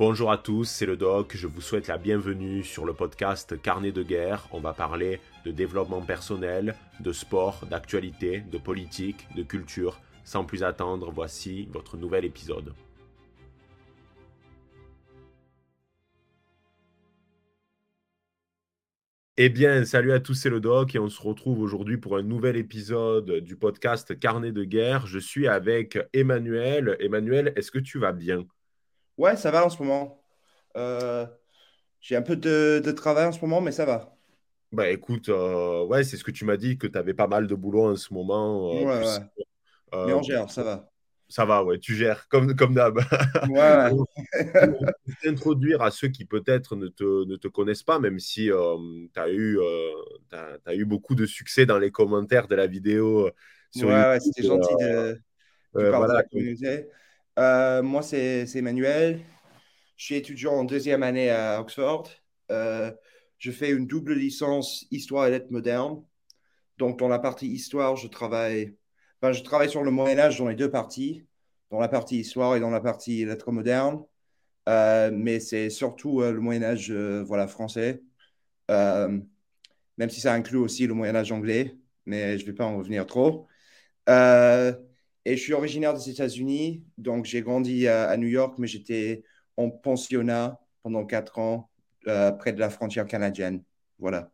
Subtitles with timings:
[0.00, 3.92] Bonjour à tous, c'est le doc, je vous souhaite la bienvenue sur le podcast Carnet
[3.92, 4.48] de guerre.
[4.50, 10.00] On va parler de développement personnel, de sport, d'actualité, de politique, de culture.
[10.24, 12.72] Sans plus attendre, voici votre nouvel épisode.
[19.36, 22.22] Eh bien, salut à tous, c'est le doc et on se retrouve aujourd'hui pour un
[22.22, 25.06] nouvel épisode du podcast Carnet de guerre.
[25.06, 26.96] Je suis avec Emmanuel.
[27.00, 28.46] Emmanuel, est-ce que tu vas bien?
[29.20, 30.18] Ouais, ça va en ce moment.
[30.78, 31.26] Euh,
[32.00, 34.16] j'ai un peu de, de travail en ce moment, mais ça va.
[34.72, 37.46] Bah écoute, euh, ouais, c'est ce que tu m'as dit, que tu avais pas mal
[37.46, 38.70] de boulot en ce moment.
[38.72, 40.06] euh, Ouais, ouais.
[40.06, 40.88] Mais on gère, ça va.
[41.28, 42.98] ça va, ouais, tu gères comme, comme d'hab.
[43.50, 43.90] Ouais,
[45.22, 49.28] t'introduire à ceux qui peut-être ne te, ne te connaissent pas, même si tu as
[49.28, 53.32] eu, beaucoup de succès dans les commentaires de la vidéo ouais,
[53.70, 54.32] sur ouais, YouTube.
[54.34, 55.20] c'était gentil de,
[55.74, 56.14] part de voilà.
[56.14, 56.86] la communauté.
[57.40, 59.24] Euh, moi, c'est Emmanuel.
[59.96, 62.10] Je suis étudiant en deuxième année à Oxford.
[62.50, 62.92] Euh,
[63.38, 66.04] je fais une double licence histoire et lettres modernes.
[66.76, 68.76] Donc, dans la partie histoire, je travaille,
[69.22, 71.26] enfin, je travaille sur le Moyen Âge dans les deux parties,
[71.70, 74.04] dans la partie histoire et dans la partie lettres modernes.
[74.68, 78.02] Euh, mais c'est surtout le Moyen Âge, euh, voilà, français.
[78.68, 82.76] Même si ça inclut aussi le Moyen Âge anglais, mais je ne vais pas en
[82.76, 83.46] revenir trop.
[85.24, 89.22] Et je suis originaire des États-Unis, donc j'ai grandi à, à New York, mais j'étais
[89.56, 91.70] en pensionnat pendant quatre ans
[92.06, 93.62] euh, près de la frontière canadienne.
[93.98, 94.30] Voilà.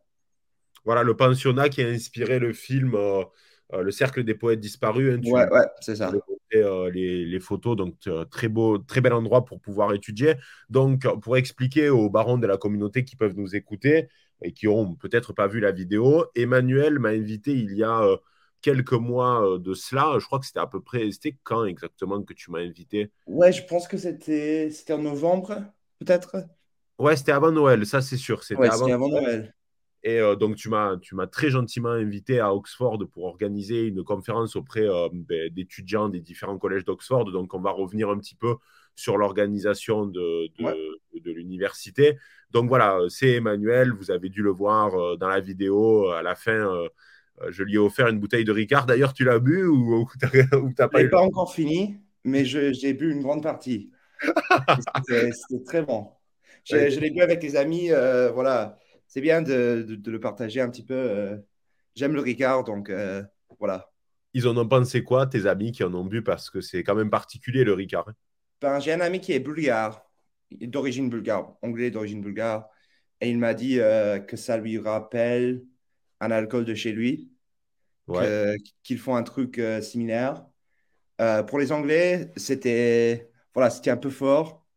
[0.85, 3.23] Voilà, le pensionnat qui a inspiré le film euh,
[3.73, 5.15] euh, Le Cercle des poètes disparus.
[5.15, 6.11] hein, tu Ouais, ouais, c'est ça.
[6.53, 7.95] les, les photos, donc
[8.31, 10.35] très beau, très bel endroit pour pouvoir étudier.
[10.69, 14.07] Donc, pour expliquer aux barons de la communauté qui peuvent nous écouter
[14.41, 18.07] et qui n'ont peut-être pas vu la vidéo, Emmanuel m'a invité il y a
[18.61, 20.17] quelques mois de cela.
[20.19, 23.11] Je crois que c'était à peu près, c'était quand exactement que tu m'as invité?
[23.27, 26.47] Ouais, je pense que c'était c'était en novembre, peut-être.
[26.99, 28.43] Ouais, c'était avant Noël, ça c'est sûr.
[28.43, 29.55] C'était Ouais, avant c'était avant Noël.
[30.03, 34.03] Et euh, donc, tu m'as, tu m'as très gentiment invité à Oxford pour organiser une
[34.03, 35.09] conférence auprès euh,
[35.49, 37.31] d'étudiants des différents collèges d'Oxford.
[37.31, 38.55] Donc, on va revenir un petit peu
[38.95, 40.77] sur l'organisation de, de, Ouais.
[41.19, 42.17] de l'université.
[42.51, 43.91] Donc, voilà, c'est Emmanuel.
[43.91, 46.09] Vous avez dû le voir euh, dans la vidéo.
[46.09, 46.87] À la fin,
[47.49, 48.85] je lui ai offert une bouteille de Ricard.
[48.85, 53.11] D'ailleurs, tu l'as bu ou, ou t'as, pas eu pas encore fini, mais j'ai bu
[53.11, 53.91] une grande partie.
[55.05, 55.31] C'était
[55.65, 56.11] très bon.
[56.65, 57.91] Je, je l'ai bu avec les amis.
[57.91, 58.77] euh, voilà,
[59.07, 60.93] c'est bien de, de- de le partager un petit peu.
[60.95, 61.37] euh.
[61.95, 63.23] J'aime le Ricard, donc euh,
[63.59, 63.91] voilà.
[64.33, 66.21] Ils en ont pensé quoi, tes amis qui en ont bu?
[66.23, 68.07] Parce que c'est quand même particulier le Ricard.
[68.07, 68.13] hein.
[68.61, 70.03] Ben, j'ai un ami qui est bulgare,
[70.51, 72.67] d'origine bulgare, anglais d'origine bulgare,
[73.21, 75.63] et il m'a dit euh, que ça lui rappelle
[76.19, 77.31] un alcool de chez lui,
[78.07, 78.37] Ouais.
[78.83, 80.45] qu'ils font un truc euh, similaire.
[81.21, 84.67] Euh, pour les Anglais, c'était voilà, c'était un peu fort,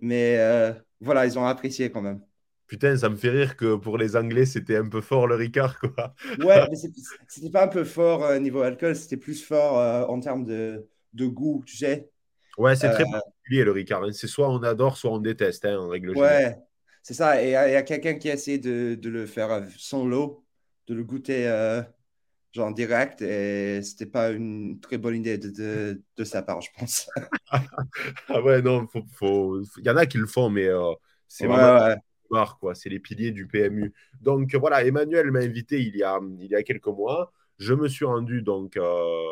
[0.00, 2.22] mais euh, voilà, ils ont apprécié quand même.
[2.66, 5.78] Putain, ça me fait rire que pour les Anglais, c'était un peu fort le Ricard,
[5.78, 6.14] quoi.
[6.38, 6.76] Ouais, mais
[7.28, 10.88] c'était pas un peu fort euh, niveau alcool, c'était plus fort euh, en termes de,
[11.12, 12.10] de goût, tu sais.
[12.58, 14.04] Ouais, c'est Euh, très particulier le Ricard.
[14.04, 14.12] hein.
[14.12, 16.42] C'est soit on adore, soit on déteste, hein, en règle générale.
[16.42, 16.56] ouais,
[17.02, 17.42] c'est ça.
[17.42, 20.41] Et il y a, quelqu'un qui a essayé de, de le faire sans l'eau,
[20.86, 21.82] de le goûter euh,
[22.52, 26.70] genre direct, et c'était pas une très bonne idée de, de, de sa part, je
[26.78, 27.08] pense.
[28.28, 30.92] Ah ouais, non, faut- il y en a qui le font, mais euh,
[31.28, 31.96] c'est Ouais, vraiment ouais.
[32.30, 32.74] marre, quoi.
[32.74, 33.94] C'est les piliers du PMU.
[34.20, 37.32] Donc voilà, Emmanuel m'a invité il y a, il y a quelques mois.
[37.62, 38.82] Je me suis rendu donc euh,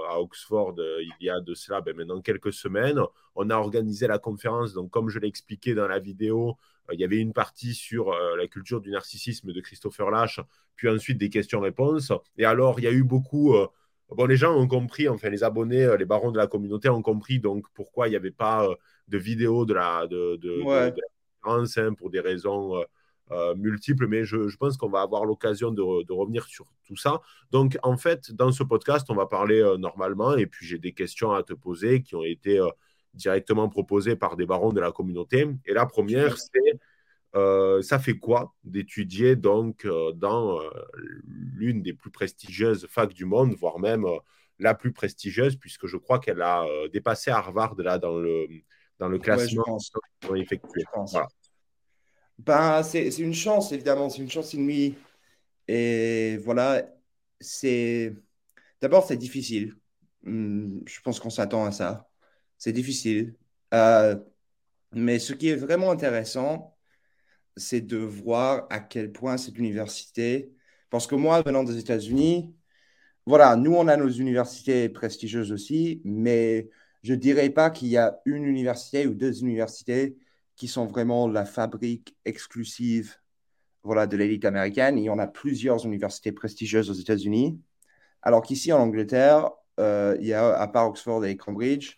[0.09, 3.01] à Oxford euh, il y a de cela ben, maintenant quelques semaines.
[3.35, 4.73] On a organisé la conférence.
[4.73, 6.57] Donc, comme je l'ai expliqué dans la vidéo,
[6.89, 10.41] euh, il y avait une partie sur la culture du narcissisme de Christopher Lash,
[10.77, 12.13] puis ensuite des questions-réponses.
[12.37, 13.55] Et alors, il y a eu beaucoup.
[14.11, 17.41] bon, les gens ont compris, enfin, les abonnés, les barons de la communauté ont compris
[17.41, 18.69] donc pourquoi il n'y avait pas
[19.09, 20.91] de vidéo de la, de, de, de- Ouais.
[20.93, 21.09] de la
[21.43, 22.85] conférence hein, pour des raisons
[23.33, 26.67] euh, multiples, mais je, je pense qu'on va avoir l'occasion de, re- de revenir sur
[26.85, 27.21] tout ça.
[27.51, 30.93] Donc, en fait, dans ce podcast, on va parler euh, normalement, et puis j'ai des
[30.93, 32.69] questions à te poser qui ont été euh,
[33.15, 35.49] directement proposées par des barons de la communauté.
[35.67, 36.79] Et la première, c'est
[37.83, 39.87] ça fait quoi d'étudier donc
[40.17, 40.59] dans
[41.25, 44.05] l'une des plus prestigieuses facs du monde, voire même
[44.59, 48.49] la plus prestigieuse, puisque je crois qu'elle a dépassé Harvard là dans le,
[48.99, 49.93] dans le Ouais, je classement pense.
[50.29, 50.81] ont effectué.
[50.81, 51.13] Je pense.
[51.13, 51.29] Voilà.
[52.47, 54.97] Ben, c'est une chance, évidemment, c'est une chance inouïe.
[55.69, 56.85] Et voilà,
[57.41, 58.15] c'est.
[58.81, 59.77] D'abord, c'est difficile.
[60.27, 62.11] Hum, Je pense qu'on s'attend à ça.
[62.59, 63.37] C'est difficile.
[63.75, 64.17] Euh,
[64.93, 66.77] mais ce qui est vraiment intéressant,
[67.57, 70.53] c'est de voir à quel point cette université.
[70.91, 72.55] Parce que moi, venant des États-Unis,
[73.27, 76.71] voilà, nous, on a nos universités prestigieuses aussi, mais
[77.03, 80.17] je dirais pas qu'il y a une université ou deux universités
[80.61, 83.17] qui sont vraiment la fabrique exclusive
[83.83, 84.99] voilà, de l'élite américaine.
[84.99, 87.59] Il y en a plusieurs universités prestigieuses aux États-Unis.
[88.21, 91.97] Alors qu'ici, en Angleterre, euh, il y a, à part Oxford et Cambridge,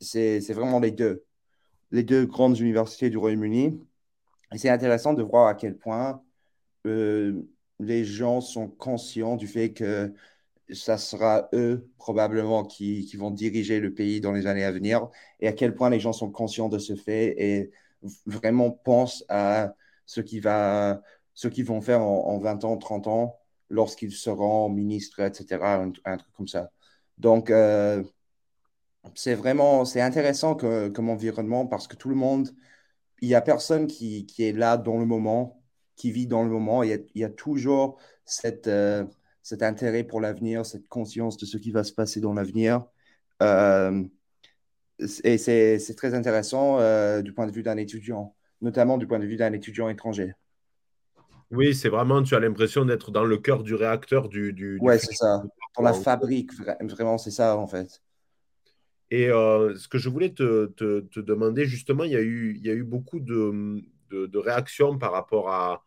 [0.00, 1.22] c'est vraiment les deux,
[1.92, 3.80] les deux grandes universités du Royaume-Uni.
[4.52, 6.24] Et c'est intéressant de voir à quel point
[6.88, 7.40] euh,
[7.78, 10.12] les gens sont conscients du fait que
[10.72, 15.08] ça sera eux probablement qui, qui, vont diriger le pays dans les années à venir
[15.40, 17.70] et à quel point les gens sont conscients de ce fait et
[18.26, 19.74] vraiment pensent à
[20.06, 23.38] ce qu'ils vont faire en, 20 ans, 30 ans
[23.70, 25.62] lorsqu'ils seront ministres, etc.,
[26.04, 26.70] un, truc comme ça.
[27.18, 28.02] Donc, euh,
[29.14, 32.50] c'est vraiment, c'est intéressant comme environnement parce que tout le monde,
[33.20, 35.62] il n'y a personne qui, qui, est là dans le moment,
[35.96, 36.82] qui vit dans le moment.
[36.82, 39.04] Il y a, il y a toujours cette, euh,
[39.44, 42.82] cet intérêt pour l'avenir, cette conscience de ce qui va se passer dans l'avenir.
[43.42, 44.02] Euh,
[45.22, 49.26] et c'est très intéressant euh, du point de vue d'un étudiant, notamment du point de
[49.26, 50.32] vue d'un étudiant étranger.
[51.50, 54.54] Oui, c'est vraiment, tu as l'impression d'être dans le cœur du réacteur du.
[54.54, 55.42] du ouais, c'est ça.
[55.76, 56.50] Dans la fabrique,
[56.80, 58.00] vraiment, c'est ça, en fait.
[59.10, 62.54] Et euh, ce que je voulais te, te, te, demander, justement, il y a eu,
[62.56, 65.84] il y a eu beaucoup de, de, de réactions par rapport à,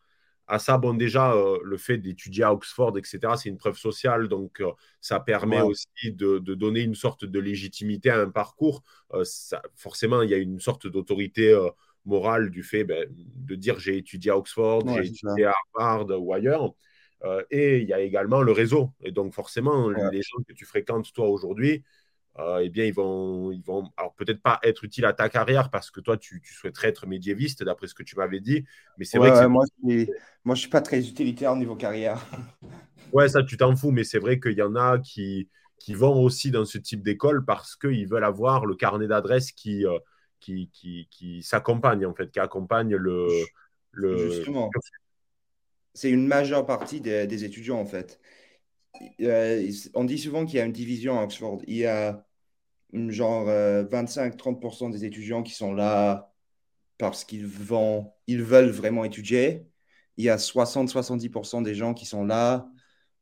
[0.48, 4.28] à ça, bon, déjà, euh, le fait d'étudier à Oxford, etc., c'est une preuve sociale,
[4.30, 4.72] donc euh,
[5.02, 8.84] ça permet aussi de, donner une sorte de légitimité à un parcours.
[9.14, 11.54] Euh, ça, forcément, il y a une sorte d'autorité
[12.06, 16.34] morale du fait ben, de dire j'ai étudié à Oxford, j'ai étudié à Harvard ou
[16.34, 16.74] ailleurs.
[17.52, 18.92] et il y a également le réseau.
[19.04, 21.84] Et donc, forcément, les gens que tu fréquentes, toi, aujourd'hui,
[22.39, 25.72] euh, eh bien, ils vont, ils vont alors peut-être pas être utiles à ta carrière
[25.72, 28.63] parce que toi, tu, souhaiterais être médiéviste, d'après ce que tu m'avais dit.
[28.98, 30.06] Mais c'est vrai que moi, je
[30.45, 32.24] moi, je suis pas très utilitaire au niveau carrière.
[33.13, 35.50] ouais, ça, tu t'en fous, mais c'est vrai qu'il y en a qui,
[35.80, 39.86] qui vont aussi dans ce type d'école parce qu'ils veulent avoir le carnet d'adresses qui,
[39.86, 39.98] euh,
[40.40, 43.28] qui, qui, qui s'accompagne, en fait, qui accompagne le.
[43.92, 44.31] le...
[44.31, 44.69] Justement.
[45.95, 48.19] C'est une majeure partie des, des étudiants, en fait.
[49.22, 51.62] Euh, on dit souvent qu'il y a une division à Oxford.
[51.68, 52.27] Il y a
[52.94, 56.31] genre 25-30% euh, des étudiants qui sont là
[56.98, 59.68] parce qu'ils vont, ils veulent vraiment étudier.
[60.18, 62.69] Il y a 60-70% des gens qui sont là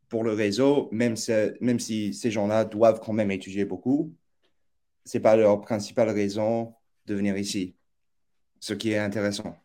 [0.07, 1.15] pour le réseau, même,
[1.59, 4.15] même si ces gens-là doivent quand même étudier beaucoup.
[5.03, 6.73] Ce n'est pas leur principale raison
[7.05, 7.75] de venir ici,
[8.59, 9.57] ce qui est intéressant.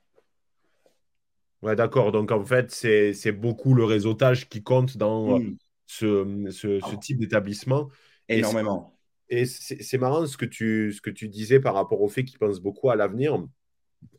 [1.63, 2.11] Ouais, d'accord.
[2.11, 5.57] Donc, en fait, c'est beaucoup le réseautage qui compte dans hmm.
[5.87, 7.89] ce, ce, ce, type d'établissement.
[8.29, 8.99] Énormément.
[9.31, 12.39] Et c'est marrant ce que, tu, ce que tu disais par rapport au fait qu'ils
[12.39, 13.41] pensent beaucoup à l'avenir,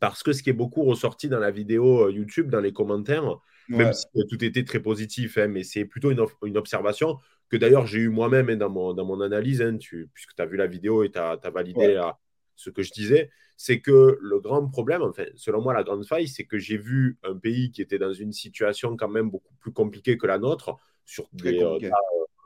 [0.00, 3.38] parce que ce qui est beaucoup ressorti dans la vidéo euh, YouTube, dans les commentaires,
[3.68, 7.18] même si euh, tout était très positif, hein, mais c'est plutôt une, une, observation
[7.50, 10.40] que d'ailleurs j'ai eu moi-même hein, dans, mon, dans mon analyse, hein, tu, puisque tu
[10.40, 12.00] as vu la vidéo et tu as, validé
[12.56, 16.28] ce que je disais, c'est que le grand problème, enfin, selon moi, la grande faille,
[16.28, 19.72] c'est que j'ai vu un pays qui était dans une situation quand même beaucoup plus
[19.72, 21.78] compliquée que la nôtre sur des, euh,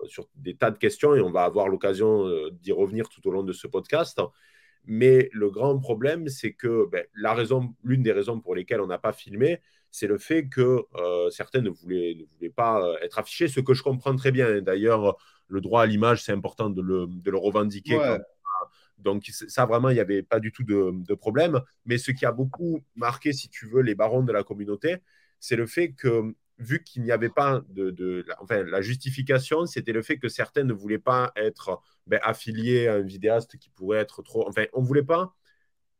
[0.09, 3.31] sur des tas de questions et on va avoir l'occasion euh, d'y revenir tout au
[3.31, 4.21] long de ce podcast.
[4.85, 8.87] Mais le grand problème, c'est que ben, la raison, l'une des raisons pour lesquelles on
[8.87, 9.61] n'a pas filmé,
[9.91, 13.61] c'est le fait que euh, certains ne voulaient, ne voulaient pas euh, être affichés, ce
[13.61, 14.61] que je comprends très bien.
[14.61, 15.17] D'ailleurs,
[15.49, 17.99] le droit à l'image, c'est important de le, de le revendiquer.
[18.99, 21.61] Donc, ça, vraiment, il n'y avait pas du tout de, de, problème.
[21.85, 24.97] Mais ce qui a beaucoup marqué, si tu veux, les barons de la communauté,
[25.39, 30.03] c'est le fait que vu qu'il n'y avait pas de, enfin, la justification, c'était le
[30.03, 34.23] fait que certains ne voulaient pas être ben, affiliés à un vidéaste qui pourrait être
[34.23, 34.49] trop.
[34.49, 35.35] Enfin, on voulait pas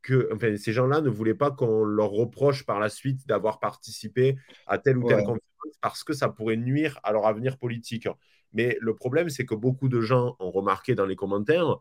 [0.01, 4.37] que, enfin, ces gens-là ne voulaient pas qu'on leur reproche par la suite d'avoir participé
[4.65, 5.41] à telle ou telle conférence
[5.81, 8.07] parce que ça pourrait nuire à leur avenir politique.
[8.53, 11.77] Mais le problème, c'est que beaucoup de gens ont remarqué dans les commentaires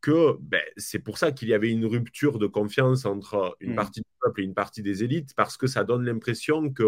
[0.00, 3.76] que ben, c'est pour ça qu'il y avait une rupture de confiance entre une mmh.
[3.76, 6.84] partie du peuple et une partie des élites, parce que ça donne l'impression que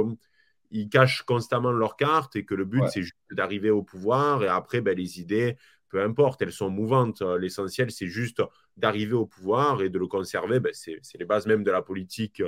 [0.71, 4.43] ils cachent constamment leurs cartes et que le but, c'est juste d'arriver au pouvoir.
[4.43, 5.57] Et après, ben, les idées,
[5.89, 7.23] peu importe, elles sont mouvantes.
[7.23, 8.43] L'essentiel, c'est juste
[8.77, 10.61] d'arriver au pouvoir et de le conserver.
[10.61, 12.43] Ben, c'est les bases même de la politique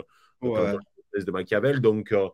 [0.44, 0.78] euh,
[1.14, 1.80] de Machiavel.
[1.80, 2.28] Donc, euh,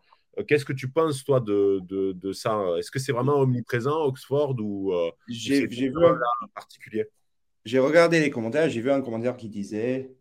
[0.46, 2.62] qu'est-ce que tu penses, toi, de, de, ça?
[2.78, 7.06] Est-ce que c'est vraiment omniprésent, Oxford, ou euh, j'ai vu un particulier?
[7.64, 10.14] J'ai regardé les commentaires, j'ai vu un commentaire qui disait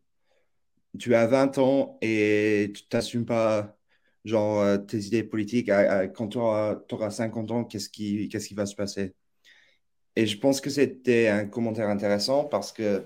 [0.97, 3.76] Tu as 20 ans et tu t'assumes pas
[4.27, 5.69] genre euh, tes idées politiques,
[6.15, 9.15] quand tu auras, 50 ans, qu'est-ce qui, qu'est-ce qui va se passer?
[10.15, 13.03] Et je pense que c'était un commentaire intéressant parce que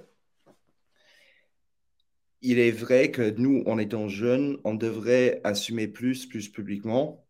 [2.42, 7.26] il est vrai que nous, en étant jeunes, on devrait assumer plus, plus publiquement.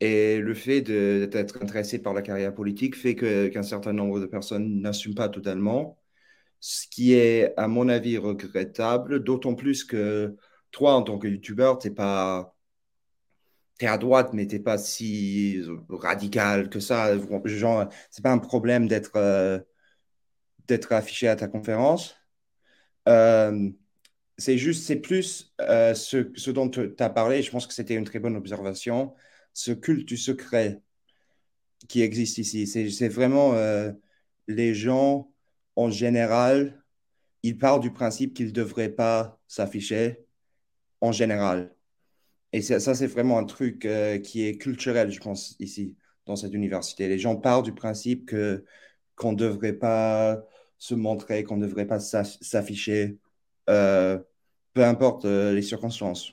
[0.00, 4.80] Et le fait d'être intéressé par la carrière politique fait qu'un certain nombre de personnes
[4.80, 5.98] n'assument pas totalement.
[6.60, 10.36] ce qui est, à mon avis, regrettable, d'autant plus que
[10.72, 12.55] toi, en tant que YouTuber, tu pas.
[13.80, 17.16] Es à droite, mais tu pas si radical que ça.
[17.44, 19.58] Genre, c'est pas un problème d'être euh,
[20.68, 22.16] d'être affiché à ta conférence.
[23.08, 23.70] Euh,
[24.38, 27.42] c'est juste, c'est plus euh, ce, ce, dont tu as parlé.
[27.42, 29.14] Je pense que c'était une très bonne observation.
[29.54, 30.80] Ce culte du secret
[31.88, 32.66] qui existe ici.
[32.66, 33.54] C'est vraiment
[34.48, 35.30] les gens
[35.76, 36.82] en général,
[37.42, 40.26] ils partent du principe qu'ils ne devraient pas s'afficher
[41.00, 41.75] en général.
[42.56, 45.94] Et ça, c'est vraiment un truc euh, qui est culturel, je pense, ici,
[46.24, 47.06] dans cette université.
[47.06, 48.64] Les gens partent du principe que
[49.14, 50.42] qu'on ne devrait pas
[50.78, 53.18] se montrer, qu'on ne devrait pas s'afficher,
[53.68, 54.18] euh,
[54.72, 56.32] peu importe euh, les circonstances.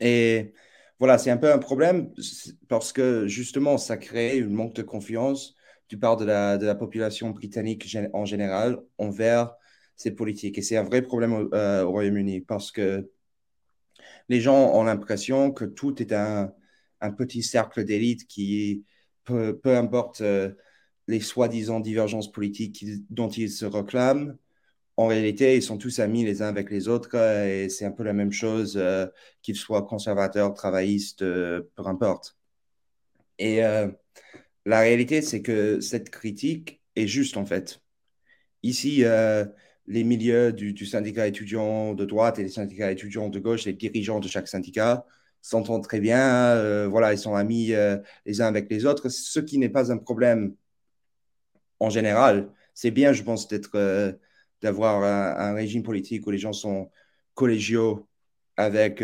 [0.00, 0.52] Et
[0.98, 2.12] voilà, c'est un peu un problème
[2.68, 5.54] parce que justement, ça crée une manque de confiance
[5.88, 9.54] du part de la, population britannique en général envers
[9.96, 10.58] ces politiques.
[10.58, 13.10] Et c'est un vrai problème au Royaume-Uni parce que
[14.28, 16.52] les gens ont l'impression que tout est un,
[17.16, 18.84] petit cercle d'élite qui,
[19.24, 20.52] peu, importe euh,
[21.06, 24.36] les soi-disant divergences politiques dont ils se réclament,
[24.96, 28.02] en réalité, ils sont tous amis les uns avec les autres et c'est un peu
[28.02, 29.06] la même chose euh,
[29.42, 32.36] qu'ils soient conservateurs, travaillistes, euh, peu importe.
[33.38, 33.60] Et
[34.64, 37.82] la réalité, c'est que cette critique est juste en fait.
[38.62, 39.04] Ici,
[39.88, 44.20] les milieux du, syndicat étudiant de droite et les syndicats étudiants de gauche, les dirigeants
[44.20, 45.04] de chaque syndicat
[45.42, 49.38] s'entendent très bien, euh, voilà, ils sont amis euh, les uns avec les autres, ce
[49.38, 50.54] qui n'est pas un problème
[51.78, 52.50] en général.
[52.74, 54.12] C'est bien, je pense, d'être, euh,
[54.60, 56.90] d'avoir un, régime politique où les gens sont
[57.34, 58.08] collégiaux
[58.56, 59.00] avec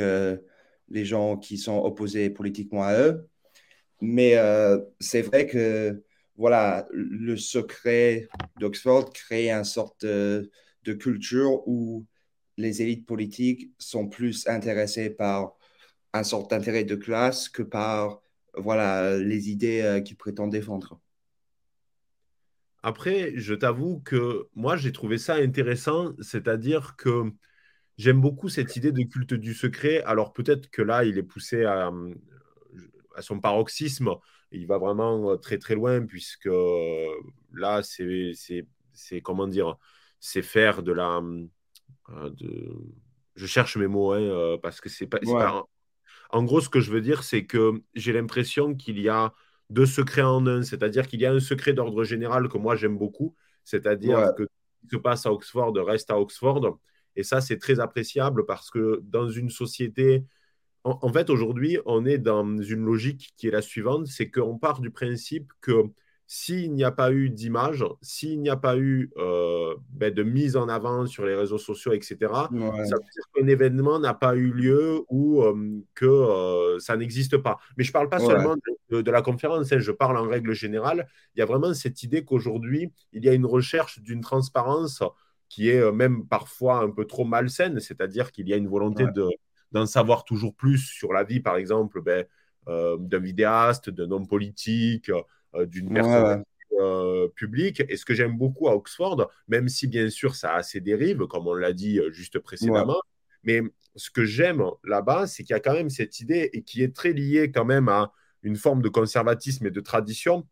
[0.88, 3.28] les gens qui sont opposés politiquement à eux.
[4.00, 4.34] Mais
[5.00, 6.02] c'est vrai que
[6.36, 10.50] voilà, le secret d'Oxford crée une sorte de
[10.84, 12.06] de culture où
[12.56, 15.54] les élites politiques sont plus intéressées par
[16.12, 18.20] un sort d'intérêt de classe que par
[18.54, 21.00] voilà, les idées euh, qu'ils prétendent défendre.
[22.82, 27.32] Après, je t'avoue que moi, j'ai trouvé ça intéressant, c'est-à-dire que
[27.96, 30.02] j'aime beaucoup cette idée de culte du secret.
[30.02, 31.90] Alors peut-être que là, il est poussé à,
[33.14, 34.10] à son paroxysme,
[34.50, 36.48] il va vraiment très très loin, puisque
[37.54, 39.78] là, c'est, comment dire,
[40.22, 41.20] c'est faire de la.
[42.10, 42.72] Euh, de...
[43.34, 45.64] Je cherche mes mots, hein, euh, parce que c'est pas, pas,
[46.30, 49.32] En gros, ce que je veux dire, c'est que j'ai l'impression qu'il y a
[49.68, 52.96] deux secrets en un, c'est-à-dire qu'il y a un secret d'ordre général que moi j'aime
[52.96, 56.78] beaucoup, c'est-à-dire que ce qui se passe à Oxford reste à Oxford.
[57.16, 60.24] Et ça, c'est très appréciable parce que dans une société,
[60.84, 64.80] en fait, aujourd'hui, on est dans une logique qui est la suivante, c'est qu'on part
[64.80, 65.84] du principe que
[66.34, 70.56] s'il n'y a pas eu d'image, s'il n'y a pas eu euh, ben, de mise
[70.56, 74.50] en avant sur les réseaux sociaux, etc., ça veut dire qu'un événement n'a pas eu
[74.50, 77.58] lieu ou euh, que euh, ça n'existe pas.
[77.76, 78.56] Mais je ne parle pas seulement
[78.88, 81.06] de, la conférence, hein, je parle en règle générale.
[81.36, 85.02] Il y a vraiment cette idée qu'aujourd'hui, il y a une recherche d'une transparence
[85.50, 89.04] qui est même parfois un peu trop malsaine, c'est-à-dire qu'il y a une volonté
[89.72, 92.24] d'en savoir toujours plus sur la vie, par exemple, ben,
[92.66, 95.10] d'un vidéaste, d'un homme politique.
[95.54, 96.44] Euh, d'une personne
[96.80, 97.82] euh, publique.
[97.90, 101.26] Et ce que j'aime beaucoup à Oxford, même si bien sûr ça a ses dérives,
[101.26, 103.00] comme on l'a dit euh, juste précédemment,
[103.42, 103.60] mais
[103.94, 106.96] ce que j'aime là-bas, c'est qu'il y a quand même cette idée et qui est
[106.96, 110.48] très liée quand même à une forme de conservatisme et de tradition,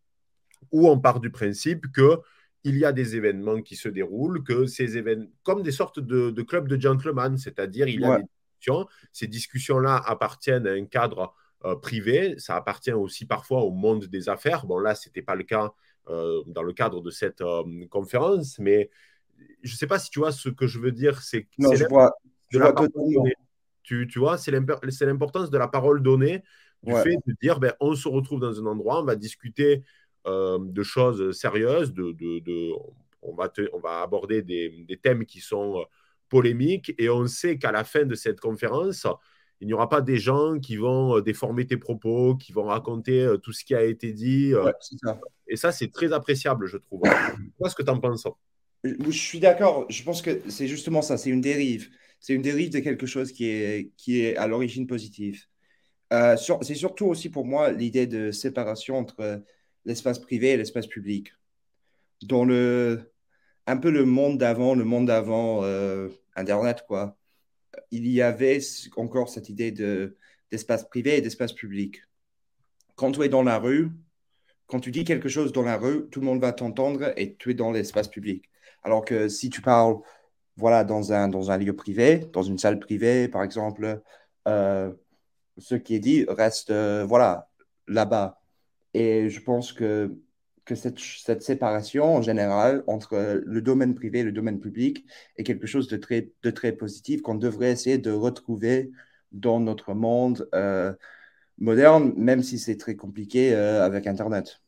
[0.70, 2.18] où on part du principe que
[2.62, 6.30] il y a des événements qui se déroulent, que ces événements, comme des sortes de,
[6.30, 10.84] de clubs de gentlemen, c'est-à-dire il y a des discussions, ces discussions-là appartiennent à un
[10.84, 11.34] cadre
[11.66, 12.36] euh, privé.
[12.38, 14.64] Ça appartient aussi parfois au monde des affaires.
[14.64, 15.72] Bon, là, ce n'était pas le cas
[16.08, 18.88] euh, dans le cadre de cette euh, conférence, mais
[19.62, 21.20] je ne sais pas si tu vois ce que je veux dire.
[21.20, 22.14] C'est non, je vois,
[23.82, 26.42] tu, tu, vois, c'est l'importance de la parole donnée,
[26.82, 29.84] du fait de dire ben, on se retrouve dans un endroit, on va discuter
[30.26, 32.72] de choses sérieuses, de, de,
[33.20, 35.84] on, va on va aborder des, des, thèmes qui sont
[36.30, 39.06] polémiques et on sait qu'à la fin de cette conférence,
[39.60, 43.20] il n'y aura pas des gens qui vont euh, déformer tes propos, qui vont raconter
[43.20, 44.54] euh, tout ce qui a été dit.
[44.54, 44.72] Euh.
[45.48, 47.02] Et ça, c'est très appréciable, je trouve.
[47.02, 48.26] Qu'est-ce que tu en penses
[48.82, 49.86] Je suis d'accord.
[49.90, 51.18] Je pense que c'est justement ça.
[51.18, 51.90] C'est une dérive.
[52.20, 55.44] C'est une dérive de quelque chose qui est, qui est à l'origine positive.
[56.10, 59.42] c'est surtout aussi pour moi l'idée de séparation entre
[59.84, 61.32] l'espace privé et l'espace public.
[62.22, 63.12] Dans le,
[63.66, 65.62] un peu le monde d'avant, le monde d'avant
[66.36, 67.19] Internet, quoi
[67.90, 68.60] il y avait
[68.96, 69.72] encore cette idée
[70.50, 72.02] d'espace privé et d'espace public.
[72.96, 73.90] Quand tu es dans la rue,
[74.66, 77.50] quand tu dis quelque chose dans la rue, tout le monde va t'entendre et tu
[77.50, 78.44] es dans l'espace public.
[78.82, 79.96] Alors que si tu parles
[80.56, 84.02] voilà, dans, un, dans un lieu privé, dans une salle privée, par exemple,
[84.46, 84.92] euh,
[85.58, 87.50] ce qui est dit reste euh, voilà,
[87.88, 88.40] là-bas.
[88.94, 90.14] Et je pense que,
[90.70, 95.04] que cette, cette, séparation en général entre le domaine privé et le domaine public
[95.36, 98.92] est quelque chose de très, de très positif qu'on devrait essayer de retrouver
[99.32, 100.92] dans notre monde euh,
[101.58, 104.60] moderne, même si c'est très compliqué avec Internet.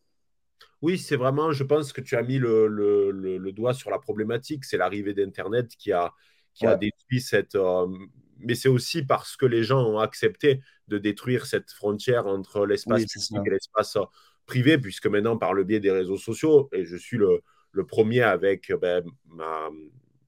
[0.81, 4.01] Oui, c'est vraiment, je pense que tu as mis le, le, le, doigt sur la
[4.01, 4.65] problématique.
[4.65, 6.13] C'est l'arrivée d'Internet qui a,
[6.53, 7.55] qui a détruit cette.
[7.55, 7.87] Euh,
[8.41, 13.05] mais c'est aussi parce que les gens ont accepté de détruire cette frontière entre l'espace
[13.05, 13.97] public et l'espace
[14.43, 17.85] euh, privé, puisque maintenant, par le biais des réseaux sociaux, et je suis le, le
[17.85, 19.69] premier avec ben, ma,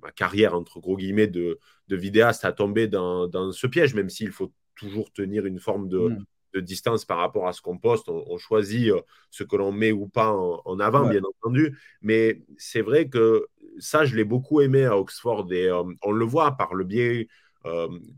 [0.03, 4.11] ma, carrière, entre gros guillemets, de, de vidéaste à tomber dans, dans ce piège, même
[4.11, 7.77] s'il faut toujours tenir une forme de, mm de distance par rapport à ce qu'on
[7.77, 8.09] poste.
[8.09, 11.77] On, choisit euh, ce que l'on met ou pas en, avant, bien entendu.
[12.01, 13.47] Mais c'est vrai que
[13.79, 17.21] ça, je l'ai beaucoup aimé à Oxford et euh, on le voit par le biais
[17.21, 17.27] euh,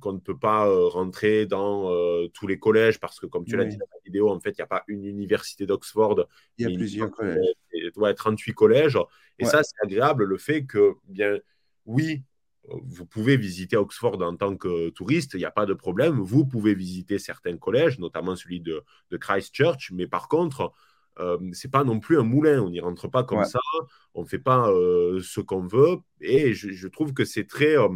[0.00, 1.90] qu'on ne peut pas rentrer dans
[2.34, 4.56] tous les collèges parce que, comme tu l'as dit dans la vidéo, en fait, il
[4.58, 6.26] n'y a pas une université d'Oxford.
[6.58, 7.54] Il y a plusieurs collèges.
[7.72, 8.98] Il doit être 38 collèges.
[9.38, 11.38] Et ça, c'est agréable le fait que, bien,
[11.84, 12.22] oui,
[12.68, 16.20] vous pouvez visiter Oxford en tant que touriste, il n'y a pas de problème.
[16.20, 18.82] Vous pouvez visiter certains collèges, notamment celui de,
[19.18, 20.72] Christchurch, mais par contre,
[21.18, 22.60] euh, ce n'est pas non plus un moulin.
[22.60, 23.60] On n'y rentre pas comme ça,
[24.14, 25.98] on ne fait pas euh, ce qu'on veut.
[26.20, 27.78] Et je, trouve que c'est très.
[27.78, 27.88] Euh,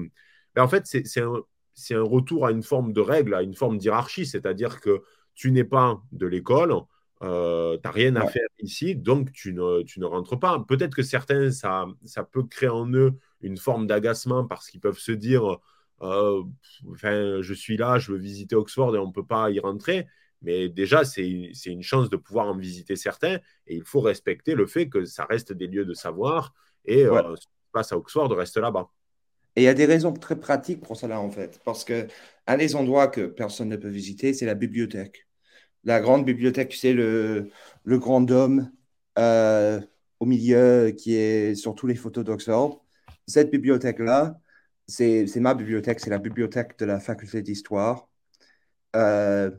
[0.59, 1.42] en fait, c'est un,
[1.90, 5.02] un, retour à une forme de règle, à une forme d'hierarchie, c'est-à-dire que
[5.35, 6.75] tu n'es pas de l'école.
[7.23, 10.59] Euh, tu n'as rien à faire ici, donc tu ne, tu ne rentres pas.
[10.66, 14.99] Peut-être que certains, ça, ça peut créer en eux une forme d'agacement parce qu'ils peuvent
[14.99, 15.59] se dire
[16.02, 16.42] euh,
[16.90, 20.07] enfin, je suis là, je veux visiter Oxford et on ne peut pas y rentrer.
[20.42, 21.28] Mais déjà, c'est
[21.66, 25.26] une chance de pouvoir en visiter certains et il faut respecter le fait que ça
[25.26, 26.54] reste des lieux de savoir
[26.87, 28.88] et euh, ce qui se passe à Oxford reste là-bas.
[29.61, 31.61] Et il y a des raisons très pratiques pour cela, en fait.
[31.67, 32.07] Parce que
[32.47, 35.26] un des endroits que personne ne peut visiter, c'est la bibliothèque.
[35.85, 37.51] La grande bibliothèque, sais, le,
[37.85, 38.73] le grand dôme
[39.18, 39.81] euh,
[40.18, 42.83] au milieu qui est sur toutes les photos d'Oxford
[43.27, 44.40] cette bibliothèque-là,
[44.87, 48.09] c'est ma bibliothèque, c'est la bibliothèque de la faculté d'histoire.
[48.96, 49.51] Euh,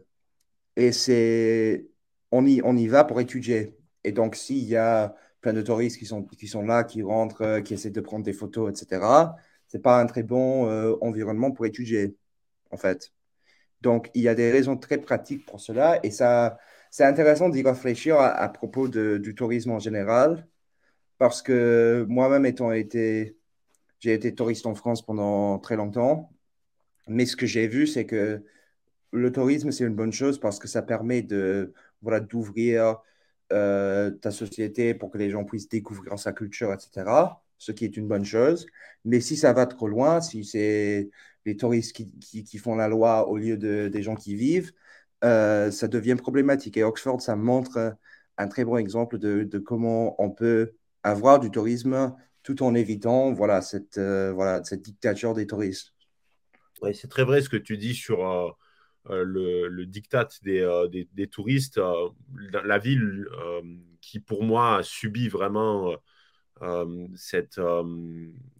[0.75, 1.87] et c'est
[2.31, 3.77] on y, va pour étudier.
[4.03, 7.91] Et donc, s'il y a plein de touristes qui sont, là, qui rentrent, qui essaient
[7.91, 9.01] de prendre des photos, etc.,
[9.71, 12.17] c'est pas un très bon euh, environnement pour étudier,
[12.71, 13.13] en fait.
[13.81, 15.99] Donc, il y a des raisons très pratiques pour cela.
[16.03, 16.59] Et ça,
[16.91, 20.47] c'est intéressant d'y réfléchir à, propos du tourisme en général.
[21.19, 23.37] Parce que moi-même, étant été
[23.99, 26.31] j'ai été touriste en France pendant très longtemps.
[27.07, 28.43] Mais ce que j'ai vu, c'est que
[29.11, 32.97] le tourisme, c'est une bonne chose parce que ça permet de voilà d'ouvrir
[33.53, 37.41] euh, ta société pour que les gens puissent découvrir sa culture, etc.
[37.61, 38.65] Ce qui est une bonne chose.
[39.05, 41.11] Mais si ça va trop loin, si c'est
[41.45, 42.09] les touristes qui,
[42.43, 44.71] qui, font la loi au lieu de, des gens qui vivent,
[45.23, 46.75] euh, ça devient problématique.
[46.77, 47.95] Et Oxford, ça montre
[48.39, 53.31] un très bon exemple de, de comment on peut avoir du tourisme tout en évitant
[53.31, 55.93] voilà, cette, euh, voilà, cette dictature des touristes.
[56.81, 61.07] Oui, c'est très vrai ce que tu dis sur euh, le, le, diktat des, des,
[61.13, 61.79] des touristes.
[62.51, 63.27] la ville
[64.01, 65.29] qui, pour moi, a subi
[66.61, 67.59] vraiment cette,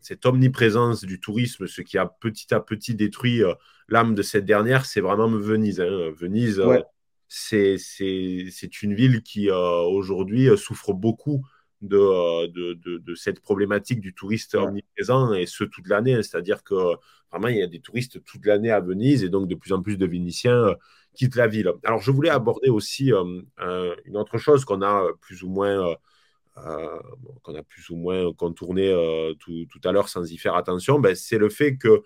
[0.01, 3.41] cette omniprésence du tourisme, ce qui a petit à petit détruit
[3.87, 5.79] l'âme de cette dernière, c'est vraiment Venise.
[5.79, 6.11] Hein.
[6.17, 6.61] Venise,
[7.27, 11.43] c'est une ville qui, aujourd'hui, souffre beaucoup
[11.83, 16.13] euh, de, de, de, cette problématique du touriste omniprésent et ce toute l'année.
[16.13, 16.21] Hein.
[16.21, 16.75] C'est-à-dire que
[17.31, 19.81] vraiment, il y a des touristes toute l'année à Venise et donc de plus en
[19.81, 20.75] plus de Vénitiens euh,
[21.15, 21.71] quittent la ville.
[21.83, 25.95] Alors, je voulais aborder aussi euh, une autre chose qu'on a plus ou moins.
[27.43, 28.91] Qu'on a plus ou moins contourné
[29.39, 32.04] tout, tout, à l'heure sans y faire attention, ben, c'est le fait que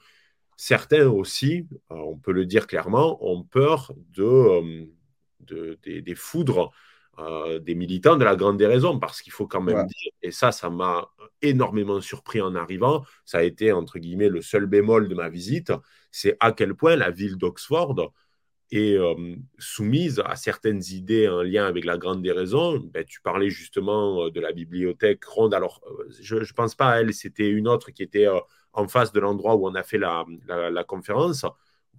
[0.58, 4.88] certains aussi, on peut le dire clairement, ont peur de,
[5.42, 6.72] de des, des, foudres
[7.18, 10.52] euh, des militants de la grande déraison, parce qu'il faut quand même dire, et ça,
[10.52, 11.08] ça m'a
[11.42, 15.72] énormément surpris en arrivant, ça a été, entre guillemets, le seul bémol de ma visite,
[16.12, 18.12] c'est à quel point la ville d'Oxford
[18.74, 22.80] euh, soumise à certaines idées en lien avec la grande déraison.
[22.80, 25.82] Ben, tu parlais justement de la bibliothèque ronde, alors
[26.20, 28.28] je ne pense pas à elle, c'était une autre qui était
[28.74, 31.50] en face de l'endroit où on a fait la, la, conférence, où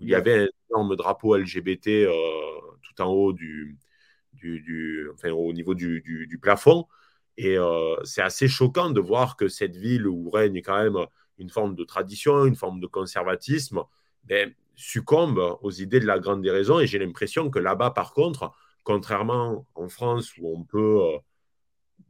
[0.01, 2.09] il y avait un énorme drapeau LGBT
[2.83, 3.79] tout en haut du,
[4.35, 6.87] du, enfin, au niveau du, du, plafond.
[7.39, 7.57] Et
[8.05, 11.07] c'est assez choquant de voir que cette ville où règne quand même
[11.39, 13.83] une forme de tradition, une forme de conservatisme,
[14.25, 16.79] ben, succombe aux idées de la grande déraison.
[16.79, 18.53] Et j'ai l'impression que là-bas, par contre,
[18.85, 21.19] contrairement en France où on peut, euh,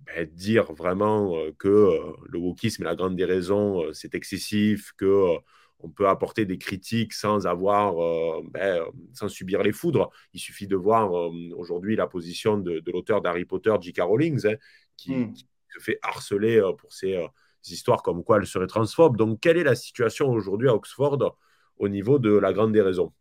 [0.06, 5.38] ben, dire vraiment que le wokisme est la grande déraison, c'est excessif, que
[5.80, 10.10] on peut apporter des critiques sans avoir, euh, ben, sans subir les foudres.
[10.32, 14.00] Il suffit de voir euh, aujourd'hui la position de, l'auteur d'Harry Potter, J.K.
[14.00, 14.54] Rowling, hein,
[15.06, 15.32] hmm.
[15.32, 17.18] qui, se fait harceler euh, pour ces
[17.68, 19.16] histoires comme quoi elle serait transphobe.
[19.16, 21.36] Donc, quelle est la situation aujourd'hui à Oxford
[21.78, 23.12] au niveau de la grande déraison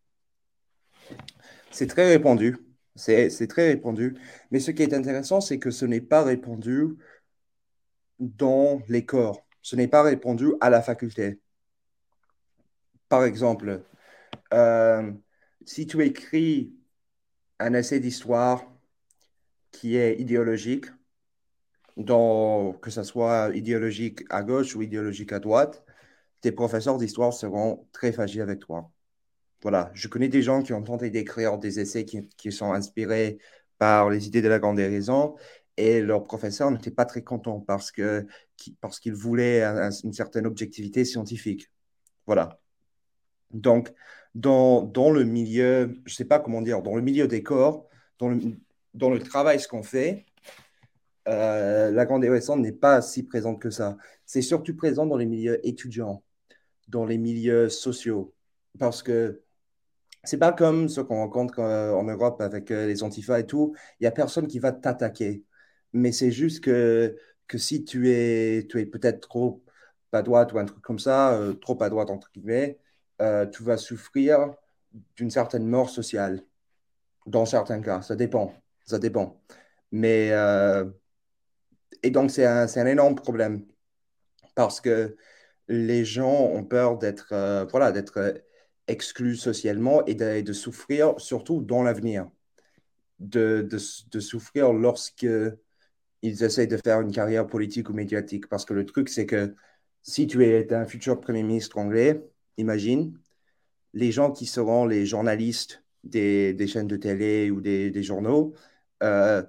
[1.71, 2.57] C'est très répandu.
[2.95, 4.15] C'est très répandu.
[4.51, 6.95] Mais ce qui est intéressant, c'est que ce n'est pas répandu
[8.19, 9.45] dans les corps.
[9.61, 11.39] Ce n'est pas répandu à la faculté
[13.09, 13.83] par exemple,
[14.53, 15.11] euh,
[15.65, 16.73] si tu écris
[17.59, 18.65] un essai d'histoire
[19.71, 20.87] qui est idéologique,
[21.97, 25.84] que ce soit idéologique à gauche ou idéologique à droite,
[26.45, 28.91] tes professeurs d'histoire seront très fragiles avec toi.
[29.63, 33.39] Voilà, je connais des gens qui ont tenté d'écrire des essais qui, sont inspirés
[33.79, 35.35] par les idées de la grande déraison
[35.75, 38.27] et leurs professeurs n'étaient pas très contents parce qu'ils
[38.79, 39.63] parce qu'ils voulaient
[40.03, 41.71] une certaine objectivité scientifique.
[42.27, 42.59] Voilà.
[43.49, 43.91] Donc,
[44.35, 48.29] dans, dans le milieu, je sais pas comment dire, dans le milieu des corps, dans
[48.29, 48.39] le,
[48.93, 50.25] dans le travail, ce qu'on fait,
[51.27, 53.97] euh, la grande adolescente n'est pas si présente que ça.
[54.27, 56.21] C'est surtout présent dans les milieux étudiants,
[56.87, 58.33] dans les milieux sociaux,
[58.79, 59.41] parce que
[60.23, 63.75] c'est pas comme ce qu'on rencontre euh, en Europe avec euh, les antifas et tout.
[63.99, 65.43] Il y a personne qui va t'attaquer,
[65.93, 67.17] mais c'est juste que
[67.47, 69.63] que si tu es tu es peut-être trop
[70.11, 72.79] à droite ou un truc comme ça, trop à droite entre guillemets,
[73.21, 74.53] euh, tu vas souffrir
[75.15, 76.41] d'une certaine mort sociale.
[77.25, 78.53] Dans certains cas, ça dépend.
[78.85, 79.41] Ça dépend.
[79.91, 80.85] Mais, euh,
[82.03, 83.65] et donc, c'est un, un, énorme problème
[84.55, 85.17] parce que
[85.67, 88.43] les gens ont peur d'être euh, voilà, d'être
[88.87, 92.29] exclus socialement et de, souffrir, surtout dans l'avenir.
[93.19, 95.25] De, de, souffrir lorsque
[96.21, 98.47] ils essayent de faire une carrière politique ou médiatique.
[98.47, 99.55] Parce que le truc, c'est que
[100.01, 102.21] si tu es un futur Premier ministre anglais,
[102.57, 103.17] imagine,
[103.93, 108.53] les gens qui seront les journalistes des, chaînes de télé ou des, journaux
[109.03, 109.43] euh,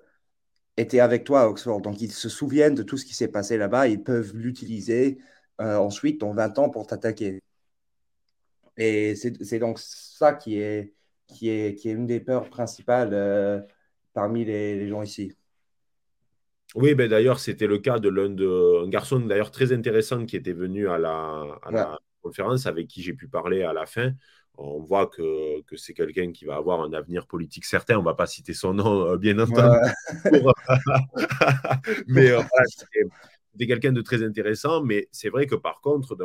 [0.77, 1.81] étaient avec toi à Oxford.
[1.81, 3.89] Donc, ils se souviennent de tout ce qui s'est passé là-bas.
[3.89, 5.19] Ils peuvent l'utiliser
[5.61, 7.43] euh, ensuite dans 20 ans pour t'attaquer.
[8.77, 10.93] Et c'est donc ça qui est,
[11.27, 13.61] qui, est, qui est une des peurs principales euh,
[14.13, 15.33] parmi les, gens ici.
[16.75, 20.37] Oui, ben d'ailleurs, c'était le cas de l'un de un garçon d'ailleurs très intéressant qui
[20.37, 24.13] était venu à la, la conférence avec qui j'ai pu parler à la fin,
[24.59, 27.97] on voit que, que c'est quelqu'un qui va avoir un avenir politique certain.
[27.97, 29.77] On ne va pas citer son nom, euh, bien entendu.
[32.07, 32.43] mais euh,
[33.59, 34.83] c'est quelqu'un de très intéressant.
[34.83, 36.17] Mais c'est vrai que par contre,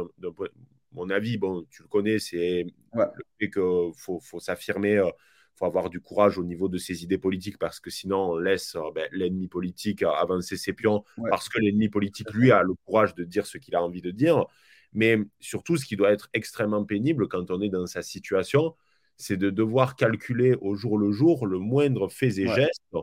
[0.94, 3.06] mon avis, bon, tu le connais, c'est le
[3.40, 4.94] fait qu'il faut, faut s'affirmer.
[4.94, 5.12] il euh,
[5.56, 8.76] faut avoir du courage au niveau de ses idées politiques parce que sinon on laisse
[8.96, 13.26] ben, l'ennemi politique avancer ses pions parce que l'ennemi politique lui a le courage de
[13.26, 14.46] dire ce qu'il a envie de dire
[14.94, 18.76] mais surtout, ce qui doit être extrêmement pénible quand on est dans sa situation,
[19.18, 23.02] c'est de devoir calculer au jour le jour le moindre fait et geste euh,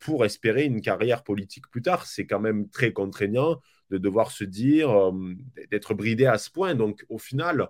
[0.00, 2.06] pour espérer une carrière politique plus tard.
[2.06, 3.60] C'est quand même très contraignant
[3.90, 5.34] de devoir se dire, euh,
[5.70, 6.74] d'être bridé à ce point.
[6.74, 7.68] Donc, au final,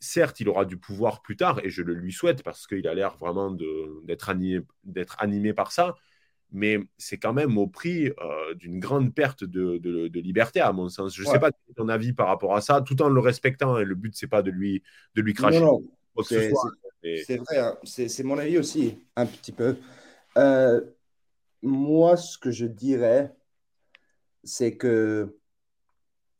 [0.00, 2.94] certes, il aura du pouvoir plus tard, et je le lui souhaite parce qu'il a
[2.94, 3.56] l'air vraiment
[4.04, 4.64] d'être animé,
[5.18, 5.94] animé par ça
[6.54, 11.14] mais c'est quand même au prix euh, d'une grande perte de, liberté, à mon sens.
[11.14, 13.76] Je ne sais pas ton avis par rapport à ça, tout en le respectant.
[13.76, 14.80] Et le but, c'est pas de lui,
[15.16, 15.58] de lui cracher.
[15.58, 16.22] Non, non.
[16.22, 17.76] C'est vrai, hein.
[17.82, 19.76] c'est mon avis aussi, un petit peu.
[20.38, 20.80] Euh,
[21.64, 23.34] moi, ce que je dirais,
[24.44, 25.38] c'est que,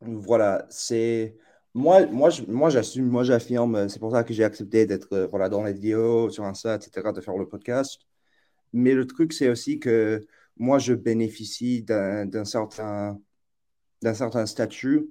[0.00, 1.36] voilà, c'est.
[1.74, 5.48] Moi, moi, moi j'assume, moi, j'affirme, c'est pour ça que j'ai accepté d'être euh, voilà,
[5.48, 8.00] dans les vidéos, sur Insta, etc., de faire le podcast
[8.74, 10.26] mais le truc, c'est aussi que
[10.58, 13.20] moi, je bénéficie d'un certain,
[14.02, 15.10] certain statut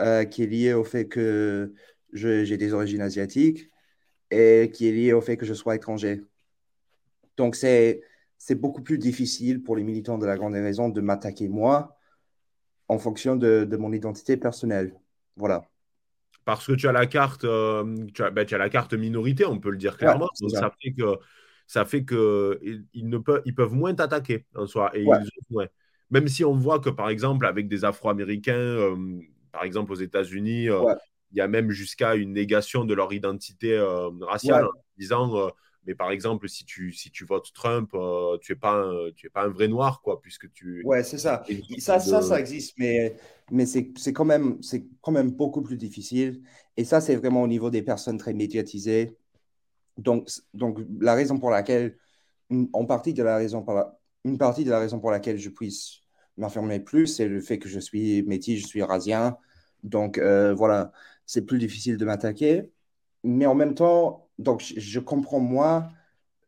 [0.00, 1.74] euh, qui est lié au fait que
[2.12, 3.70] j'ai des origines asiatiques
[4.30, 6.22] et qui est lié au fait que je sois étranger.
[7.36, 8.02] Donc, c'est
[8.54, 11.96] beaucoup plus difficile pour les militants de la Grande Raison de m'attaquer moi
[12.88, 14.94] en fonction de, mon identité personnelle.
[15.36, 15.62] Voilà.
[16.44, 19.46] Parce que tu as la carte, euh, tu, as, ben, tu, as, la carte minorité,
[19.46, 20.28] on peut le dire clairement.
[20.34, 20.60] ça.
[20.60, 21.16] ça fait que
[21.66, 24.94] ça fait qu'ils ne peuvent, ils peuvent moins t'attaquer en soi.
[24.94, 25.06] Et
[26.10, 29.20] Même si on voit que, par exemple, avec des Afro-Américains, euh,
[29.52, 30.94] par exemple aux États-Unis, euh,
[31.32, 33.80] il y a même jusqu'à une négation de leur identité
[34.20, 35.50] raciale en disant
[35.86, 37.90] mais par exemple, si tu, si tu votes Trump,
[38.40, 40.82] tu n'es pas, un, tu es pas un vrai noir, quoi, puisque tu.
[40.84, 41.44] Ouais, c'est ça.
[41.78, 43.16] Ça, ça, ça existe, mais,
[43.50, 44.58] mais c'est quand, même,
[45.00, 46.42] quand même beaucoup plus difficile.
[46.76, 49.16] Et ça, c'est vraiment au niveau des personnes très médiatisées.
[49.98, 51.96] Donc, donc, la raison pour laquelle,
[52.72, 53.82] en partie de la raison pour
[54.24, 56.00] une partie de la raison pour laquelle je puisse
[56.36, 59.36] m'affirmer plus, c'est le fait que je suis métis, je suis rasien.
[59.82, 60.92] Donc euh, voilà,
[61.26, 62.70] c'est plus difficile de m'attaquer.
[63.24, 65.88] Mais en même temps, donc je, comprends moi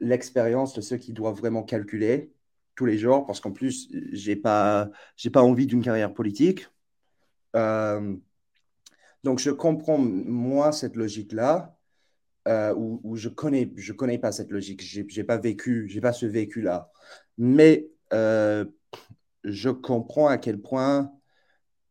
[0.01, 2.33] l'expérience de ceux qui doivent vraiment calculer
[2.75, 4.91] tous les jours, parce qu'en plus, j'ai pas,
[5.33, 6.69] pas envie d'une carrière politique.
[7.57, 8.15] Euh,
[9.25, 11.77] donc je comprends moi cette logique-là,
[12.49, 14.83] euh, où, je connais, je connais pas cette logique.
[14.83, 16.93] J'ai, j'ai pas vécu, j'ai pas ce vécu-là.
[17.39, 18.67] Mais euh,
[19.45, 21.12] je comprends à quel point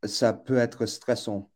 [0.04, 1.52] ça peut être stressant.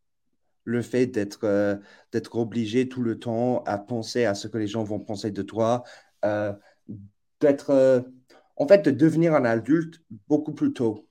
[0.69, 1.75] Le fait d'être euh,
[2.11, 5.41] d'être obligé tout le temps à penser à ce que les gens vont penser de
[5.41, 5.83] toi,
[6.25, 6.53] euh,
[7.39, 8.05] d'être,
[8.57, 11.07] en fait, de devenir un adulte beaucoup plus tôt.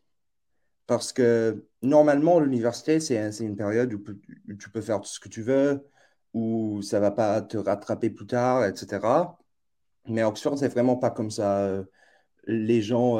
[0.86, 4.02] Parce que normalement, l'université, c'est une période où,
[4.56, 5.86] tu peux faire tout ce que tu veux,
[6.34, 9.36] où ça va pas te rattraper plus tard, etc.
[10.06, 11.84] Mais Oxford, c'est vraiment pas comme ça.
[12.46, 13.18] Les gens,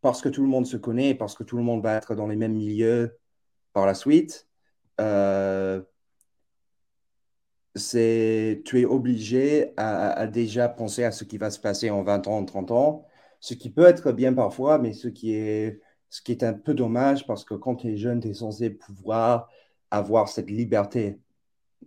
[0.00, 2.26] parce que tout le monde se connaît, parce que tout le monde va être dans
[2.26, 3.18] les mêmes milieux
[3.72, 4.51] par la suite, euh,
[7.74, 12.26] c'est, tu es obligé à, déjà penser à ce qui va se passer en 20
[12.28, 13.06] ans, 30 ans,
[13.40, 16.74] ce qui peut être bien parfois, mais ce qui est, ce qui est un peu
[16.74, 19.48] dommage parce que quand tu es jeune, tu es censé pouvoir
[19.90, 21.20] avoir cette liberté,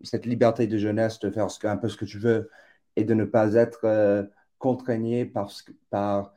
[0.03, 2.49] cette liberté de jeunesse de faire un peu ce que tu veux
[2.95, 4.23] et de ne pas être euh,
[4.57, 5.51] contraigné par,
[5.89, 6.33] par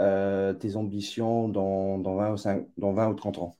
[0.00, 3.56] euh, tes ambitions dans, dans, 20 ou dans 20 ou 30 ans.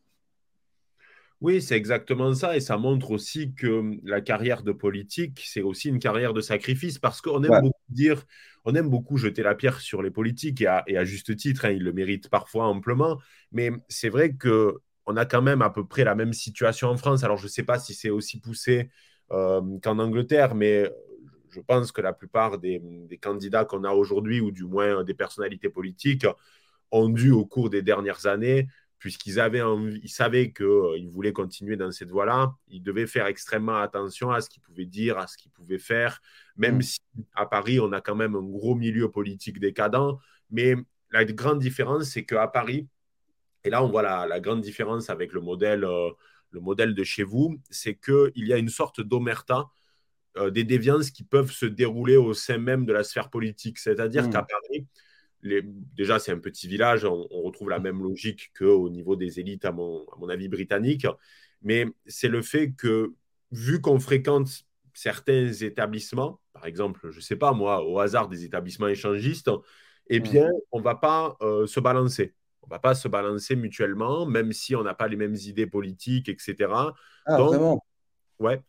[1.40, 2.56] Oui, c'est exactement ça.
[2.56, 6.40] Et ça montre aussi que hum, la carrière de politique, c'est aussi une carrière de
[6.40, 8.24] sacrifice parce qu'on aime beaucoup dire,
[8.64, 11.82] on aime beaucoup jeter la pierre sur les politiques et à, juste titre, hein, ils
[11.82, 13.18] le méritent parfois amplement.
[13.52, 16.96] Mais c'est vrai que on a quand même à peu près la même situation en
[16.96, 17.24] France.
[17.24, 18.90] Alors, je ne sais pas si c'est aussi poussé
[19.30, 20.90] euh, qu'en Angleterre, mais
[21.50, 22.82] je pense que la plupart des,
[23.20, 26.26] candidats qu'on a aujourd'hui, ou du moins des personnalités politiques,
[26.90, 29.62] ont dû au cours des dernières années, puisqu'ils avaient
[30.02, 34.40] ils savaient qu'ils euh, voulaient continuer dans cette voie-là, ils devaient faire extrêmement attention à
[34.40, 36.20] ce qu'ils pouvaient dire, à ce qu'ils pouvaient faire,
[36.56, 36.82] même mm.
[36.82, 37.00] si
[37.34, 40.16] à Paris, on a quand même un gros milieu politique décadent.
[40.50, 40.74] Mais
[41.10, 42.88] la grande différence, c'est qu'à Paris,
[43.64, 46.10] et là on voit la, grande différence avec le modèle, euh,
[46.50, 49.66] le modèle de chez vous, c'est qu'il y a une sorte d'omerta
[50.36, 53.78] euh, des déviances qui peuvent se dérouler au sein même de la sphère politique.
[53.78, 54.30] C'est-à-dire hmm.
[54.30, 54.86] qu'à Paris,
[55.42, 59.72] déjà, c'est un petit village, on, retrouve la même logique qu'au niveau des élites, à
[59.72, 61.06] mon, avis, britanniques.
[61.62, 63.14] Mais c'est le fait que,
[63.50, 64.48] vu qu'on fréquente
[64.94, 69.50] certains établissements, par exemple, je ne sais pas moi, au hasard des établissements échangistes,
[70.08, 70.22] eh hmm.
[70.22, 72.34] bien, on ne va pas euh, se balancer.
[72.62, 75.66] On ne va pas se balancer mutuellement, même si on n'a pas les mêmes idées
[75.66, 76.56] politiques, etc.
[77.26, 77.82] Ah, vraiment?
[78.38, 78.60] Ouais.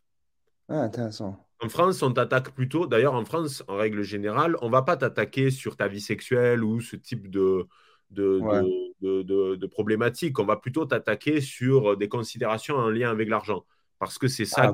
[0.67, 1.48] Ah, intéressant.
[1.61, 2.87] En France, on t'attaque plutôt.
[2.87, 6.63] D'ailleurs, en France, en règle générale, on ne va pas t'attaquer sur ta vie sexuelle
[6.63, 7.67] ou ce type de,
[8.11, 8.41] de,
[9.01, 10.39] de, problématiques.
[10.39, 13.65] On va plutôt t'attaquer sur des considérations en lien avec l'argent.
[13.99, 14.73] Parce que c'est ça ah,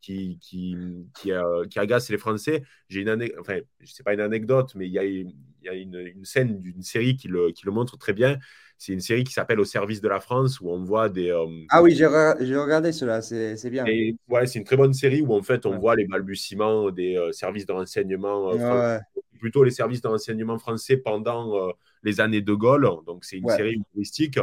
[0.00, 2.64] qui, qui, qui, euh, qui, agace les Français.
[2.88, 5.74] J'ai une anecdote, enfin, c'est pas une anecdote, mais il y a, il y a
[5.74, 8.38] une, une, scène d'une série qui le, qui le montre très bien.
[8.76, 11.30] C'est une série qui s'appelle Au service de la France où on voit des.
[11.30, 13.84] Euh, ah oui, j'ai regardé cela, c'est bien.
[13.86, 17.16] Et, ouais, c'est une très bonne série où en fait on voit les balbutiements des
[17.16, 18.98] euh, services de renseignement, euh,
[19.38, 22.88] plutôt les services de renseignement français pendant les années de Gaulle.
[23.06, 24.38] Donc c'est une série humoristique.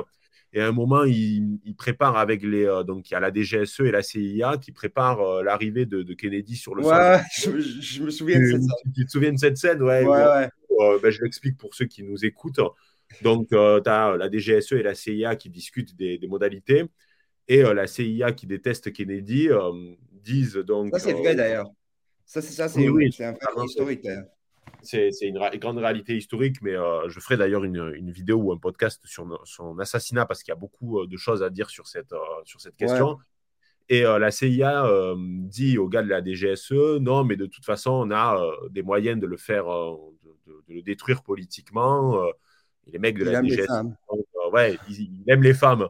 [0.53, 2.65] Et à un moment, il, prépare avec les.
[2.85, 6.75] donc, il y a la DGSE et la CIA qui préparent l'arrivée de, Kennedy sur
[6.75, 7.61] le ouais, sol.
[7.61, 8.93] Je, je, me souviens de cette scène.
[8.95, 9.81] Tu te souviens de cette scène?
[9.81, 10.49] Ouais, ouais,
[11.01, 12.59] ben, je l'explique pour ceux qui nous écoutent.
[13.21, 16.85] Donc, euh, tu as la DGSE et la CIA qui discutent des, modalités.
[17.47, 19.71] Et euh, la CIA qui déteste Kennedy euh,
[20.11, 20.91] disent donc.
[20.93, 21.69] Ça, c'est vrai d'ailleurs.
[22.25, 24.07] Ça, c'est ça, c'est oui, un fait historique
[24.81, 26.75] C'est une grande réalité historique, mais
[27.07, 30.59] je ferai d'ailleurs une, vidéo ou un podcast sur son assassinat parce qu'il y a
[30.59, 32.13] beaucoup de choses à dire sur cette,
[32.45, 33.17] sur cette question.
[33.89, 34.85] Et la CIA
[35.17, 39.19] dit aux gars de la DGSE non, mais de toute façon, on a des moyens
[39.19, 42.31] de le faire, de, le détruire politiquement
[42.87, 45.87] les mecs de la DGSE, euh, ouais, ils, aiment les femmes.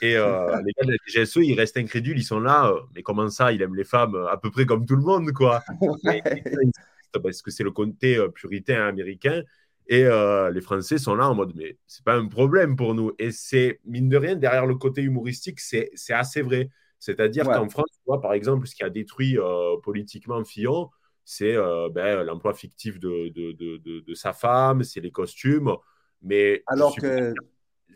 [0.00, 2.70] Et euh, les gars de la DGSE, ils restent incrédules, ils sont là.
[2.70, 5.32] Euh, mais comment ça, il aime les femmes à peu près comme tout le monde,
[5.32, 5.62] quoi
[7.22, 9.42] Parce que c'est le côté puritain américain.
[9.86, 13.12] Et les Français sont là en mode, mais c'est pas un problème pour nous.
[13.18, 16.70] Et c'est, mine de rien, derrière le côté humoristique, c'est assez vrai.
[16.98, 19.36] C'est-à-dire qu'en France, tu vois, par exemple, ce qui a détruit
[19.82, 20.88] politiquement Fillon,
[21.26, 21.54] c'est
[21.90, 25.76] ben, l'emploi fictif de, de, de, de, sa femme, c'est les costumes.
[26.22, 27.34] Mais Alors que.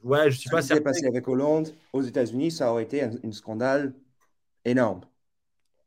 [0.03, 0.83] Ouais, je suis pas certain.
[0.83, 3.95] passé avec Hollande aux États-Unis, ça aurait été un, scandale
[4.65, 5.01] énorme.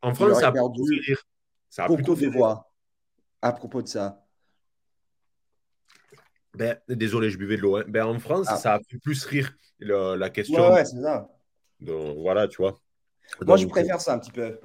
[0.02, 0.82] En France, ça a perdu
[1.70, 2.72] ça a beaucoup de voix
[3.42, 4.26] à propos de ça.
[6.56, 7.78] Ben, désolé, je buvais de l'eau.
[7.78, 7.86] Hein.
[7.88, 8.58] Ben, en France, Ah.
[8.58, 10.60] ça a fait plus rire la question.
[10.60, 11.30] Ouais, ouais, c'est ça.
[11.80, 12.80] Donc, voilà, tu vois.
[13.46, 14.60] Moi, je préfère ça un petit peu.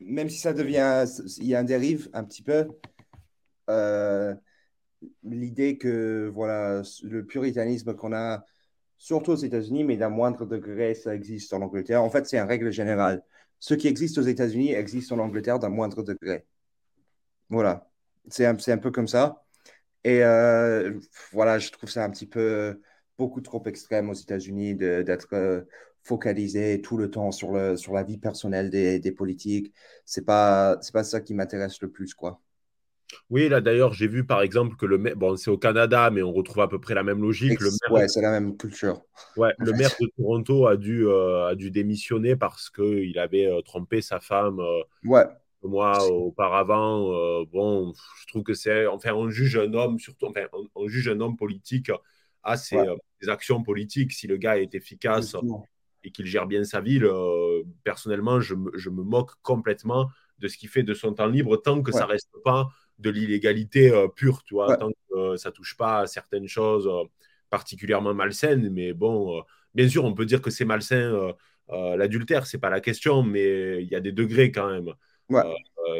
[0.00, 1.04] Même si ça devient,
[1.38, 2.68] il y a un dérive un petit peu.
[3.70, 4.34] Euh,
[5.22, 8.44] L'idée que voilà, le puritanisme qu'on a,
[8.96, 12.02] surtout aux États-Unis, mais d'un moindre degré, ça existe en Angleterre.
[12.02, 13.22] En fait, c'est une règle générale.
[13.60, 16.46] Ce qui existe aux États-Unis existe en Angleterre d'un moindre degré.
[17.48, 17.90] Voilà.
[18.28, 19.44] C'est un, un peu comme ça.
[20.04, 20.98] Et euh,
[21.32, 22.80] voilà, je trouve ça un petit peu
[23.16, 25.62] beaucoup trop extrême aux États-Unis d'être euh,
[26.04, 29.72] focalisé tout le temps sur, le, sur la vie personnelle des, des politiques.
[30.04, 32.40] C'est pas, pas ça qui m'intéresse le plus, quoi.
[33.30, 36.22] Oui, là d'ailleurs, j'ai vu par exemple que le maire, bon, c'est au Canada, mais
[36.22, 37.60] on retrouve à peu près la même logique.
[37.60, 39.02] Le Ex- maire, Ouais, c'est la même culture.
[39.36, 39.72] ouais, le fait.
[39.72, 44.20] maire de Toronto a dû, euh, a dû démissionner parce qu'il avait euh, trompé sa
[44.20, 45.26] femme euh, Ouais,
[45.62, 47.44] mois auparavant.
[47.46, 47.92] Bon,
[48.22, 48.86] je trouve que c'est.
[48.86, 51.90] Enfin, on juge un homme, surtout, enfin, on, on juge un homme politique
[52.42, 52.98] à ses, Ouais.
[53.22, 54.12] ses actions politiques.
[54.12, 55.36] Si le gars est efficace
[56.04, 57.08] et qu'il gère bien sa ville,
[57.84, 61.56] personnellement, je me, je me moque complètement de ce qu'il fait de son temps libre
[61.56, 61.98] tant que Ouais.
[61.98, 64.76] ça reste pas de l'illégalité euh, pure, tu vois, Ouais.
[64.76, 67.04] tant que euh, ça touche pas à certaines choses euh,
[67.50, 68.70] particulièrement malsaines.
[68.70, 69.42] Mais bon, euh,
[69.74, 71.32] bien sûr, on peut dire que c'est malsain.
[71.70, 74.92] L'adultère, c'est pas la question, mais il y a des degrés quand même.
[75.28, 75.42] Ouais.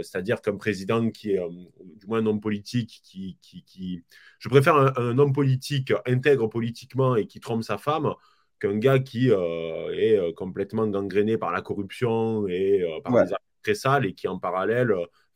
[0.02, 1.40] C'est-à-dire qu'un président qui est,
[1.80, 4.02] du moins un homme politique, qui, qui, qui...
[4.38, 8.14] je préfère un, un homme politique intègre politiquement et qui trompe sa femme
[8.60, 13.22] qu'un gars qui euh, est complètement gangréné par la corruption et euh, par Ouais.
[13.24, 14.94] des affaires très sales et qui en parallèle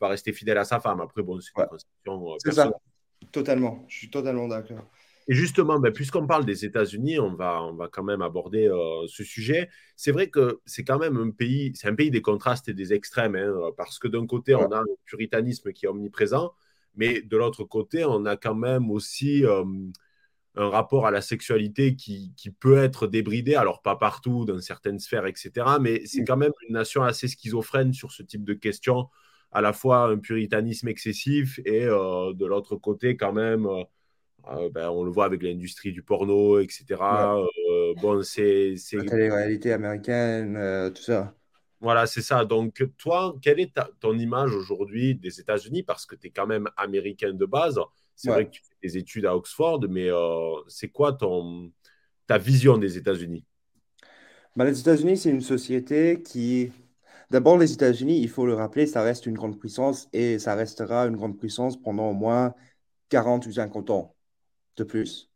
[0.09, 1.01] rester fidèle à sa femme.
[1.01, 1.65] Après, bon, c'est Ouais.
[1.65, 2.73] une conception euh, C'est personnelle.
[2.73, 3.27] ça.
[3.31, 3.85] Totalement.
[3.88, 4.85] Je suis totalement d'accord.
[5.29, 9.07] Et justement, ben, puisqu'on parle des États-Unis, on va, on va quand même aborder euh,
[9.07, 9.71] ce sujet.
[9.95, 12.93] C'est vrai que c'est quand même un pays, c'est un pays des contrastes et des
[12.93, 14.65] extrêmes, hein, parce que d'un côté, Ouais.
[14.69, 16.53] on a le puritanisme qui est omniprésent,
[16.97, 19.65] mais de l'autre côté, on a quand même aussi euh,
[20.57, 24.99] un rapport à la sexualité qui, qui peut être débridé, alors pas partout, dans certaines
[24.99, 26.27] sphères, etc., mais c'est Mm.
[26.27, 29.07] quand même une nation assez schizophrène sur ce type de questions,
[29.53, 33.67] à la fois un puritanisme excessif et euh, de l'autre côté, quand même.
[33.67, 33.85] euh,
[34.49, 37.37] euh, ben, on le voit avec l'industrie du porno, etc.
[37.71, 41.35] Euh, bon, c'est, La télé-réalité américaine, tout ça.
[41.81, 42.45] voilà, c'est ça.
[42.45, 45.83] Donc, toi, quelle est ta- ton image aujourd'hui des États-Unis?
[45.83, 47.81] Parce que tu es quand même américain de base.
[48.15, 48.37] C'est Ouais.
[48.37, 50.09] vrai que tu fais des études à Oxford, mais
[50.69, 51.73] c'est quoi ton,
[52.27, 53.45] ta vision des États-Unis?
[54.57, 56.73] Bah, les États-Unis, c'est une société qui...
[57.33, 61.07] D'abord, les États-Unis, il faut le rappeler, ça reste une grande puissance et ça restera
[61.07, 62.55] une grande puissance pendant au moins
[63.09, 64.14] 40 ou 50 ans
[64.77, 65.31] de plus.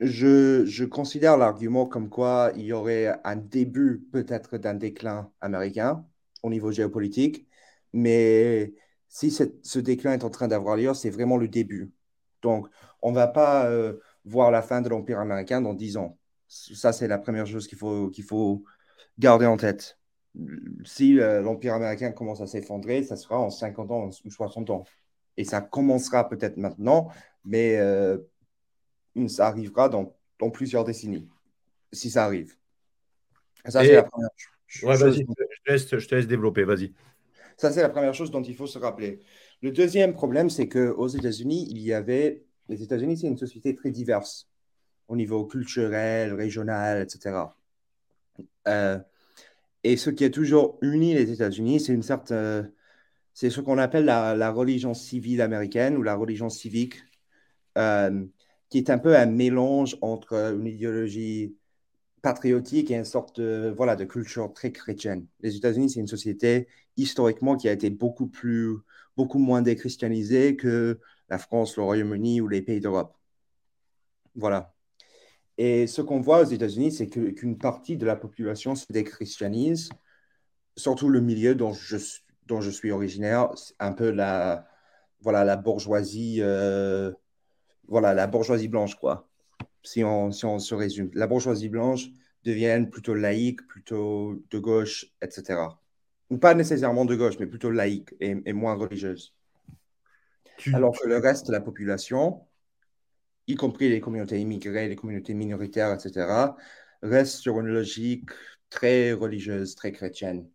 [0.00, 6.04] Je, je considère l'argument comme quoi il y aurait un début peut-être d'un déclin américain
[6.42, 7.48] au niveau géopolitique,
[7.94, 8.74] mais
[9.08, 11.90] si ce déclin est en train d'avoir lieu, c'est vraiment le début.
[12.42, 12.68] Donc,
[13.00, 13.94] on ne va pas euh,
[14.26, 16.18] voir la fin de l'Empire américain dans 10 ans.
[16.48, 18.62] Ça, c'est la première chose qu'il faut, qu'il faut
[19.18, 19.98] garder en tête.
[20.84, 24.84] Si euh, l'Empire américain commence à s'effondrer, ça sera en 50 ans ou 60 ans.
[25.36, 27.08] Et ça commencera peut-être maintenant,
[27.44, 28.18] mais euh,
[29.28, 31.28] ça arrivera dans, dans plusieurs décennies,
[31.92, 32.56] si ça arrive.
[33.66, 34.28] Ça, c'est la première
[34.82, 35.16] Ouais, chose.
[35.16, 35.22] je
[35.64, 36.92] te laisse, je te laisse développer, vas-y.
[37.56, 39.20] Ça, c'est la première chose dont il faut se rappeler.
[39.62, 42.44] Le deuxième problème, c'est qu'aux États-Unis, il y avait.
[42.68, 44.48] Les États-Unis, c'est une société très diverse
[45.08, 47.56] au niveau culturel, régional, etc.
[48.68, 48.98] Euh,
[49.84, 52.72] et ce qui a toujours uni les États-Unis, c'est une certaine.
[53.34, 56.96] C'est ce qu'on appelle la, la religion civile américaine ou la religion civique,
[57.78, 58.24] euh,
[58.68, 61.56] qui est un peu un mélange entre une idéologie
[62.22, 65.26] patriotique et une sorte de, voilà, de culture très chrétienne.
[65.40, 68.78] Les États-Unis, c'est une société historiquement qui a été beaucoup plus,
[69.16, 73.14] beaucoup moins déchristianisée que la France, le Royaume-Uni ou les pays d'Europe.
[74.34, 74.74] Voilà.
[75.58, 79.90] Et ce qu'on voit aux États-Unis, c'est qu'une partie de la population se déchristianise,
[80.76, 84.68] surtout le milieu dont je, suis- dont je suis originaire, un peu la,
[85.20, 87.12] voilà, la bourgeoisie, euh,
[87.88, 89.28] voilà, la bourgeoisie blanche, quoi
[89.84, 91.10] si on, si on se résume.
[91.14, 92.08] La bourgeoisie blanche
[92.44, 95.80] devient plutôt laïque, plutôt de gauche, etc.
[96.30, 99.34] Ou pas nécessairement de gauche, mais plutôt laïque et, et moins religieuse.
[100.56, 102.46] Tu- Alors que le reste de la population,
[103.48, 106.56] y compris les communautés immigrées, les communautés minoritaires, etc.,
[107.02, 108.30] reste sur une logique
[108.70, 110.48] très religieuse, très chrétienne.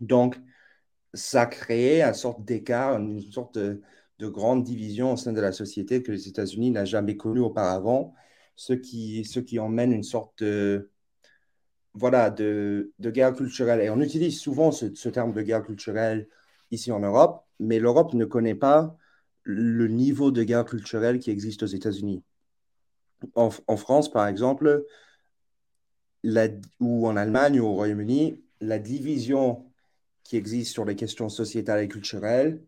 [0.00, 0.36] Donc,
[1.14, 3.82] ça crée une sorte d'écart, une sorte de,
[4.18, 8.14] de grande division au sein de la société que les États-Unis n'ont jamais connue auparavant,
[8.56, 10.90] ce qui, ce qui emmène une sorte de,
[11.94, 13.80] voilà, de, de guerre culturelle.
[13.80, 16.28] Et on utilise souvent ce terme de guerre culturelle
[16.70, 18.96] ici en Europe, mais l'Europe ne connaît pas
[19.50, 22.22] le niveau de guerre culturelle qui existe aux États-Unis.
[23.34, 24.84] En, France, par exemple,
[26.80, 29.64] ou en Allemagne ou au Royaume-Uni, la division
[30.22, 32.62] qui existe sur les questions sociétales et culturelles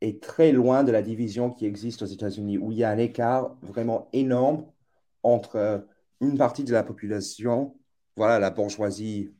[0.00, 2.98] est très loin de la division qui existe aux États-Unis, où il y a un
[2.98, 4.64] écart vraiment énorme
[5.24, 5.78] entre euh,
[6.20, 7.76] une partie de la population,
[8.14, 9.34] voilà, la bourgeoisie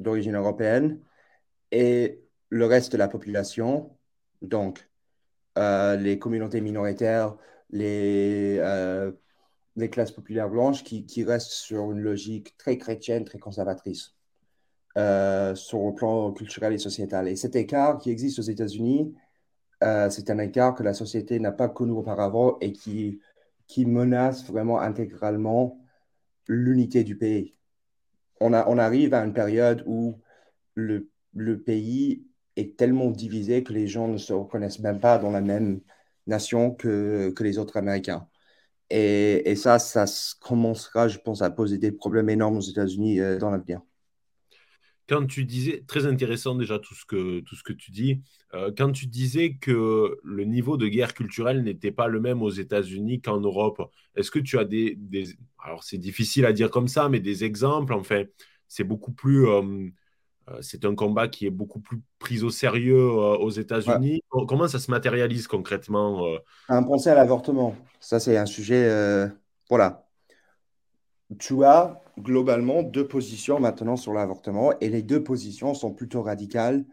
[0.00, 1.00] d'origine européenne,
[1.70, 3.96] et le reste de la population,
[4.42, 4.90] donc
[5.56, 7.36] les communautés minoritaires,
[7.70, 9.12] les, euh,
[9.90, 14.14] classes populaires blanches qui, qui, restent sur une logique très chrétienne, très conservatrice,
[14.96, 17.28] euh, sur le plan culturel et sociétal.
[17.28, 19.14] Et cet écart qui existe aux États-Unis,
[20.10, 23.20] c'est un écart que la société n'a pas connu auparavant et qui,
[23.66, 25.78] qui menace vraiment intégralement
[26.48, 27.58] l'unité du pays.
[28.40, 30.20] On, a, on arrive à une période où
[30.74, 32.26] le, le pays
[32.56, 35.80] est tellement divisé que les gens ne se reconnaissent même pas dans la même
[36.26, 38.26] nation que, que les autres Américains.
[38.90, 40.04] Et, et, ça, ça
[40.40, 43.80] commencera, je pense, à poser des problèmes énormes aux États-Unis euh, dans l'avenir.
[45.08, 48.22] Quand tu disais, très intéressant déjà tout ce que, tout ce que tu dis,
[48.54, 52.50] euh, quand tu disais que le niveau de guerre culturelle n'était pas le même aux
[52.50, 53.82] États-Unis qu'en Europe,
[54.16, 57.44] est-ce que tu as des, des alors c'est difficile à dire comme ça, mais des
[57.44, 58.24] exemples, enfin,
[58.68, 59.46] c'est beaucoup plus...
[59.48, 59.90] Euh,
[60.60, 64.22] c'est un combat qui est beaucoup plus pris au sérieux euh, aux États-Unis.
[64.30, 66.38] Comment ça se matérialise concrètement euh?
[66.68, 69.28] Un procès à l'avortement, ça c'est un sujet.
[69.68, 70.08] voilà.
[71.38, 76.84] Tu as globalement deux positions maintenant sur l'avortement et les deux positions sont plutôt radicales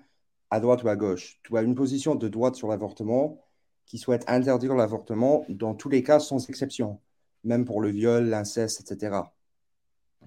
[0.50, 1.40] à droite ou à gauche.
[1.44, 3.44] Tu as une position de droite sur l'avortement
[3.86, 7.00] qui souhaite interdire l'avortement dans tous les cas sans exception,
[7.44, 9.18] même pour le viol, l'inceste, etc.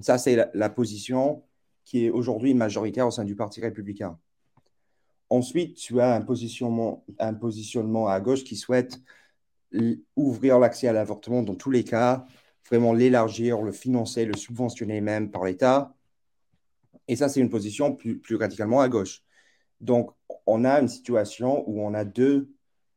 [0.00, 1.42] Ça, c'est la position
[1.86, 4.18] qui est aujourd'hui majoritaire au sein du Parti républicain.
[5.30, 7.02] Ensuite, tu as un positionnement,
[8.08, 9.00] à gauche qui souhaite
[10.16, 12.26] ouvrir l'accès à l'avortement dans tous les cas,
[12.68, 15.94] vraiment l'élargir, le financer, le subventionner même par l'État.
[17.08, 19.22] Et ça, c'est une position plus radicalement à gauche.
[19.80, 20.10] Donc,
[20.44, 22.50] on a une situation où on a deux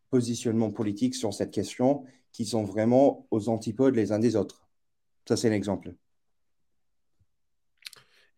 [0.09, 4.67] positionnements politiques sur cette question qui sont vraiment aux antipodes les uns des autres.
[5.27, 5.93] Ça, c'est un exemple.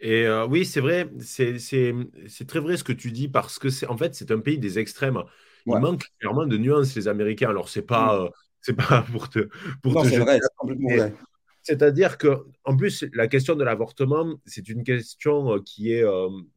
[0.01, 3.85] Et euh, oui, c'est vrai, c'est très vrai ce que tu dis parce que c'est
[3.85, 5.21] en fait c'est un pays des extrêmes.
[5.67, 7.49] Il manque clairement de nuances les Américains.
[7.49, 8.25] Alors c'est pas mm.
[8.25, 8.29] euh,
[8.61, 9.47] c'est pas pour te
[9.83, 11.13] pour non, c'est
[11.61, 16.03] C'est-à-dire que en plus la question de l'avortement, c'est une question euh, qui est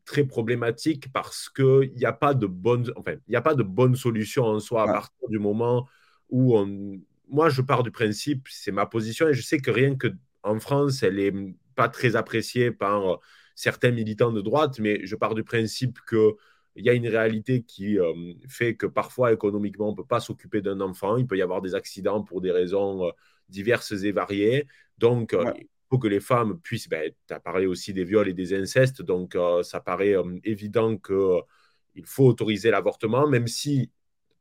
[0.07, 3.63] très problématique parce que il n'y a pas de bonne enfin il a pas de
[3.63, 5.87] bonne solution en soi à partir du moment
[6.31, 9.97] où on moi je pars du principe, c'est ma position et je sais que rien
[9.97, 10.09] que
[10.43, 11.33] en France, elle est
[11.75, 13.17] pas très appréciée par euh,
[13.55, 16.35] certains militants de droite, mais je pars du principe qu'il
[16.77, 18.13] y a une réalité qui euh,
[18.49, 21.63] fait que parfois économiquement on ne peut pas s'occuper d'un enfant, il peut y avoir
[21.63, 23.11] des accidents pour des raisons euh,
[23.49, 24.67] diverses et variées.
[24.99, 28.33] Donc, il faut que les femmes puissent, ben, tu as parlé aussi des viols et
[28.33, 30.15] des incestes, donc ça paraît
[30.45, 33.91] évident qu'il faut autoriser l'avortement, même si,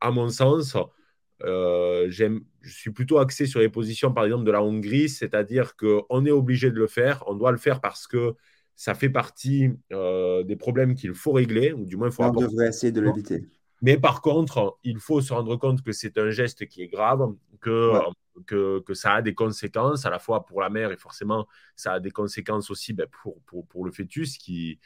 [0.00, 0.76] à mon sens,
[1.42, 6.26] euh, je suis plutôt axé sur les positions, par exemple, de la Hongrie, c'est-à-dire qu'on
[6.26, 8.34] est obligé de le faire, on doit le faire parce que
[8.76, 12.24] ça fait partie euh, des problèmes qu'il faut régler, ou du moins il faut...
[12.24, 13.46] On devrait essayer de l'éviter.
[13.82, 17.34] Mais par contre, il faut se rendre compte que c'est un geste qui est grave,
[17.60, 17.92] que,
[18.46, 21.92] que, que, ça a des conséquences, à la fois pour la mère et forcément, ça
[21.92, 24.78] a des conséquences aussi ben, pour, pour, pour, le fœtus qui,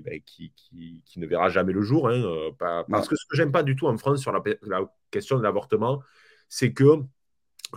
[0.00, 2.08] ben, qui, qui, qui, ne verra jamais le jour.
[2.08, 4.42] Hein, euh, parce que ce que j'aime pas du tout en France sur la,
[5.10, 6.02] question de l'avortement,
[6.48, 7.02] c'est que,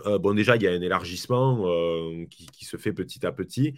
[0.06, 3.74] euh, bon, déjà, il y a un élargissement euh, qui, se fait petit à petit.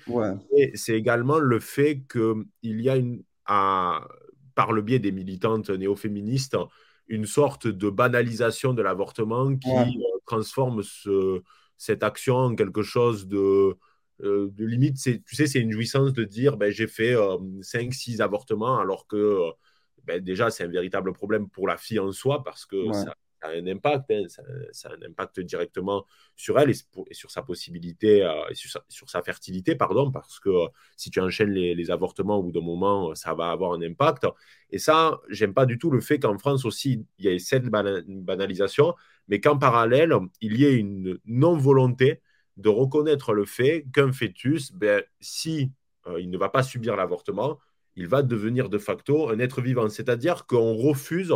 [0.56, 4.06] Et c'est également le fait qu'il y a, une, à,
[4.54, 6.56] par le biais des militantes néo-féministes,
[7.08, 9.70] une sorte de banalisation de l'avortement qui
[10.26, 11.42] transforme ce,
[11.76, 13.76] cette action en quelque chose de
[14.22, 18.24] euh, de limite, tu sais, c'est une jouissance de dire ben, j'ai fait 5-6 euh,
[18.24, 19.50] avortements, alors que euh,
[20.04, 23.50] ben, déjà, c'est un véritable problème pour la fille en soi, parce que ça, a
[23.50, 24.22] un impact, hein,
[24.72, 30.10] ça, a un impact directement sur elle et, sur sa possibilité, sur, sa, fertilité, pardon,
[30.10, 30.50] parce que
[30.96, 34.26] si tu enchaînes les, avortements au bout d'un moment, ça va avoir un impact.
[34.70, 37.66] Et ça, j'aime pas du tout le fait qu'en France aussi, il y ait cette
[37.66, 38.94] banalisation,
[39.28, 42.22] mais qu'en parallèle, il y ait une non-volonté
[42.56, 45.72] de reconnaître le fait qu'un fœtus, ben, si
[46.06, 47.58] euh, il ne va pas subir l'avortement,
[47.96, 49.88] il va devenir de facto un être vivant.
[49.88, 51.34] C'est-à-dire qu'on refuse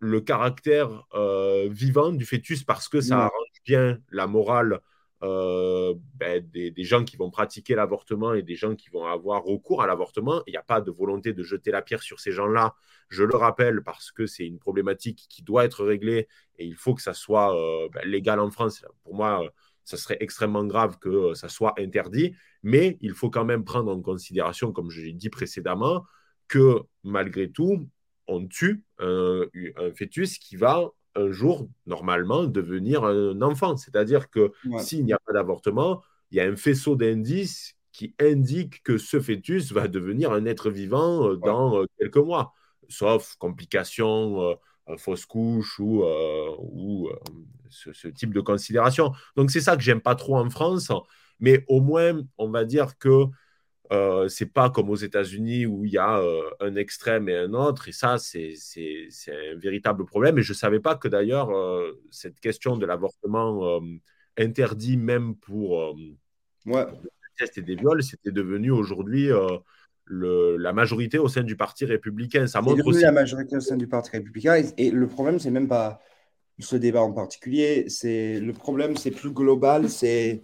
[0.00, 4.80] le caractère euh, vivant du fœtus parce que ça arrange bien la morale
[5.24, 9.82] euh, ben, des, gens qui vont pratiquer l'avortement et des gens qui vont avoir recours
[9.82, 10.42] à l'avortement.
[10.46, 12.74] Il n'y a pas de volonté de jeter la pierre sur ces gens-là.
[13.08, 16.94] Je le rappelle parce que c'est une problématique qui doit être réglée et il faut
[16.94, 18.84] que ça soit euh, ben, légal en France.
[19.02, 19.42] Pour moi,
[19.88, 24.00] ça serait extrêmement grave que ça soit interdit, mais il faut quand même prendre en
[24.02, 26.04] considération, comme je l'ai dit précédemment,
[26.46, 27.88] que malgré tout,
[28.26, 29.46] on tue un
[29.94, 33.76] fœtus qui va un jour, normalement, devenir un enfant.
[33.76, 38.82] C'est-à-dire que s'il n'y a pas d'avortement, il y a un faisceau d'indices qui indique
[38.82, 42.54] que ce fœtus va devenir un être vivant euh, dans euh, quelques mois,
[42.88, 47.10] sauf complications, euh, fausse couche ou, ou
[47.70, 49.12] ce, type de considération.
[49.36, 50.92] Donc c'est ça que j'aime pas trop en France,
[51.40, 53.26] mais au moins on va dire que
[53.90, 57.54] euh, c'est pas comme aux États-Unis où il y a euh, un extrême et un
[57.54, 58.54] autre, et ça, c'est
[59.28, 60.38] un véritable problème.
[60.38, 63.80] Et je ne savais pas que d'ailleurs, euh, cette question de l'avortement
[64.36, 65.94] interdit même pour
[66.66, 66.86] ouais.
[66.86, 67.08] des
[67.38, 69.30] tests et des viols, c'était devenu aujourd'hui
[70.10, 72.46] la majorité au sein du Parti républicain.
[72.46, 73.02] Ça montre aussi...
[73.02, 74.56] la majorité au sein du Parti républicain.
[74.56, 76.00] Et, et le problème, c'est même pas
[76.58, 77.88] ce débat en particulier.
[77.88, 79.88] C'est le problème, c'est plus global.
[79.88, 80.42] C'est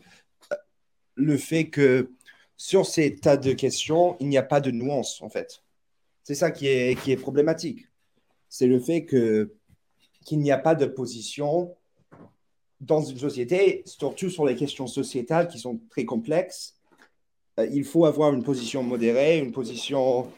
[1.16, 2.10] le fait que
[2.56, 5.62] sur ces tas de questions, il n'y a pas de nuance, en fait.
[6.22, 7.88] C'est ça qui est, qui est problématique.
[8.48, 9.54] C'est le fait que,
[10.24, 11.74] qu'il n'y a pas de position
[12.80, 16.76] dans une société, surtout sur les questions sociétales qui sont très complexes.
[17.58, 20.30] Euh, il faut avoir une position modérée, une position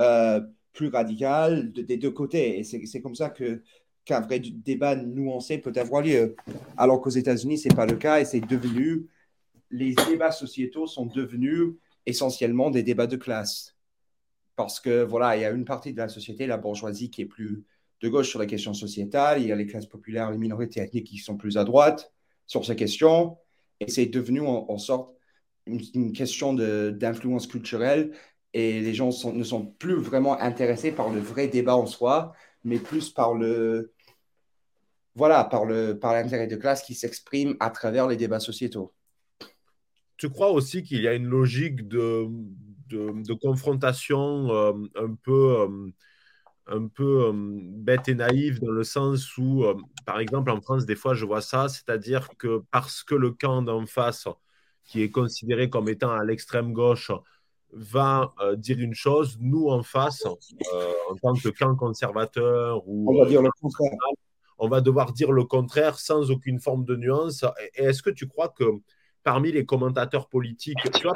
[0.00, 0.40] euh,
[0.72, 2.58] plus radicale des deux côtés.
[2.58, 3.62] Et c'est, comme ça que,
[4.08, 6.34] qu'un vrai débat nuancé peut avoir lieu.
[6.78, 9.06] Alors qu'aux États-Unis, ce n'est pas le cas et c'est devenu
[9.70, 11.74] les débats sociétaux sont devenus
[12.06, 13.76] essentiellement des débats de classe.
[14.56, 17.26] Parce que, voilà, il y a une partie de la société, la bourgeoisie, qui est
[17.26, 17.64] plus
[18.00, 19.42] de gauche sur les questions sociétales.
[19.42, 22.10] Il y a les classes populaires, les minorités ethniques qui sont plus à droite
[22.46, 23.36] sur ces questions.
[23.80, 25.14] Et c'est devenu en, sorte
[25.66, 28.12] une, question d'influence culturelle.
[28.54, 32.32] Et les gens ne sont plus vraiment intéressés par le vrai débat en soi,
[32.64, 33.92] mais plus par le,
[35.18, 38.94] voilà, par le, par l'intérêt de classe qui s'exprime à travers les débats sociétaux
[40.18, 42.26] tu crois aussi qu'il y a une logique de,
[42.90, 45.90] de, confrontation euh, un peu, euh,
[46.66, 49.64] un peu euh, bête et naïve dans le sens où,
[50.04, 53.62] par exemple, en France, des fois, je vois ça, c'est-à-dire que parce que le camp
[53.62, 54.26] d'en face,
[54.84, 57.12] qui est considéré comme étant à l'extrême gauche,
[57.72, 63.28] va dire une chose, nous en face, en tant que camp conservateur ou on va
[63.28, 63.92] dire le contraire.
[64.58, 67.44] On va devoir dire le contraire sans aucune forme de nuance.
[67.76, 68.64] Et est-ce que tu crois que
[69.28, 71.12] parmi les commentateurs politiques, tu vois,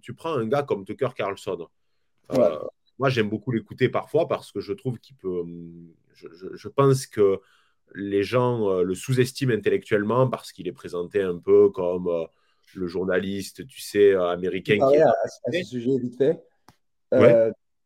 [0.00, 1.68] tu prends un gars comme Tucker Carlson.
[2.32, 2.58] Euh,
[2.98, 5.40] moi, j'aime beaucoup l'écouter parfois parce que je trouve qu'il peut.
[5.40, 7.40] Hum, je, pense que
[7.94, 12.24] les gens euh, le sous-estiment intellectuellement parce qu'il est présenté un peu comme euh,
[12.74, 14.76] le journaliste, tu sais, américain.
[14.76, 15.12] Qui à,
[15.52, 16.42] ce sujet vite fait.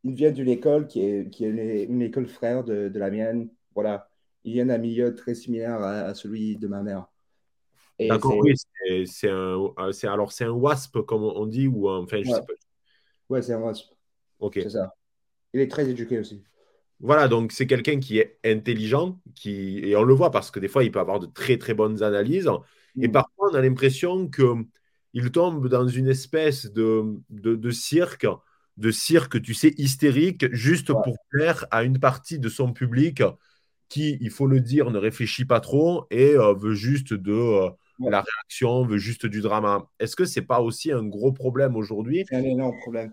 [0.04, 3.48] Il vient d'une école qui est, qui est une école frère de, de la mienne.
[3.74, 4.08] Voilà.
[4.48, 7.06] Il vient d'un milieu très similaire à celui de ma mère.
[8.00, 8.54] D'accord, oui,
[9.04, 9.70] c'est un, euh,
[10.04, 12.34] alors c'est un WASP comme on dit ou enfin je ouais.
[12.34, 12.54] sais pas.
[13.28, 13.92] Ouais, c'est un WASP.
[14.38, 14.54] Ok.
[14.62, 14.94] C'est ça.
[15.52, 16.42] Il est très éduqué aussi.
[16.98, 20.68] Voilà, donc c'est quelqu'un qui est intelligent, qui et on le voit parce que des
[20.68, 22.50] fois il peut avoir de très très bonnes analyses
[22.98, 23.12] et mm.
[23.12, 24.54] parfois on a l'impression que
[25.12, 28.26] il tombe dans une espèce de, de, de cirque,
[28.78, 33.22] de cirque, tu sais, hystérique, juste pour plaire à une partie de son public
[33.88, 37.70] qui, il faut le dire, ne réfléchit pas trop et euh, veut juste de euh,
[37.98, 39.88] la réaction, veut juste du drama.
[39.98, 42.24] Est-ce que c'est pas aussi un gros problème aujourd'hui?
[42.28, 43.12] C'est un énorme problème.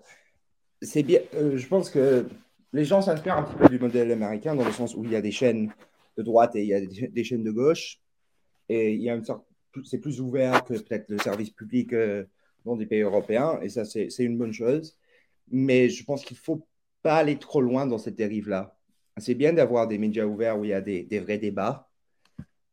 [0.81, 1.21] C'est bien.
[1.33, 2.27] Euh, je pense que
[2.73, 5.15] les gens s'inspirent un petit peu du modèle américain dans le sens où il y
[5.15, 5.71] a des chaînes
[6.17, 7.99] de droite et il y a des, chaînes de gauche
[8.69, 9.45] et il y a une sorte,
[9.83, 11.93] c'est plus ouvert que peut-être le service public
[12.65, 14.97] dans des pays européens et ça c'est une bonne chose.
[15.51, 16.65] Mais je pense qu'il faut
[17.01, 18.75] pas aller trop loin dans cette dérive-là.
[19.17, 21.89] C'est bien d'avoir des médias ouverts où il y a des, vrais débats,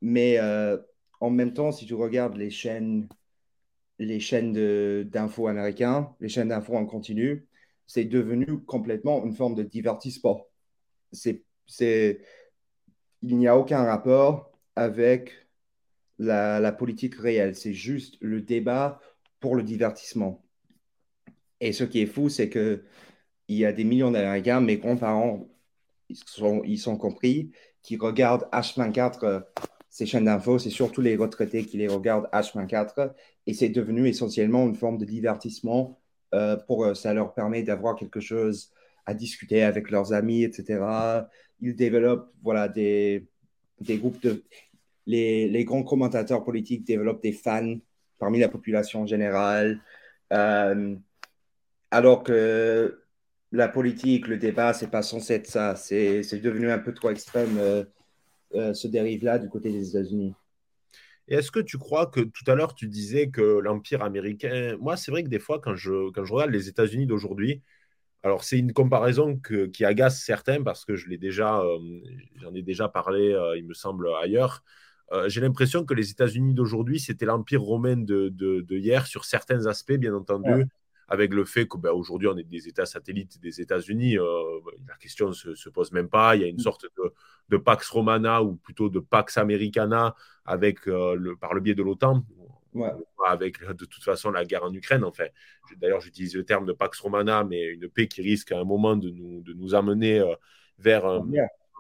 [0.01, 0.79] mais euh,
[1.21, 3.09] en même temps, si tu regardes les chaînes,
[3.99, 7.47] les chaînes d'infos américains, les chaînes d'infos en continu,
[7.87, 10.47] c'est devenu complètement une forme de divertissement.
[13.23, 15.33] Il n'y a aucun rapport avec
[16.19, 17.55] la, la politique réelle.
[17.55, 19.01] C'est juste le débat
[19.41, 20.45] pour le divertissement.
[21.61, 22.85] Et ce qui est fou, c'est que
[23.49, 25.49] il y a des millions d'Américains, mes grands-parents,
[26.65, 27.51] ils sont, compris,
[27.83, 29.45] qui regardent H24
[29.93, 33.13] ces chaînes d'infos, c'est surtout les retraités qui les regardent H24
[33.47, 36.01] et c'est devenu essentiellement une forme de divertissement
[36.33, 38.73] euh, pour euh, ça leur permet d'avoir quelque chose
[39.05, 40.81] à discuter avec leurs amis, etc.
[41.61, 43.29] Ils développent voilà des,
[43.83, 44.43] groupes de
[45.05, 47.77] les, les, grands commentateurs politiques développent des fans
[48.19, 49.83] parmi la population générale,
[50.33, 50.97] euh,
[51.91, 53.02] alors que
[53.53, 55.77] la politique, le débat, c'est pas censé être ça.
[55.77, 57.85] C'est devenu un peu trop extrême, euh,
[58.55, 60.35] euh, ce dérive-là du côté des États-Unis.
[61.29, 64.97] Et est-ce que tu crois que tout à l'heure, tu disais que l'Empire américain, moi,
[64.97, 67.63] c'est vrai que des fois, quand je, quand je regarde les États-Unis d'aujourd'hui,
[68.23, 71.79] alors c'est une comparaison qui agace certains parce que je l'ai déjà, euh,
[72.37, 74.65] j'en ai déjà parlé, il me semble, ailleurs.
[75.27, 79.93] J'ai l'impression que les États-Unis d'aujourd'hui, c'était l'Empire romain de, de, hier sur certains aspects,
[79.93, 80.67] bien entendu
[81.13, 85.29] avec le fait qu'aujourd'hui, ben, on est des États satellites des États-Unis, euh, la question
[85.29, 86.37] ne se, pose même pas.
[86.37, 86.61] Il y a une mm.
[86.61, 86.87] sorte
[87.51, 90.15] de, Pax Romana ou plutôt de Pax Americana
[90.47, 92.25] avec, euh, le, par le biais de l'OTAN.
[93.27, 95.27] Avec de toute façon la guerre en Ukraine, enfin.
[95.77, 98.97] D'ailleurs, j'utilise le terme de Pax Romana, mais une paix qui risque à un moment
[98.97, 100.35] de nous, de nous amener euh,
[100.79, 101.29] vers un,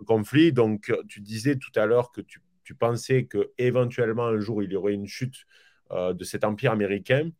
[0.07, 0.53] conflit.
[0.53, 4.77] Donc, tu disais tout à l'heure que tu, tu pensais qu'éventuellement un jour il y
[4.77, 5.47] aurait une chute
[5.91, 7.31] de cet empire américain.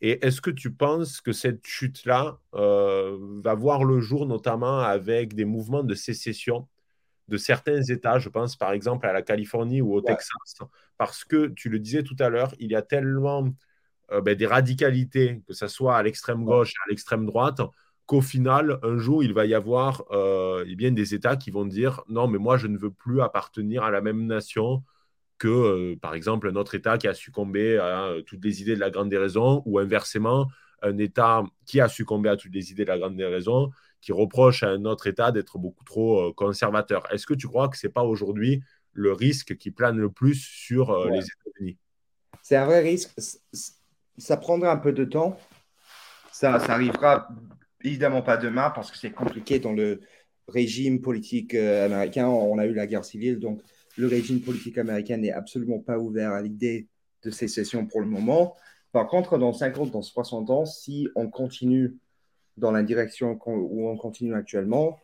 [0.00, 5.34] Et est-ce que tu penses que cette chute-là euh, va voir le jour, notamment avec
[5.34, 6.68] des mouvements de sécession
[7.28, 10.58] de certains États Je pense par exemple à la Californie ou au Texas,
[10.98, 13.48] parce que tu le disais tout à l'heure, il y a tellement
[14.12, 17.60] euh, ben, des radicalités, que ce soit à l'extrême gauche, à l'extrême droite,
[18.06, 21.64] qu'au final, un jour, il va y avoir euh, eh bien, des États qui vont
[21.66, 24.84] dire non, mais moi, je ne veux plus appartenir à la même nation
[25.38, 28.74] que, euh, par exemple, un autre État qui a succombé à euh, toutes les idées
[28.74, 30.48] de la grande déraison, ou inversement,
[30.82, 33.70] un État qui a succombé à toutes les idées de la grande déraison,
[34.00, 37.10] qui reproche à un autre État d'être beaucoup trop euh, conservateur.
[37.12, 38.62] Est-ce que tu crois que ce n'est pas aujourd'hui
[38.92, 41.76] le risque qui plane le plus sur les États-Unis?
[42.42, 43.10] C'est un vrai risque.
[44.16, 45.38] Ça prendra un peu de temps.
[46.32, 47.28] Ça, ça arrivera
[47.82, 50.00] évidemment pas demain parce que c'est compliqué dans le
[50.48, 52.26] régime politique américain.
[52.26, 53.60] On a eu la guerre civile, donc
[53.96, 56.88] le régime politique américain n'est absolument pas ouvert à l'idée
[57.22, 58.56] de sécession pour le moment.
[58.92, 61.96] Par contre, dans 50, dans 60 ans, si on continue
[62.56, 64.98] dans la direction où on continue actuellement,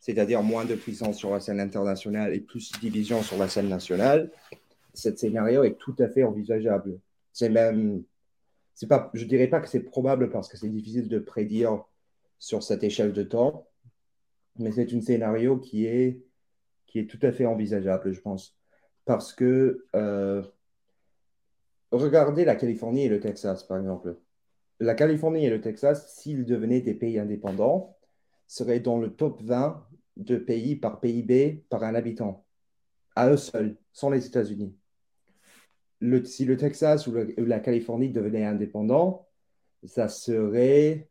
[0.00, 3.68] c'est-à-dire moins de puissance sur la scène internationale et plus de division sur la scène
[3.68, 4.30] nationale,
[4.94, 6.98] ce scénario est tout à fait envisageable.
[7.32, 8.02] C'est même,
[8.74, 11.84] c'est pas, je dirais pas que c'est probable parce que c'est difficile de prédire
[12.38, 13.66] sur cette échelle de temps,
[14.58, 16.20] mais c'est un scénario qui est
[16.88, 18.56] qui est tout à fait envisageable, je pense.
[19.04, 20.42] Parce que euh,
[21.92, 24.16] regardez la Californie et le Texas, par exemple.
[24.80, 27.96] La Californie et le Texas, s'ils devenaient des pays indépendants,
[28.46, 29.86] seraient dans le top 20
[30.16, 32.44] de pays par PIB par un habitant,
[33.14, 34.74] à eux seuls, sans les États-Unis.
[36.24, 39.28] Si le Texas ou la Californie devenaient indépendants,
[39.84, 41.07] ça serait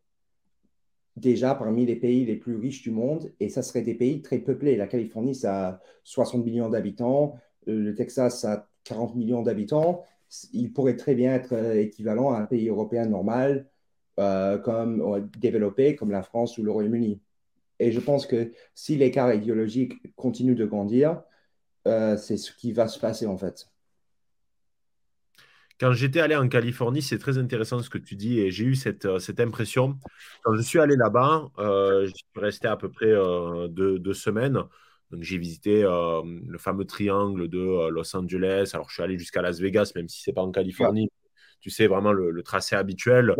[1.20, 4.38] déjà parmi les pays les plus riches du monde et ça serait des pays très
[4.38, 4.76] peuplés.
[4.76, 7.36] La Californie, ça a 60 millions d'habitants,
[7.68, 10.04] euh, le Texas, ça a 40 millions d'habitants.
[10.52, 13.66] Il pourrait très bien être euh, équivalent à un pays européen normal,
[14.18, 17.20] euh, comme développé, comme la France ou le Royaume-Uni.
[17.80, 21.22] Et je pense que si l'écart idéologique continue de grandir,
[21.86, 23.68] c'est ce qui va se passer en fait.
[25.80, 28.74] Quand j'étais allé en Californie, c'est très intéressant ce que tu dis et j'ai eu
[28.74, 29.96] cette, euh, cette impression.
[30.42, 34.60] Quand je suis allé là-bas, euh, je suis resté à peu près euh, deux, semaines.
[35.12, 38.72] Donc j'ai visité le fameux triangle de Los Angeles.
[38.74, 41.08] Alors je suis allé jusqu'à Las Vegas, même si ce n'est pas en Californie.
[41.60, 43.34] Tu sais vraiment le, tracé habituel.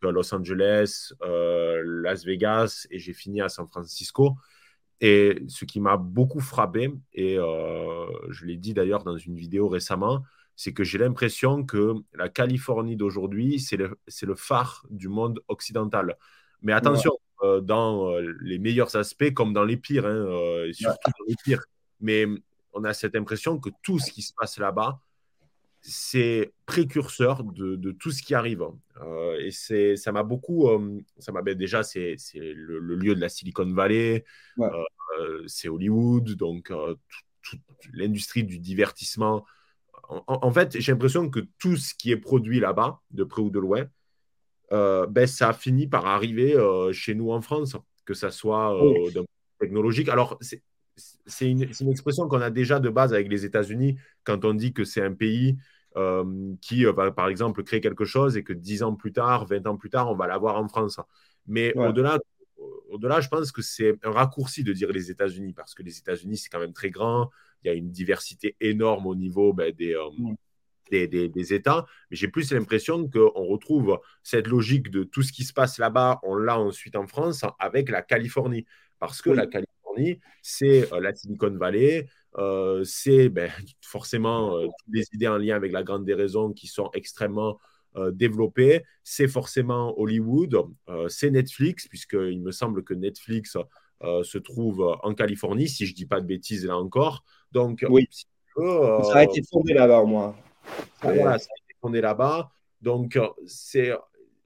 [0.00, 4.36] Los Angeles, Las Vegas et j'ai fini à San Francisco.
[5.00, 10.22] Et ce qui m'a beaucoup frappé, et je l'ai dit d'ailleurs dans une vidéo récemment,
[10.58, 16.16] c'est que j'ai l'impression que la Californie d'aujourd'hui, c'est le, le, phare du monde occidental.
[16.62, 17.12] Mais attention,
[17.44, 21.36] euh, dans euh, les meilleurs aspects comme dans les pires, hein, euh, surtout dans les
[21.44, 21.64] pires.
[22.00, 22.26] Mais
[22.72, 25.00] on a cette impression que tout ce qui se passe là-bas,
[25.80, 28.64] c'est précurseur de, tout ce qui arrive.
[29.38, 30.68] et c'est, ça m'a beaucoup,
[31.20, 34.24] ça m'a ben, déjà, c'est, le, lieu de la Silicon Valley,
[35.46, 36.72] c'est Hollywood, donc
[37.42, 37.60] toute
[37.92, 39.46] l'industrie du divertissement
[40.08, 43.58] en, fait, j'ai l'impression que tout ce qui est produit là-bas, de près ou de
[43.58, 43.86] loin,
[44.72, 49.22] euh, ben, ça finit par arriver euh, chez nous en France, que ça soit euh,
[49.58, 50.08] technologique.
[50.08, 54.72] Alors, c'est une, expression qu'on a déjà de base avec les États-Unis quand on dit
[54.72, 55.58] que c'est un pays
[56.60, 59.76] qui va, par exemple, créer quelque chose et que 10 ans plus tard, 20 ans
[59.76, 61.00] plus tard, on va l'avoir en France.
[61.48, 62.20] Mais au-delà,
[62.88, 66.38] au-delà, je pense que c'est un raccourci de dire les États-Unis parce que les États-Unis,
[66.38, 67.30] c'est quand même très grand
[67.62, 70.10] il y a une diversité énorme au niveau ben, euh,
[70.90, 71.86] des, des, États.
[72.10, 76.20] Mais j'ai plus l'impression qu'on retrouve cette logique de tout ce qui se passe là-bas,
[76.22, 78.64] on l'a ensuite en France avec la Californie.
[78.98, 82.06] Parce que la Californie, c'est euh, la Silicon Valley,
[82.36, 83.50] euh, c'est ben,
[83.80, 87.58] forcément toutes les idées en lien avec la grande déraison qui sont extrêmement
[88.12, 90.56] développé, c'est forcément Hollywood,
[91.08, 93.56] c'est Netflix, puisqu'il me semble que Netflix
[94.02, 97.24] se trouve en Californie, si je ne dis pas de bêtises là encore.
[97.52, 98.08] Donc, oui.
[98.56, 100.36] ça a été fondé là-bas au moins.
[101.02, 102.50] Voilà, ça a été fondé là-bas.
[102.80, 103.92] Donc, c'est,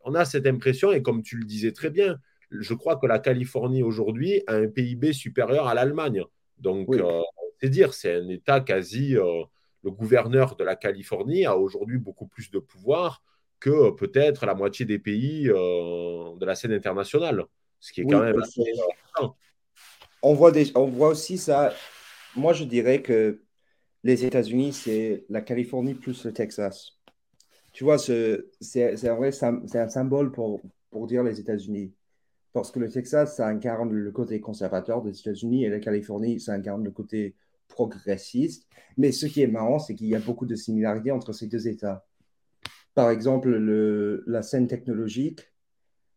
[0.04, 2.18] on a cette impression, et comme tu le disais très bien,
[2.50, 6.22] je crois que la Californie aujourd'hui a un PIB supérieur à l'Allemagne.
[6.58, 6.88] Donc,
[7.60, 9.16] c'est dire, c'est un État quasi.
[9.82, 13.22] le gouverneur de la Californie a aujourd'hui beaucoup plus de pouvoir
[13.62, 17.44] que peut-être la moitié des pays de la scène internationale.
[17.78, 18.42] Ce qui est quand même
[20.22, 21.72] on voit, des, on voit aussi ça.
[22.36, 23.40] Moi, je dirais que
[24.04, 26.98] les États-Unis, c'est la Californie plus le Texas.
[27.72, 30.60] Tu vois, c'est vrai, c'est un symbole pour,
[30.90, 31.92] pour dire les États-Unis.
[32.52, 36.52] Parce que le Texas, ça incarne le côté conservateur des États-Unis et la Californie, ça
[36.52, 37.34] incarne le côté
[37.68, 38.68] progressiste.
[38.96, 41.66] Mais ce qui est marrant, c'est qu'il y a beaucoup de similarités entre ces deux
[41.68, 42.04] États.
[42.94, 45.52] Par exemple, le, la scène technologique,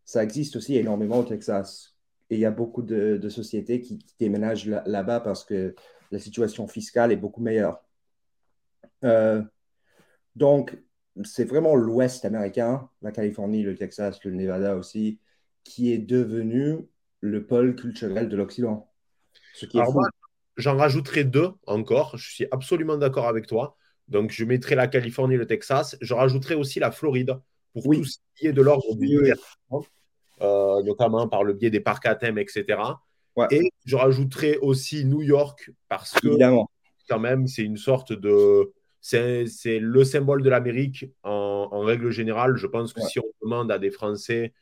[0.03, 1.95] ça existe aussi énormément au Texas.
[2.29, 5.75] Et il y a beaucoup de, sociétés qui, déménagent là-bas parce que
[6.11, 7.83] la situation fiscale est beaucoup meilleure.
[9.03, 9.41] Euh,
[10.35, 10.77] donc,
[11.23, 15.19] c'est vraiment l'Ouest américain, la Californie, le Texas, le Nevada aussi,
[15.63, 16.87] qui est devenu
[17.21, 18.91] le pôle culturel de l'Occident.
[19.53, 19.83] Ce qui est
[20.57, 22.17] J'en rajouterai deux encore.
[22.17, 23.77] Je suis absolument d'accord avec toi.
[24.07, 25.97] Donc, je mettrai la Californie et le Texas.
[26.01, 27.37] Je rajouterai aussi la Floride
[27.73, 29.19] pour tout ce qui est de l'ordre du
[30.41, 32.79] euh, notamment par le biais des parcs à thème, etc.
[33.51, 36.27] Et je rajouterai aussi New York parce que,
[37.09, 38.71] quand même, c'est une sorte de.
[39.01, 42.57] C'est le symbole de l'Amérique en, règle générale.
[42.57, 44.53] Je pense que si on demande à des Français,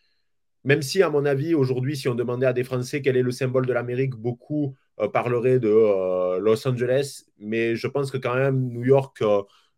[0.63, 3.31] même si, à mon avis, aujourd'hui, si on demandait à des Français quel est le
[3.31, 7.25] symbole de l'Amérique, beaucoup euh, parleraient de euh, Los Angeles.
[7.39, 9.23] Mais je pense que quand même, New York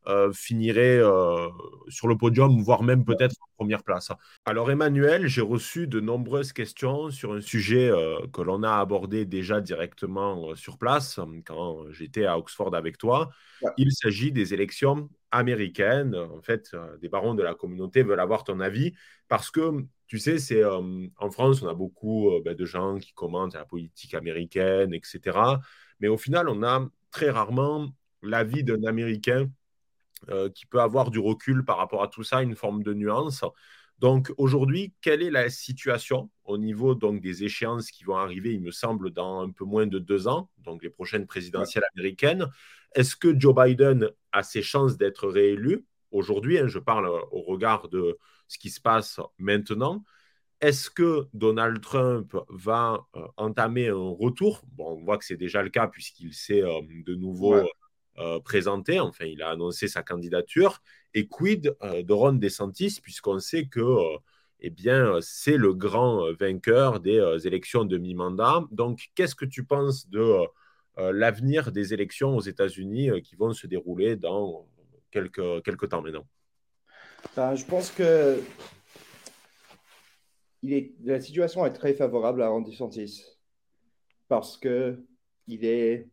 [0.07, 1.49] euh, finirait euh,
[1.87, 4.11] sur le podium, voire même peut-être en première place.
[4.45, 9.25] Alors Emmanuel, j'ai reçu de nombreuses questions sur un sujet euh, que l'on a abordé
[9.25, 13.29] déjà directement sur place quand j'étais à Oxford avec toi.
[13.77, 16.15] Il s'agit des élections américaines.
[16.15, 18.93] En fait, des barons de la communauté veulent avoir ton avis
[19.27, 23.55] parce que tu sais, c'est en France, on a beaucoup ben, de gens qui commentent
[23.55, 25.39] à la politique américaine, etc.
[25.99, 27.89] Mais au final, on a très rarement
[28.21, 29.49] l'avis d'un Américain
[30.29, 33.43] euh, qui peut avoir du recul par rapport à tout ça, une forme de nuance.
[33.99, 38.61] Donc aujourd'hui, quelle est la situation au niveau donc, des échéances qui vont arriver, il
[38.61, 42.47] me semble, dans un peu moins de deux ans, donc les prochaines présidentielles américaines?
[42.93, 45.85] Est-ce que Joe Biden a ses chances d'être réélu?
[46.11, 48.17] Aujourd'hui hein, Je parle au regard de
[48.47, 50.03] ce qui se passe maintenant.
[50.61, 54.61] Est-ce que Donald Trump va euh, entamer un retour?
[54.71, 57.55] Bon, on voit que c'est déjà le cas puisqu'il s'est euh, de nouveau
[58.17, 60.81] euh, présenté, enfin il a annoncé sa candidature,
[61.13, 64.17] et quid euh, de Ron DeSantis, puisqu'on sait que euh,
[64.61, 68.63] eh bien, c'est le grand vainqueur des élections de mi-mandat.
[68.71, 70.39] Donc, qu'est-ce que tu penses de
[70.97, 74.65] l'avenir des élections aux États-Unis qui vont se dérouler dans
[75.11, 76.25] quelques, quelques temps maintenant?
[77.35, 78.41] Ben, Je pense que
[80.63, 83.23] il est, la situation est très favorable à Ron DeSantis
[84.27, 85.05] parce que
[85.47, 86.07] il est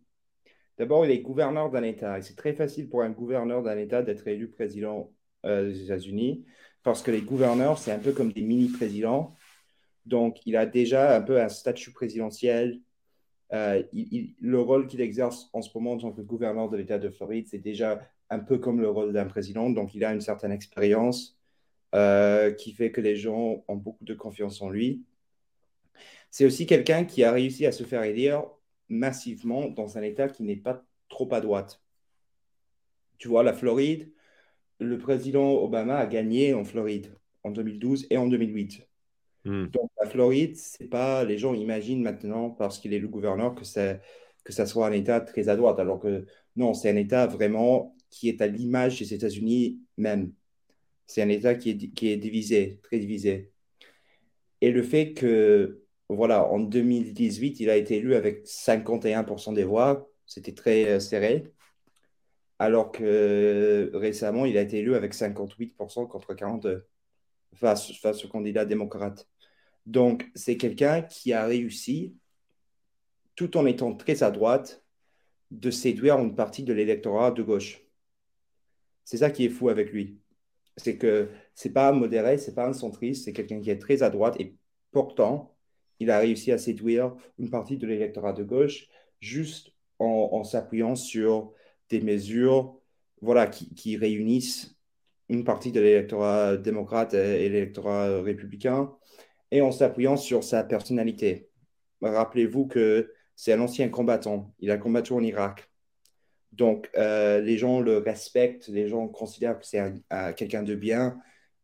[0.82, 2.18] D'abord, il est gouverneur d'un État.
[2.18, 5.12] Et c'est très facile pour un gouverneur d'un État d'être élu président
[5.46, 6.44] euh, des États-Unis
[6.82, 9.36] parce que les gouverneurs, c'est un peu comme des mini-présidents.
[10.06, 12.80] Donc, il a déjà un peu un statut présidentiel.
[13.52, 17.10] Euh, le rôle qu'il exerce en ce moment en tant que gouverneur de l'État de
[17.10, 19.70] Floride, c'est déjà un peu comme le rôle d'un président.
[19.70, 21.38] Donc, il a une certaine expérience
[21.94, 25.04] euh, qui fait que les gens ont beaucoup de confiance en lui.
[26.32, 28.42] C'est aussi quelqu'un qui a réussi à se faire élire
[28.92, 31.82] massivement dans un État qui n'est pas trop à droite.
[33.18, 34.12] Tu vois, la Floride,
[34.78, 37.14] le président Obama a gagné en Floride
[37.44, 38.86] en 2012 et en 2008.
[39.44, 39.66] Hmm.
[39.66, 43.64] Donc la Floride, c'est pas les gens imaginent maintenant parce qu'il est le gouverneur que
[43.64, 43.98] ça
[44.44, 46.26] que ça soit un État très à droite, alors que
[46.56, 50.32] non, c'est un État vraiment qui est à l'image des États-Unis même.
[51.06, 53.52] C'est un État qui est, qui est divisé, très divisé.
[54.60, 55.81] Et le fait que
[56.16, 60.08] voilà, en 2018, il a été élu avec 51% des voix.
[60.26, 61.52] C'était très euh, serré.
[62.58, 66.82] Alors que euh, récemment, il a été élu avec 58% contre 42%
[67.54, 69.28] face, face au candidat démocrate.
[69.86, 72.16] Donc, c'est quelqu'un qui a réussi,
[73.34, 74.84] tout en étant très à droite,
[75.50, 77.82] de séduire une partie de l'électorat de gauche.
[79.04, 80.20] C'est ça qui est fou avec lui.
[80.76, 84.10] C'est que c'est pas modéré, c'est pas un centriste, c'est quelqu'un qui est très à
[84.10, 84.56] droite et
[84.90, 85.51] pourtant,
[86.02, 88.88] il a réussi à séduire une partie de l'électorat de gauche
[89.20, 91.52] juste en, s'appuyant sur
[91.88, 92.76] des mesures
[93.20, 94.76] voilà, qui, réunissent
[95.28, 98.92] une partie de l'électorat démocrate et, l'électorat républicain,
[99.52, 101.48] et en s'appuyant sur sa personnalité.
[102.00, 104.52] Rappelez-vous que c'est un ancien combattant.
[104.58, 105.70] Il a combattu en Irak.
[106.50, 109.80] Donc, euh, les gens le respectent, les gens considèrent que c'est
[110.36, 111.18] quelqu'un de bien,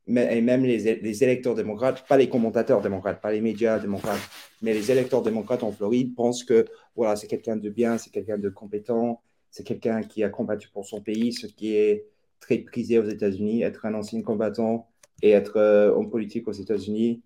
[0.08, 4.20] et même les, électeurs démocrates, pas les commentateurs démocrates, pas les médias démocrates,
[4.62, 8.38] mais les électeurs démocrates en Floride pensent que voilà, c'est quelqu'un de bien, c'est quelqu'un
[8.38, 12.06] de compétent, c'est quelqu'un qui a combattu pour son pays, ce qui est
[12.40, 13.62] très prisé aux États-Unis.
[13.62, 14.88] Être un ancien combattant
[15.22, 17.22] et être euh, en politique aux États-Unis,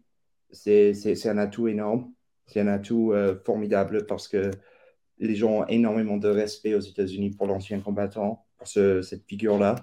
[0.51, 2.13] c'est un atout énorme.
[2.47, 4.51] C'est un atout euh, formidable parce que
[5.19, 9.77] les gens ont énormément de respect aux États-Unis pour l'ancien combattant, pour cette figure-là.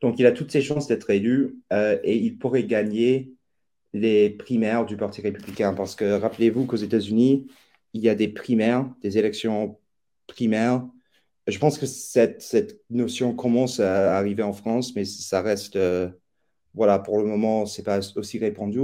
[0.00, 3.32] Donc, il a toutes ses chances d'être élu euh, et il pourrait gagner
[3.92, 7.46] les primaires du Parti républicain parce que rappelez-vous qu'aux États-Unis,
[7.94, 9.78] il y a des primaires, des élections
[10.26, 10.86] primaires.
[11.46, 16.10] Je pense que cette, cette notion commence à arriver en France, mais ça reste, euh,
[16.74, 18.80] voilà, pour le moment, c'est pas aussi répandu.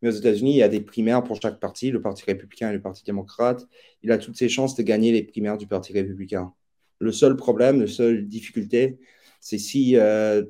[0.00, 2.74] Mais aux États-Unis, il y a des primaires pour chaque parti, le Parti républicain et
[2.74, 3.66] le Parti démocrate.
[4.02, 6.52] Il a toutes ses chances de gagner les primaires du Parti républicain.
[7.00, 8.98] Le seul problème, la seule difficulté,
[9.44, 10.42] c'est si euh,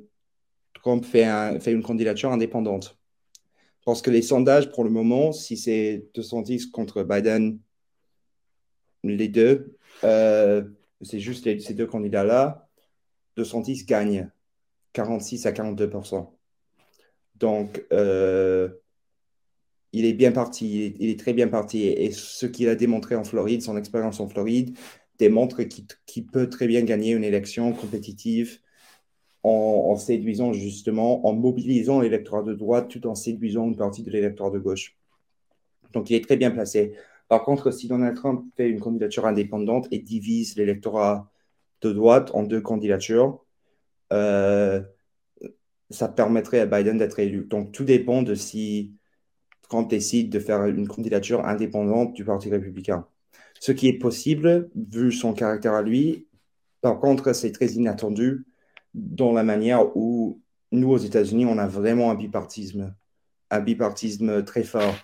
[0.73, 1.27] Trump fait,
[1.67, 2.97] une candidature indépendante.
[3.85, 7.59] Parce que les sondages, pour le moment, si c'est 210 contre Biden,
[9.03, 10.63] les deux, euh,
[11.03, 12.69] c'est juste ces deux candidats-là,
[13.37, 14.31] 210 gagnent
[14.93, 15.91] 46 à 42
[17.35, 18.69] Donc, euh,
[19.93, 21.83] il est bien parti, il est, très bien parti.
[21.83, 24.79] Et, ce qu'il a démontré en Floride, son expérience en Floride,
[25.19, 28.61] démontre qu'il peut très bien gagner une élection compétitive
[29.45, 34.51] en, séduisant justement, en mobilisant l'électorat de droite tout en séduisant une partie de l'électorat
[34.51, 34.97] de gauche.
[35.93, 36.95] Donc il est très bien placé.
[37.29, 41.31] Par contre, si Donald Trump fait une candidature indépendante et divise l'électorat
[41.83, 43.45] de droite en deux candidatures,
[44.13, 44.83] euh,
[45.91, 47.45] ça permettrait à Biden d'être élu.
[47.45, 48.95] Donc tout dépend de si
[49.69, 53.07] Trump décide de faire une candidature indépendante du Parti républicain.
[53.61, 56.27] Ce qui est possible, vu son caractère à lui.
[56.81, 58.47] Par contre, c'est très inattendu
[58.95, 60.41] dans la manière où
[60.73, 62.95] nous, aux États-Unis, on a vraiment un bipartisme,
[63.51, 64.95] un bipartisme très fort.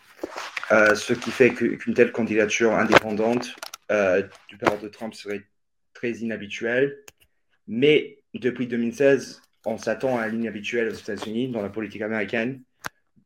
[0.73, 3.57] Euh, ce qui fait qu'une telle candidature indépendante
[3.91, 5.43] euh, du parti de Trump serait
[5.95, 6.99] très inhabituelle.
[7.67, 12.63] Mais depuis 2016, on s'attend à l'inhabituel aux États-Unis dans la politique américaine.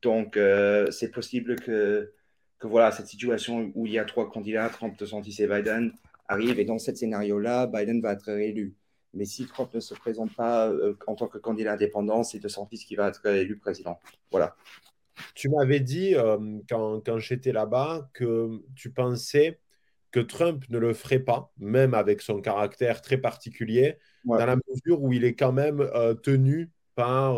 [0.00, 2.12] Donc, euh, c'est possible que,
[2.58, 5.92] que voilà, cette situation où il y a trois candidats, Trump, DeSantis et Biden,
[6.28, 6.58] arrive.
[6.58, 8.74] Et dans ce scénario-là, Biden va être réélu.
[9.14, 12.84] Mais si Trump ne se présente pas euh, en tant que candidat indépendant, c'est DeSantis
[12.84, 13.98] qui va être élu président.
[14.30, 14.56] Voilà.
[15.34, 19.60] Tu m'avais dit, euh, quand, quand j'étais là-bas, que tu pensais
[20.10, 25.02] que Trump ne le ferait pas, même avec son caractère très particulier, dans la mesure
[25.02, 25.84] où il est quand même
[26.22, 27.36] tenu par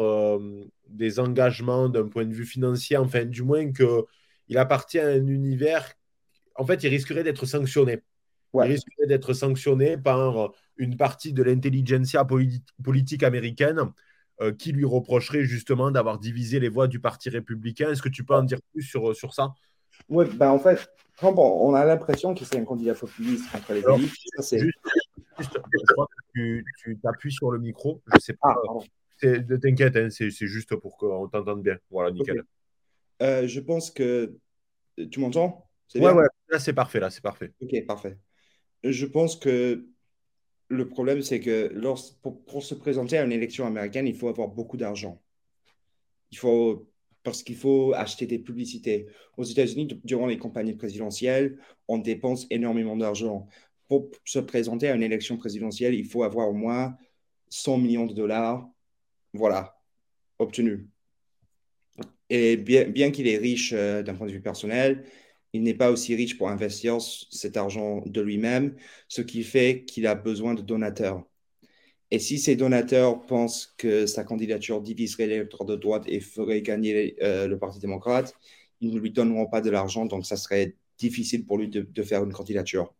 [0.87, 5.95] des engagements d'un point de vue financier, enfin, du moins qu'il appartient à un univers.
[6.55, 8.03] En fait, il risquerait d'être sanctionné.
[8.55, 12.27] Il risquerait d'être sanctionné par une partie de l'intelligentsia
[12.83, 13.81] politique américaine
[14.41, 17.91] euh, qui lui reprocherait justement d'avoir divisé les voix du Parti républicain.
[17.91, 19.55] Est-ce que tu peux en dire plus sur, sur ça?
[20.09, 20.89] Oui, ben en fait,
[21.23, 24.13] on a l'impression que c'est un candidat populiste contre les élites.
[25.39, 28.03] Juste, je crois que tu, tu appuies sur le micro.
[28.13, 28.55] Je sais pas.
[28.69, 31.79] Ah, T'inquiète, hein, c'est juste pour qu'on t'entende bien.
[31.91, 32.43] Voilà, nickel.
[33.23, 34.37] Euh, je pense que.
[35.11, 35.67] Tu m'entends?
[35.95, 37.53] Ouais, ouais, là c'est parfait, là c'est parfait.
[37.61, 38.19] Ok, parfait.
[38.91, 39.87] Je pense que
[40.69, 41.73] le problème, c'est que
[42.23, 45.21] pour, se présenter à une élection américaine, il faut avoir beaucoup d'argent.
[46.31, 46.89] Il faut.
[47.23, 49.09] Parce qu'il faut acheter des publicités.
[49.37, 51.59] Aux États-Unis, durant les campagnes présidentielles,
[51.89, 53.49] on dépense énormément d'argent.
[53.89, 56.97] Pour se présenter à une élection présidentielle, il faut avoir au moins
[57.49, 58.69] 100 millions de dollars
[59.37, 59.77] voilà,
[60.39, 60.89] obtenu.
[62.29, 65.05] Et bien, bien qu'il est riche euh, d'un point de vue personnel,
[65.57, 68.75] il n'est pas aussi riche pour investir cet argent de lui-même,
[69.09, 71.25] ce qui fait qu'il a besoin de donateurs.
[72.11, 77.17] Et si ces donateurs pensent que sa candidature diviserait l'électorat de droite et ferait gagner
[77.23, 78.35] euh, le Parti démocrate,
[78.81, 82.23] ils ne lui donneront pas de l'argent, donc ça serait difficile pour lui de, faire
[82.23, 82.95] une candidature.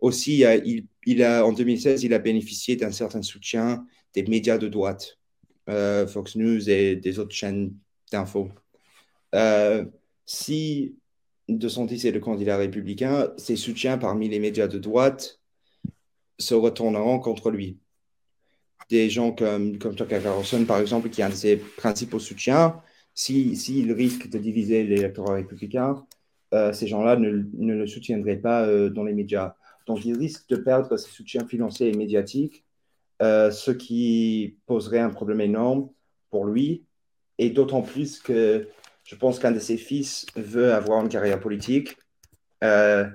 [0.00, 0.44] Aussi,
[1.06, 5.18] il, a, en 2016, il a bénéficié d'un certain soutien des médias de droite.
[5.68, 7.72] Euh, Fox News et des autres chaînes
[8.10, 8.50] d'infos.
[9.34, 9.84] Euh,
[10.26, 10.96] si
[11.48, 15.40] DeSantis est le candidat républicain, ses soutiens parmi les médias de droite
[16.38, 17.78] se retourneront contre lui.
[18.90, 22.80] Des gens comme, comme Tucker Carlson, par exemple, qui a un de ses principaux soutiens,
[23.14, 26.04] s'il si, risque de diviser l'électorat républicain,
[26.54, 29.54] euh, ces gens-là ne, ne, le soutiendraient pas dans les médias.
[29.86, 32.64] Donc, il risque de perdre ses soutiens financiers et médiatiques
[33.22, 35.88] euh, ce qui poserait un problème énorme
[36.30, 36.84] pour lui.
[37.38, 38.68] Et d'autant plus que
[39.04, 41.96] je pense qu'un de ses fils veut avoir une carrière politique.
[42.62, 43.08] Euh,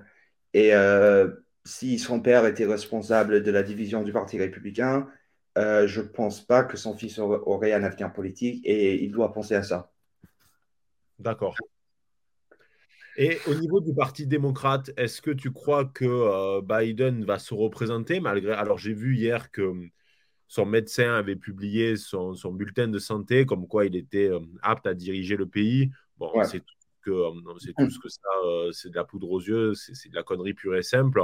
[0.53, 1.31] et euh,
[1.63, 5.07] si son père était responsable de la division du Parti républicain,
[5.57, 9.33] euh, je ne pense pas que son fils aurait un avenir politique et il doit
[9.33, 9.91] penser à ça.
[11.19, 11.55] D'accord.
[13.17, 18.19] Et au niveau du Parti démocrate, est-ce que tu crois que Biden va se représenter
[18.19, 18.53] malgré...
[18.53, 19.89] Alors j'ai vu hier que
[20.47, 24.93] son médecin avait publié son, bulletin de santé, comme quoi il était euh, apte à
[24.93, 25.91] diriger le pays.
[26.17, 26.73] Bon, c'est tout
[27.03, 27.11] que,
[27.59, 30.23] c'est tout ce que ça, euh, c'est de la poudre aux yeux, c'est de la
[30.23, 31.21] connerie pure et simple.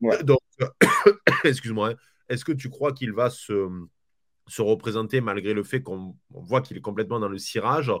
[0.24, 0.40] Donc,
[1.44, 1.94] excuse-moi, hein.
[2.28, 3.68] est-ce que tu crois qu'il va se,
[4.46, 7.92] se représenter malgré le fait qu'on voit qu'il est complètement dans le cirage?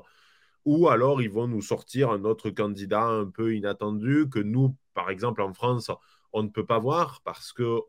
[0.66, 5.10] Ou alors ils vont nous sortir un autre candidat un peu inattendu que nous, par
[5.10, 5.90] exemple en France,
[6.32, 7.80] on ne peut pas voir parce que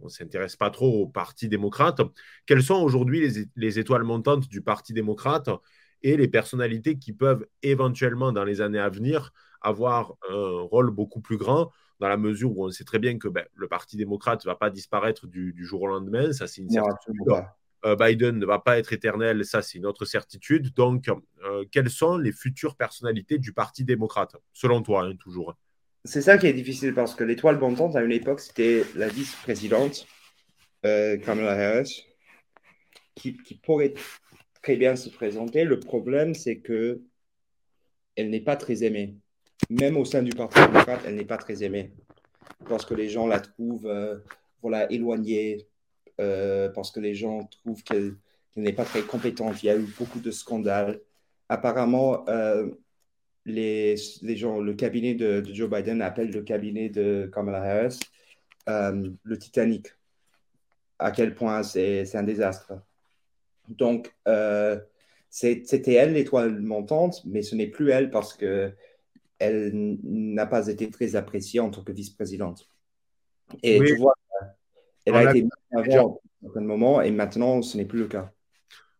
[0.00, 2.00] on ne s'intéresse pas trop au Parti démocrate.
[2.46, 5.50] Quelles sont aujourd'hui les, étoiles montantes du Parti démocrate
[6.02, 11.20] et les personnalités qui peuvent éventuellement, dans les années à venir, avoir un rôle beaucoup
[11.20, 11.70] plus grand
[12.00, 14.54] dans la mesure où on sait très bien que ben, le Parti démocrate ne va
[14.54, 17.16] pas disparaître du, jour au lendemain, ça c'est une certitude.
[17.84, 20.74] Euh, Biden ne va pas être éternel, ça c'est une autre certitude.
[20.74, 25.54] Donc, euh, quelles sont les futures personnalités du Parti démocrate, selon toi, hein, toujours?
[26.04, 30.06] C'est ça qui est difficile parce que l'étoile montante à une époque, c'était la vice-présidente
[30.86, 32.06] euh, Kamala Harris
[33.14, 33.32] qui,
[33.62, 33.94] pourrait
[34.62, 35.64] très bien se présenter.
[35.64, 37.02] Le problème, c'est que
[38.16, 39.16] elle n'est pas très aimée.
[39.70, 41.92] Même au sein du Parti démocrate, elle n'est pas très aimée
[42.68, 44.18] parce que les gens la trouvent euh,
[44.62, 45.66] voilà, éloignée,
[46.20, 48.16] euh, parce que les gens trouvent qu'elle
[48.56, 49.62] n'est pas très compétente.
[49.62, 51.00] Il y a eu beaucoup de scandales.
[51.48, 52.24] Apparemment,
[53.48, 53.96] les,
[54.36, 57.98] gens, le cabinet de, Joe Biden appelle le cabinet de Kamala Harris
[58.68, 59.88] euh, le Titanic.
[60.98, 62.72] À quel point c'est un désastre.
[63.68, 64.78] Donc, euh,
[65.30, 68.72] c'était elle l'étoile montante, mais ce n'est plus elle parce que
[69.38, 72.68] elle n'a pas été très appréciée en tant que vice-présidente.
[73.62, 74.14] Et tu vois,
[75.04, 78.32] elle a été avant à un moment et maintenant ce n'est plus le cas.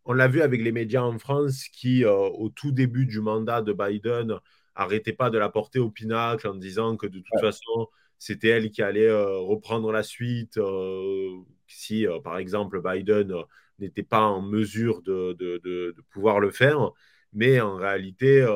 [0.09, 3.61] On l'a vu avec les médias en France qui, euh, au tout début du mandat
[3.61, 4.39] de Biden,
[4.77, 7.89] n'arrêtaient pas de la porter au pinacle en disant que de toute façon,
[8.19, 11.37] c'était elle qui allait euh, reprendre la suite euh,
[11.67, 13.35] si, par exemple, Biden
[13.81, 16.91] n'était pas en mesure de, de, pouvoir le faire.
[17.33, 18.47] Mais en réalité,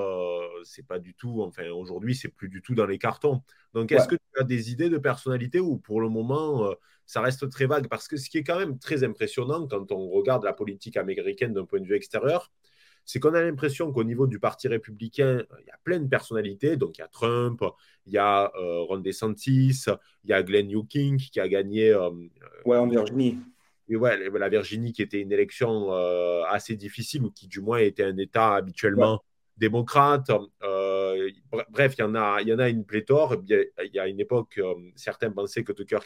[0.65, 3.43] c'est pas du tout, enfin, aujourd'hui, c'est plus du tout dans les cartons.
[3.75, 7.49] Donc, est-ce que tu as des idées de personnalité ou pour le moment, ça reste
[7.51, 7.89] très vague?
[7.89, 11.53] Parce que ce qui est quand même très impressionnant quand on regarde la politique américaine
[11.53, 12.51] d'un point de vue extérieur,
[13.05, 16.77] c'est qu'on a l'impression qu'au niveau du Parti républicain, il y a plein de personnalités.
[16.77, 17.63] Donc, il y a Trump,
[18.07, 19.85] il y a euh, Ron DeSantis,
[20.25, 21.91] il y a Glenn Youngkin qui a gagné.
[21.91, 22.11] Euh,
[22.65, 23.39] ouais, en Virginie.
[23.93, 27.77] Et ouais, la Virginie qui était une élection euh, assez difficile ou qui, du moins,
[27.77, 29.23] était un État habituellement
[29.59, 30.31] démocrate.
[30.63, 31.29] Euh,
[31.69, 33.37] bref, il y, en a, il y en a une pléthore.
[33.47, 35.99] Il y a, une époque, euh, certains pensaient que Tucker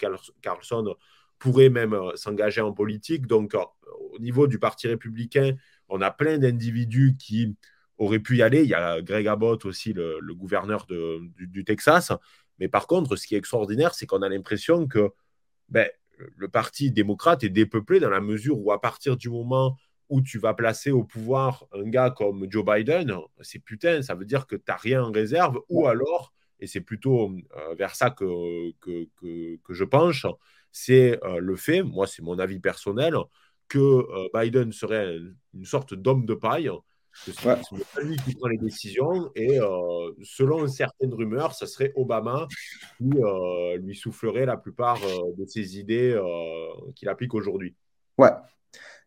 [0.42, 0.96] Carlson
[1.38, 3.28] pourrait même s'engager en politique.
[3.28, 5.52] Donc, au niveau du Parti républicain,
[5.88, 7.54] on a plein d'individus qui
[7.98, 8.64] auraient pu y aller.
[8.64, 12.10] Il y a Greg Abbott aussi, le, gouverneur du, Texas.
[12.58, 15.12] Mais par contre, ce qui est extraordinaire, c'est qu'on a l'impression que
[15.68, 15.88] ben,
[16.36, 19.76] le Parti démocrate est dépeuplé dans la mesure où, à partir du moment
[20.08, 24.24] où tu vas placer au pouvoir un gars comme Joe Biden, c'est putain, ça veut
[24.24, 28.10] dire que tu n'as rien en réserve, ou alors, et c'est plutôt euh, vers ça
[28.10, 30.26] que, que, que, je penche,
[30.70, 33.14] c'est euh, le fait, moi c'est mon avis personnel,
[33.68, 35.18] que euh, Biden serait
[35.54, 36.70] une sorte d'homme de paille,
[37.24, 39.58] que c'est lui qui prend les décisions, et
[40.22, 42.46] selon certaines rumeurs, ça serait Obama
[42.98, 43.10] qui
[43.80, 46.20] lui soufflerait la plupart de ses idées
[46.94, 47.74] qu'il applique aujourd'hui.
[48.18, 48.32] Ouais,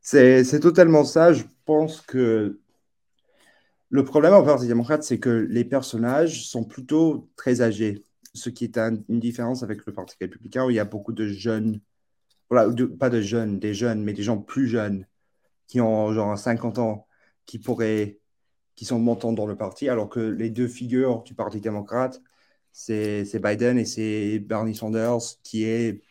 [0.01, 1.33] c'est totalement ça.
[1.33, 2.59] Je pense que
[3.89, 8.03] le problème en Parti démocrate, c'est que les personnages sont plutôt très âgés,
[8.35, 11.27] ce qui est une différence avec le Parti républicain où il y a beaucoup de
[11.27, 11.81] jeunes,
[12.51, 15.07] voilà, pas de jeunes, des jeunes, mais des gens plus jeunes
[15.67, 17.07] qui ont genre 50 ans,
[17.49, 18.19] qui pourraient,
[18.75, 22.21] qui sont montants dans le parti, alors que les deux figures du Parti démocrate,
[22.71, 26.03] c'est Biden et c'est Bernie Sanders qui, est,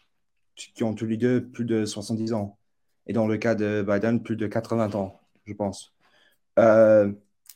[0.57, 2.59] qui ont tous les deux plus de 70 ans
[3.07, 5.95] et dans le cas de Biden, plus de 80 ans, je pense.
[6.59, 7.13] Euh,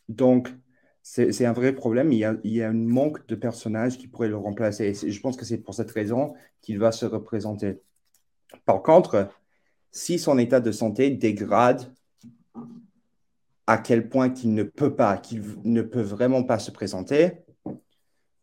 [0.09, 0.55] donc,
[1.03, 2.13] c'est un vrai problème.
[2.13, 4.95] Il y, a, il y, a, un manque de personnages qui pourraient le remplacer.
[5.05, 7.81] Et je pense que c'est pour cette raison qu'il va se représenter.
[8.65, 9.29] Par contre,
[9.91, 11.93] si son état de santé dégrade
[13.67, 17.33] à quel point qu'il ne peut pas, qu'il ne peut vraiment pas se présenter,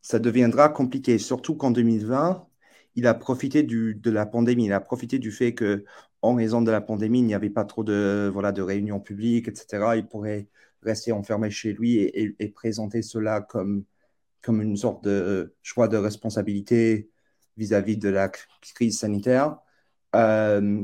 [0.02, 1.18] ça deviendra compliqué.
[1.18, 2.48] Surtout qu'en 2020,
[2.96, 5.86] il a profité du, de la pandémie, il a profité du fait que
[6.22, 9.48] en raison de la pandémie, il n'y avait pas trop de, voilà, de réunions publiques,
[9.48, 9.94] etc.
[9.96, 10.48] Il pourrait
[10.84, 13.86] rester enfermé chez lui et, présenter cela comme,
[14.42, 17.10] comme une sorte de choix de responsabilité
[17.58, 19.58] vis-à-vis de la crise sanitaire.
[20.16, 20.84] Euh,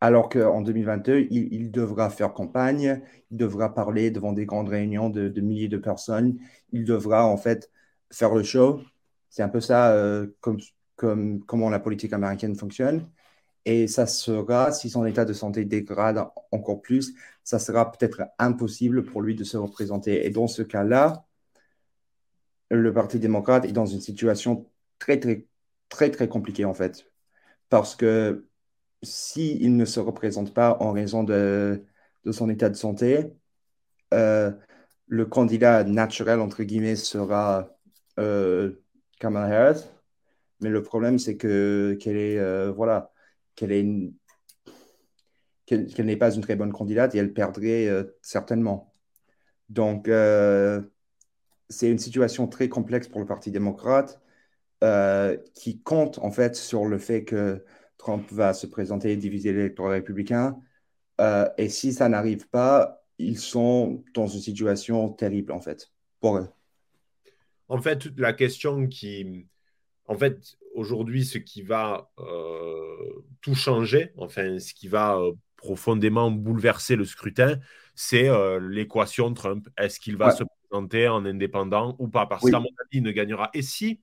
[0.00, 5.40] alors qu'en 2022, il, devra faire campagne, il devra parler devant des grandes réunions de,
[5.40, 6.38] milliers de personnes,
[6.72, 7.70] il devra en fait
[8.10, 8.80] faire le show.
[9.28, 10.58] C'est un peu ça euh, comme,
[10.96, 13.08] comme comment la politique américaine fonctionne.
[13.66, 19.04] Et ça sera, si son état de santé dégrade encore plus, ça sera peut-être impossible
[19.04, 20.26] pour lui de se représenter.
[20.26, 21.26] Et dans ce cas-là,
[22.70, 25.46] le Parti démocrate est dans une situation très, très,
[25.88, 27.06] très, très compliquée, en fait.
[27.68, 28.46] Parce que
[29.02, 31.84] s'il ne se représente pas en raison de,
[32.30, 33.32] son état de santé,
[34.14, 34.52] euh,
[35.06, 37.70] le candidat naturel, entre guillemets, sera
[38.18, 38.82] euh,
[39.18, 39.84] Kamala Harris.
[40.60, 43.12] Mais le problème, c'est que qu'elle est, euh, voilà,
[43.56, 43.86] qu'elle est
[45.66, 47.88] qu'elle n'est pas une très bonne candidate et elle perdrait
[48.22, 48.92] certainement.
[49.68, 50.10] Donc,
[51.68, 54.20] c'est une situation très complexe pour le Parti démocrate
[55.54, 57.64] qui compte en fait sur le fait que
[58.00, 60.56] Trump va se présenter et diviser l'électorat républicain.
[61.58, 66.48] et si ça n'arrive pas, ils sont dans une situation terrible en fait pour eux.
[67.68, 69.46] En fait, la question qui,
[70.06, 72.10] en fait, aujourd'hui, ce qui va
[73.42, 75.20] tout changer, enfin, ce qui va
[75.60, 77.58] profondément bouleverser le scrutin,
[77.94, 79.68] c'est euh, l'équation Trump.
[79.76, 82.26] Est-ce qu'il va se présenter en indépendant ou pas?
[82.26, 83.50] Parce qu'à mon avis, il ne gagnera.
[83.52, 84.00] Et si,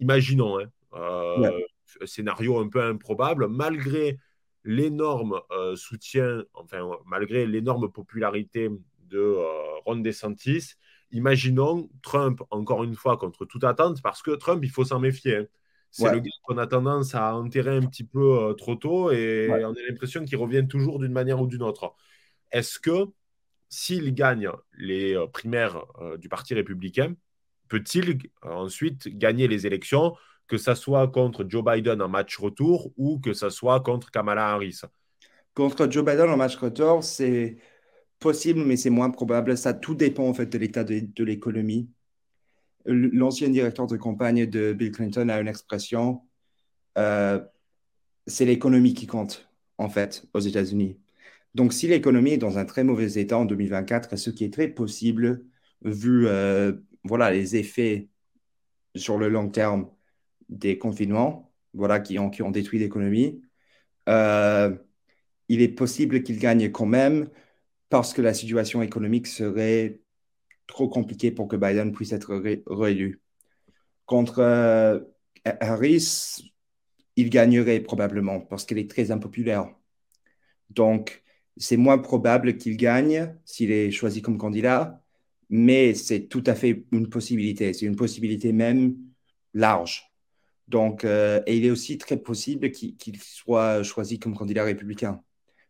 [0.00, 1.60] imaginons, hein, euh,
[2.04, 4.18] scénario un peu improbable, malgré
[4.64, 8.70] l'énorme euh, soutien, enfin, malgré l'énorme popularité
[9.08, 9.36] de
[9.84, 10.74] Ron DeSantis,
[11.10, 15.36] imaginons Trump, encore une fois, contre toute attente, parce que Trump, il faut s'en méfier.
[15.36, 15.46] Hein.
[15.90, 19.48] C'est le gars qu'on a tendance à enterrer un petit peu euh, trop tôt et
[19.50, 21.94] on a l'impression qu'il revient toujours d'une manière ou d'une autre.
[22.52, 23.06] Est-ce que
[23.68, 27.14] s'il gagne les euh, primaires euh, du Parti républicain,
[27.68, 30.16] peut-il ensuite gagner les élections,
[30.50, 34.48] que ce soit contre Joe Biden en match retour ou que ce soit contre Kamala
[34.50, 34.82] Harris
[35.54, 37.56] Contre Joe Biden en match retour, c'est
[38.18, 39.56] possible, mais c'est moins probable.
[39.56, 41.88] Ça tout dépend en fait de l'état de l'économie
[42.84, 46.22] l'ancien directeur de campagne de Bill Clinton a une expression,
[46.98, 47.40] euh,
[48.26, 49.48] c'est l'économie qui compte,
[49.78, 50.98] en fait, aux États-Unis.
[51.54, 54.68] Donc, si l'économie est dans un très mauvais état en 2024, ce qui est très
[54.68, 55.44] possible,
[55.82, 56.72] vu euh,
[57.04, 58.08] voilà, les effets
[58.94, 59.88] sur le long terme
[60.50, 63.40] des confinements voilà, qui, ont, qui ont détruit l'économie,
[64.08, 64.76] euh,
[65.48, 67.30] il est possible qu'il gagne quand même
[67.88, 70.00] parce que la situation économique serait
[70.66, 72.34] trop compliqué pour que Biden puisse être
[72.66, 73.20] réélu.
[74.06, 75.00] Contre euh,
[75.44, 76.52] Harris,
[77.16, 79.68] il gagnerait probablement parce qu'elle est très impopulaire.
[80.70, 81.22] Donc,
[81.56, 85.02] c'est moins probable qu'il gagne s'il est choisi comme candidat,
[85.50, 87.72] mais c'est tout à fait une possibilité.
[87.72, 88.96] C'est une possibilité même
[89.52, 90.09] large.
[90.70, 95.20] Donc, euh, et il est aussi très possible qu'il soit choisi comme candidat républicain.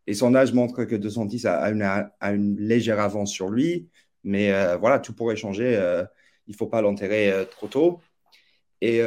[0.07, 3.89] Les sondages montrent que DeSantis a une légère avance sur lui,
[4.25, 5.75] mais euh, voilà, tout pourrait changer.
[5.77, 6.05] Euh,
[6.47, 8.01] il ne faut pas l'enterrer trop tôt.
[8.83, 9.01] Et,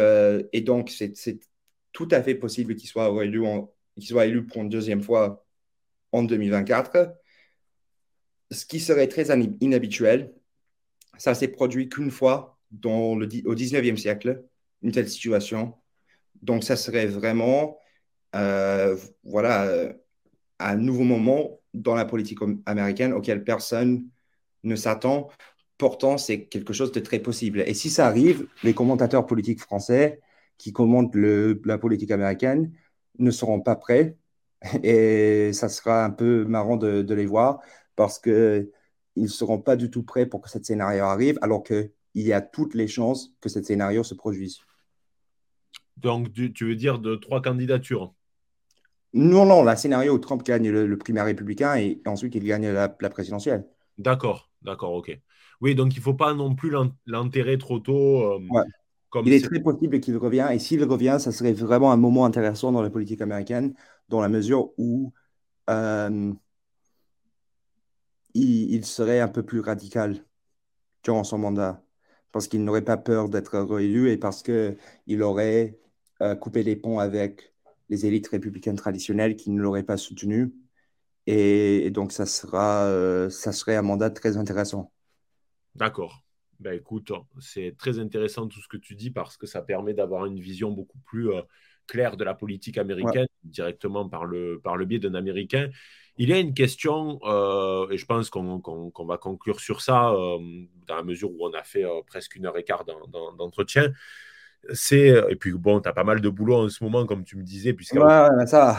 [0.53, 1.39] et donc, c'est
[1.91, 3.43] tout à fait possible qu'il soit, élu
[3.99, 5.45] soit élu pour une deuxième fois
[6.11, 7.13] en 2024.
[8.51, 9.27] Ce qui serait très
[9.59, 10.33] inhabituel.
[11.17, 14.43] Ça s'est produit qu'une fois dans le, au 19e siècle,
[14.81, 15.75] une telle situation.
[16.43, 17.77] Donc, ça serait vraiment
[19.23, 19.93] voilà,
[20.59, 24.07] un nouveau moment dans la politique américaine auquel personne
[24.63, 25.29] ne s'attend.
[25.77, 27.63] Pourtant, c'est quelque chose de très possible.
[27.65, 30.21] Et si ça arrive, les commentateurs politiques français
[30.57, 32.71] qui commentent la politique américaine
[33.19, 34.17] ne seront pas prêts.
[34.83, 37.59] Et ça sera un peu marrant de, les voir
[37.95, 38.69] parce qu'ils
[39.17, 42.41] ne seront pas du tout prêts pour que ce scénario arrive, alors qu'il y a
[42.41, 44.59] toutes les chances que ce scénario se produise.
[45.97, 48.13] Donc, tu veux dire de trois candidatures
[49.13, 52.89] Non, non, le scénario où Trump gagne le, primaire républicain et ensuite il gagne la
[52.89, 53.67] présidentielle.
[53.97, 54.49] D'accord.
[54.63, 55.19] D'accord, ok.
[55.61, 56.73] Oui, donc il ne faut pas non plus
[57.05, 58.23] l'enterrer trop tôt.
[58.33, 58.39] Euh,
[59.09, 62.25] comme il est très possible qu'il revienne, et s'il revient, ça serait vraiment un moment
[62.25, 63.73] intéressant dans la politique américaine,
[64.09, 65.13] dans la mesure où
[65.69, 66.33] euh,
[68.33, 70.25] il, serait un peu plus radical
[71.03, 71.83] durant son mandat,
[72.31, 75.77] parce qu'il n'aurait pas peur d'être réélu et parce qu'il aurait
[76.23, 77.53] euh, coupé les ponts avec
[77.89, 80.53] les élites républicaines traditionnelles qui ne l'auraient pas soutenu.
[81.27, 84.91] Et, donc, ça, sera, euh, ça serait un mandat très intéressant.
[85.75, 86.23] D'accord.
[86.59, 90.25] Ben, écoute, c'est très intéressant tout ce que tu dis parce que ça permet d'avoir
[90.25, 91.41] une vision beaucoup plus euh,
[91.87, 95.69] clair de la politique américaine directement par le, par le biais d'un Américain.
[96.17, 98.61] Il y a une question, euh, et je pense qu'on
[99.05, 100.13] va conclure sur ça,
[100.87, 103.91] dans la mesure où on a fait presque une heure et quart d'entretien.
[104.71, 107.37] C'est, et puis bon, tu as pas mal de boulot en ce moment, comme tu
[107.37, 108.77] me disais, puisque ça, ça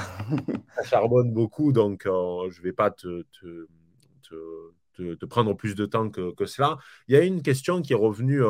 [0.85, 3.69] charbonne beaucoup, donc je ne vais pas te, te,
[4.95, 6.79] te, prendre plus de temps que, que, cela.
[7.09, 8.41] Il y a une question qui est revenue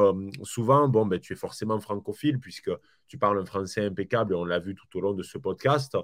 [0.43, 0.89] souvent.
[0.89, 2.71] Bon, ben, tu es forcément francophile, puisque
[3.09, 5.97] tu parles un français impeccable, et on l'a vu tout au long de ce podcast.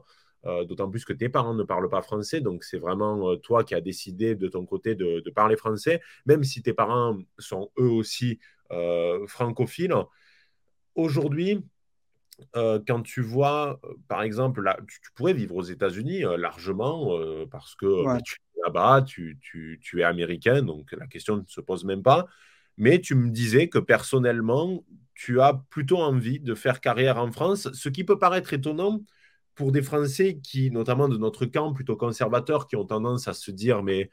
[0.47, 3.63] Euh, d'autant plus que tes parents ne parlent pas français, donc c'est vraiment euh, toi
[3.63, 7.91] qui as décidé de ton côté de, parler français, même si tes parents sont eux
[7.91, 8.39] aussi
[8.73, 9.95] euh, francophiles.
[10.95, 11.65] Aujourd'hui,
[12.55, 17.19] quand tu vois, par exemple, là, tu, pourrais vivre aux États-Unis largement
[17.51, 21.61] parce que bah, tu es là-bas, tu, tu, es américain, donc la question ne se
[21.61, 22.27] pose même pas.
[22.77, 24.85] Mais tu me disais que personnellement,
[25.15, 29.03] tu as plutôt envie de faire carrière en France, ce qui peut paraître étonnant
[29.55, 33.51] pour des Français qui, notamment de notre camp, plutôt conservateurs, qui ont tendance à se
[33.51, 34.09] dire, mais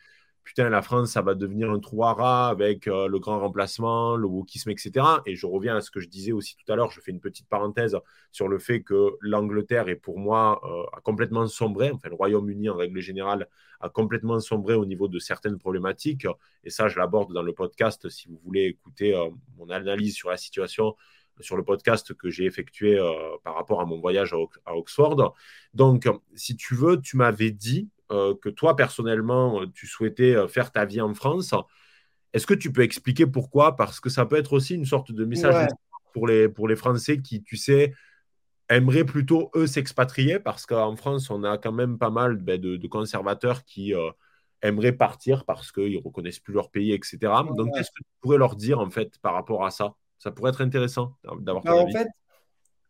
[0.48, 4.16] putain, la France, ça va devenir un trou à rats avec euh, le grand remplacement,
[4.16, 5.06] le wokisme, etc.
[5.26, 7.20] Et je reviens à ce que je disais aussi tout à l'heure, je fais une
[7.20, 7.98] petite parenthèse
[8.32, 12.70] sur le fait que l'Angleterre est pour moi euh, a complètement sombré, enfin le Royaume-Uni
[12.70, 13.50] en règle générale
[13.82, 16.26] a complètement sombré au niveau de certaines problématiques.
[16.64, 20.30] Et ça, je l'aborde dans le podcast si vous voulez écouter euh, mon analyse sur
[20.30, 20.96] la situation
[21.42, 23.00] sur le podcast que j'ai effectué
[23.44, 24.34] par rapport à mon voyage
[24.66, 25.36] à, Oxford.
[25.76, 30.86] Donc, si tu veux, tu m'avais dit que toi, personnellement, tu souhaitais euh, faire ta
[30.86, 31.54] vie en France.
[32.34, 33.76] Est-ce que tu peux expliquer pourquoi?
[33.76, 35.70] Parce que ça peut être aussi une sorte de message
[36.14, 37.94] pour, les, pour les Français qui, tu sais,
[38.70, 42.88] aimeraient plutôt, eux, s'expatrier, parce qu'en France, on a quand même pas mal ben, de,
[42.88, 43.94] conservateurs qui
[44.62, 47.18] aimeraient partir parce qu'ils ne reconnaissent plus leur pays, etc.
[47.56, 49.96] Donc, qu'est-ce que tu pourrais leur dire, en fait, par rapport à ça?
[50.18, 52.08] Ça pourrait être intéressant d'avoir ton bah, En fait,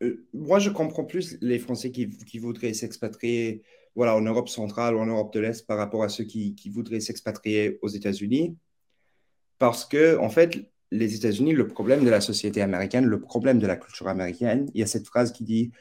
[0.04, 3.64] euh, moi, je comprends plus les Français qui, voudraient s'expatrier
[3.98, 7.00] voilà, en Europe centrale ou en Europe de l'Est par rapport à ceux qui, voudraient
[7.00, 8.56] s'expatrier aux États-Unis.
[9.58, 13.66] Parce que, en fait, les États-Unis, le problème de la société américaine, le problème de
[13.66, 15.72] la culture américaine, il y a cette phrase qui dit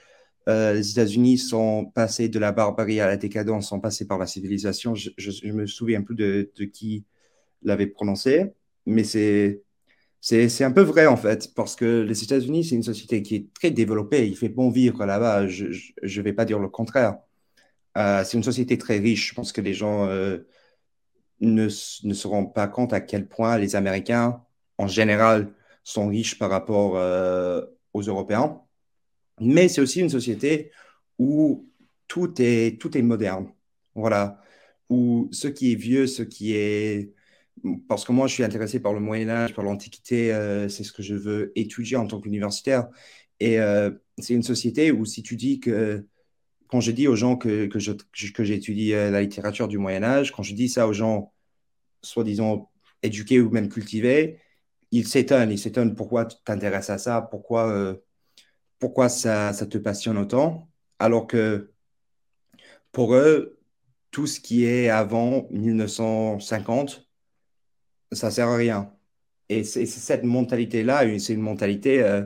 [0.49, 4.27] euh, les États-Unis sont passés de la barbarie à la décadence, sont passés par la
[4.27, 4.95] civilisation.
[4.95, 7.05] Je, je, me souviens plus de, de qui
[7.63, 8.55] l'avait prononcé,
[8.87, 9.63] mais c'est
[10.21, 13.53] c'est un peu vrai en fait, parce que les États-Unis, c'est une société qui est
[13.55, 17.19] très développée, il fait bon vivre là-bas, je ne vais pas dire le contraire.
[17.97, 20.39] Euh, c'est une société très riche, je pense que les gens euh,
[21.41, 24.43] ne, ne se rendent pas compte à quel point les Américains,
[24.79, 25.53] en général,
[25.85, 27.65] sont riches par rapport euh,
[27.95, 28.61] aux Européens.
[29.41, 30.73] Mais c'est aussi une société
[31.19, 31.69] où
[32.09, 33.53] tout est, tout est moderne.
[33.95, 34.43] Voilà.
[34.91, 37.15] Où ce qui est vieux, ce qui est
[37.89, 40.29] parce que moi, je suis intéressé par le Moyen Âge, par l'Antiquité,
[40.69, 42.89] c'est ce que je veux étudier en tant qu'universitaire.
[43.41, 43.59] Et
[44.19, 46.07] c'est une société où si tu dis que,
[46.69, 50.43] quand je dis aux gens que, que, j'étudie euh, la littérature du Moyen Âge, quand
[50.43, 51.33] je dis ça aux gens,
[52.03, 52.71] soi-disant
[53.03, 54.41] éduqués ou même cultivés,
[54.91, 57.97] ils s'étonnent, ils s'étonnent pourquoi tu t'intéresses à ça, pourquoi,
[58.79, 61.73] pourquoi ça, ça te passionne autant, alors que
[62.93, 63.59] pour eux,
[64.11, 67.07] tout ce qui est avant 1950,
[68.13, 68.93] ça sert à rien.
[69.49, 72.23] Et c'est cette mentalité-là, c'est une mentalité euh,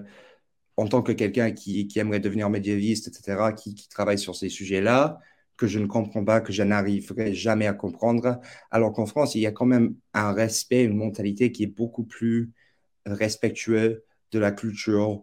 [0.81, 5.21] en tant que quelqu'un qui, aimerait devenir médiéviste, etc., qui, travaille sur ces sujets-là,
[5.59, 8.41] que je ne comprends pas, que je n'arriverai jamais à comprendre.
[8.71, 12.05] Alors qu'en France, il y a quand même un respect, une mentalité qui est beaucoup
[12.05, 12.53] plus
[13.05, 15.23] respectueux de la culture,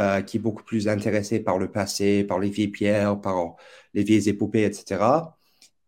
[0.00, 3.56] euh, qui est beaucoup plus intéressée par le passé, par les vieilles pierres, par
[3.92, 5.34] les vieilles épopées, etc.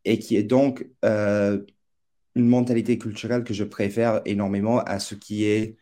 [0.04, 1.64] Et qui est donc euh,
[2.34, 5.78] une mentalité culturelle que je préfère énormément à ce qui est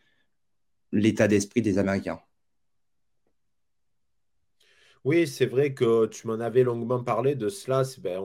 [0.93, 2.21] l'état d'esprit des Américains.
[5.05, 7.83] Oui, c'est vrai que tu m'en avais longuement parlé de cela.
[7.83, 8.19] C'est ben,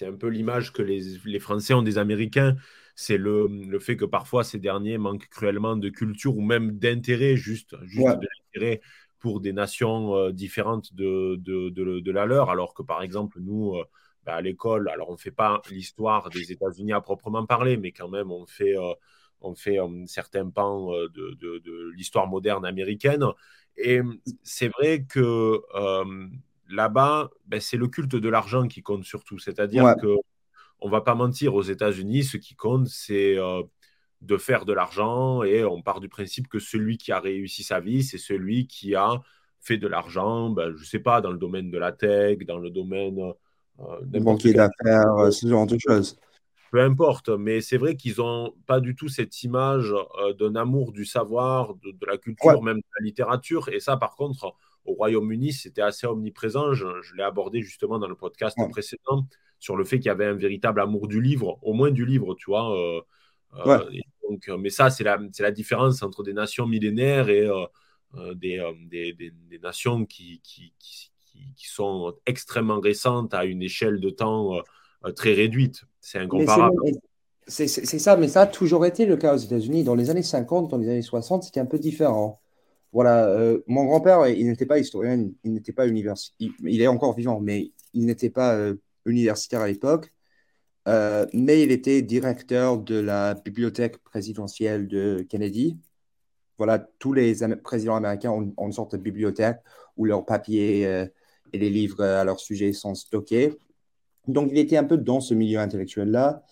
[0.00, 2.56] un peu l'image que les, Français ont des Américains.
[2.94, 7.36] C'est le, le, fait que parfois ces derniers manquent cruellement de culture ou même d'intérêt,
[7.36, 8.80] juste, juste de l'intérêt
[9.18, 12.48] pour des nations euh, différentes de, de, de, la leur.
[12.48, 13.84] Alors que par exemple, nous, euh,
[14.24, 17.92] bah, à l'école, alors on ne fait pas l'histoire des États-Unis à proprement parler, mais
[17.92, 18.94] quand même on fait, euh,
[19.46, 23.24] on fait euh, certains pans euh, de, l'histoire moderne américaine.
[23.76, 24.00] Et
[24.42, 25.60] c'est vrai que
[26.68, 29.38] là-bas, ben, c'est le culte de l'argent qui compte surtout.
[29.38, 30.16] C'est-à-dire que
[30.80, 33.36] on va pas mentir, aux États-Unis, ce qui compte, c'est
[34.22, 37.80] de faire de l'argent et on part du principe que celui qui a réussi sa
[37.80, 39.20] vie, c'est celui qui a
[39.60, 42.58] fait de l'argent, ben, je ne sais pas, dans le domaine de la tech, dans
[42.58, 43.18] le domaine
[43.80, 46.16] euh, banquier d'affaires, euh, ce genre de choses.
[46.70, 50.92] Peu importe, mais c'est vrai qu'ils n'ont pas du tout cette image euh, d'un amour
[50.92, 53.68] du savoir, de, la culture, même de la littérature.
[53.68, 56.74] Et ça, par contre, au Royaume-Uni, c'était assez omniprésent.
[56.74, 56.86] Je,
[57.16, 59.26] l'ai abordé justement dans le podcast précédent
[59.58, 62.34] sur le fait qu'il y avait un véritable amour du livre, au moins du livre,
[62.34, 62.76] tu vois.
[62.76, 63.00] Euh,
[63.66, 63.84] euh,
[64.28, 67.48] donc, mais ça, c'est la, la différence entre des nations millénaires et
[68.34, 71.10] des, des, des, nations qui, qui, qui,
[71.54, 74.60] qui, sont extrêmement récentes à une échelle de temps
[75.14, 75.84] très réduite.
[76.06, 76.76] C'est incomparable.
[77.48, 79.82] C'est ça, mais ça a toujours été le cas aux États-Unis.
[79.82, 82.40] Dans les années 50, dans les années 60, c'était un peu différent.
[82.92, 87.16] Voilà, euh, mon grand-père, il n'était pas historien, il n'était pas universitaire, il, est encore
[87.16, 90.12] vivant, mais il n'était pas euh, universitaire à l'époque.
[90.86, 95.76] Euh, mais il était directeur de la bibliothèque présidentielle de Kennedy.
[96.56, 97.34] Voilà, tous les
[97.64, 99.58] présidents américains ont, ont, une sorte de bibliothèque
[99.96, 100.82] où leurs papiers
[101.52, 103.58] et les livres à leur sujet sont stockés.
[104.28, 106.42] Donc, il était un peu dans ce milieu intellectuel-là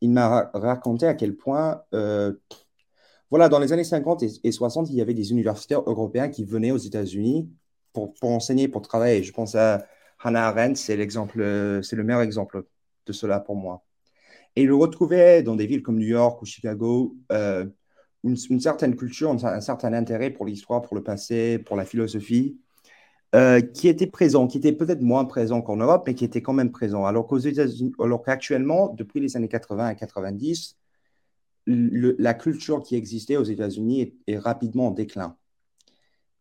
[0.00, 2.32] il m'a raconté à quel point, euh,
[3.30, 6.70] voilà, dans les années 50 et, 60, il y avait des universitaires européens qui venaient
[6.70, 7.50] aux États-Unis
[7.92, 9.22] pour, enseigner, pour travailler.
[9.22, 9.84] Je pense à
[10.20, 11.38] Hannah Arendt, c'est l'exemple,
[11.82, 12.64] c'est le meilleur exemple
[13.06, 13.84] de cela pour moi.
[14.56, 17.66] Et il retrouvait dans des villes comme New York ou Chicago, euh,
[18.24, 22.58] une, certaine culture, un certain intérêt pour l'histoire, pour le passé, pour la philosophie.
[23.34, 26.54] Euh, qui était présent, qui était peut-être moins présent qu'en Europe, mais qui était quand
[26.54, 27.04] même présent.
[27.04, 30.78] Alors qu'aux États-Unis, alors qu'actuellement, depuis les années 80 et 90,
[31.66, 35.36] la culture qui existait aux États-Unis est, rapidement en déclin.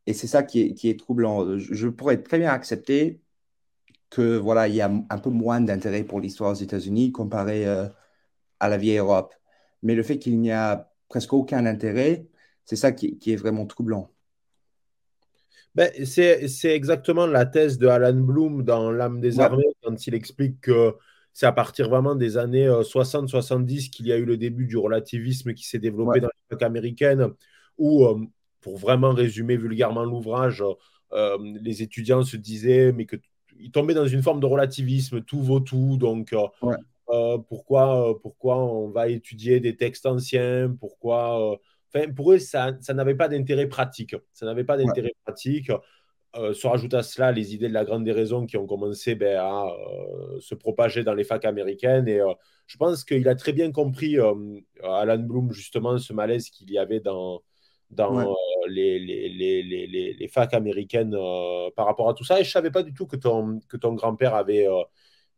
[0.08, 1.58] Et c'est ça qui est, troublant.
[1.58, 3.22] Je, pourrais très bien accepter
[4.10, 7.88] que voilà, il y a un peu moins d'intérêt pour l'histoire aux États-Unis comparé euh,
[8.60, 9.34] à la vieille Europe.
[9.84, 12.28] Mais le fait qu'il n'y a presque aucun intérêt,
[12.66, 14.12] c'est ça qui est vraiment troublant.
[15.78, 20.60] Ben, c'est exactement la thèse de Alan Bloom dans L'âme des armées, quand il explique
[20.62, 20.96] que
[21.34, 24.76] c'est à partir vraiment des années 60-70 euh, qu'il y a eu le début du
[24.76, 27.28] relativisme qui s'est développé dans l'époque américaine,
[27.78, 28.26] où, euh,
[28.60, 30.64] pour vraiment résumer vulgairement l'ouvrage,
[31.14, 35.60] euh, les étudiants se disaient, mais qu'ils tombaient dans une forme de relativisme, tout vaut
[35.60, 36.34] tout, donc
[37.50, 41.60] pourquoi, pourquoi on va étudier des textes anciens, pourquoi
[42.16, 44.16] pour eux, ça, n'avait pas d'intérêt pratique.
[44.34, 45.72] Ça n'avait pas d'intérêt pratique.
[46.36, 49.38] Euh, se rajoute à cela les idées de la grande déraison qui ont commencé ben,
[49.38, 52.08] à euh, se propager dans les facs américaines.
[52.08, 52.34] Et euh,
[52.68, 54.18] je pense qu'il a très bien compris,
[54.84, 57.42] Alan Bloom, justement, ce malaise qu'il y avait dans,
[57.90, 58.36] dans
[58.68, 61.16] les, les, les, les, facs américaines
[61.76, 62.40] par rapport à tout ça.
[62.40, 64.68] Et je ne savais pas du tout que ton, que ton grand-père avait,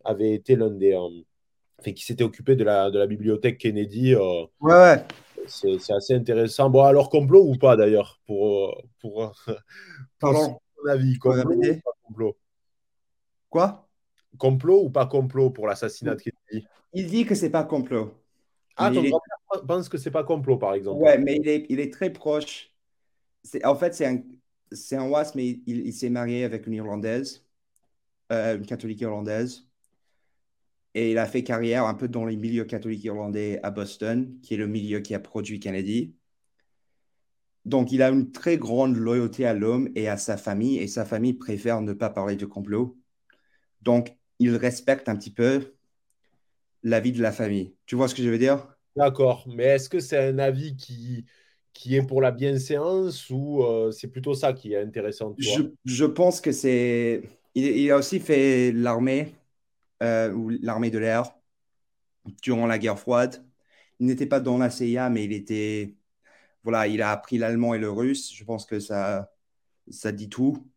[0.03, 0.95] avait été l'un des.
[0.95, 4.15] Enfin, qui s'était occupé de la, de la bibliothèque Kennedy.
[4.15, 5.05] ouais, ouais
[5.47, 6.69] c'est assez intéressant.
[6.69, 9.33] Bon, alors complot ou pas d'ailleurs pour, pour,
[10.19, 12.37] pour avis Complot ou pas complot
[13.49, 13.89] Quoi?
[14.37, 16.67] Complot ou pas complot pour l'assassinat de Kennedy?
[16.93, 18.13] Il dit que c'est pas complot.
[18.75, 19.21] Ah, ton grand
[19.67, 21.01] pense que c'est pas complot, par exemple.
[21.01, 22.71] Ouais, mais il est, il est très proche.
[23.63, 24.21] En fait, c'est un,
[24.71, 27.45] c'est un WAS, mais il, s'est marié avec une Irlandaise,
[28.31, 29.68] euh, une catholique irlandaise.
[30.95, 34.55] Et il a fait carrière un peu dans les milieux catholiques irlandais à Boston, qui
[34.55, 36.15] est le milieu qui a produit Kennedy.
[37.65, 41.05] Donc, il a une très grande loyauté à l'homme et à sa famille, et sa
[41.05, 42.97] famille préfère ne pas parler de complot.
[43.81, 45.75] Donc, il respecte un petit peu
[46.83, 47.75] la vie de la famille.
[47.85, 48.75] Tu vois ce que je veux dire?
[48.95, 51.25] D'accord, mais est-ce que c'est un avis qui,
[51.73, 56.05] qui est pour la bienséance ou euh, c'est plutôt ça qui est intéressant je, je,
[56.05, 57.21] pense que c'est...
[57.55, 59.33] il, a aussi fait l'armée
[60.03, 61.33] euh, ou l'armée de l'air
[62.41, 63.45] durant la guerre froide.
[63.99, 65.95] Il n'était pas dans la CIA, mais il était.
[66.63, 68.33] Voilà, il a appris l'allemand et le russe.
[68.35, 69.31] Je pense que ça,
[69.91, 70.69] ça dit tout.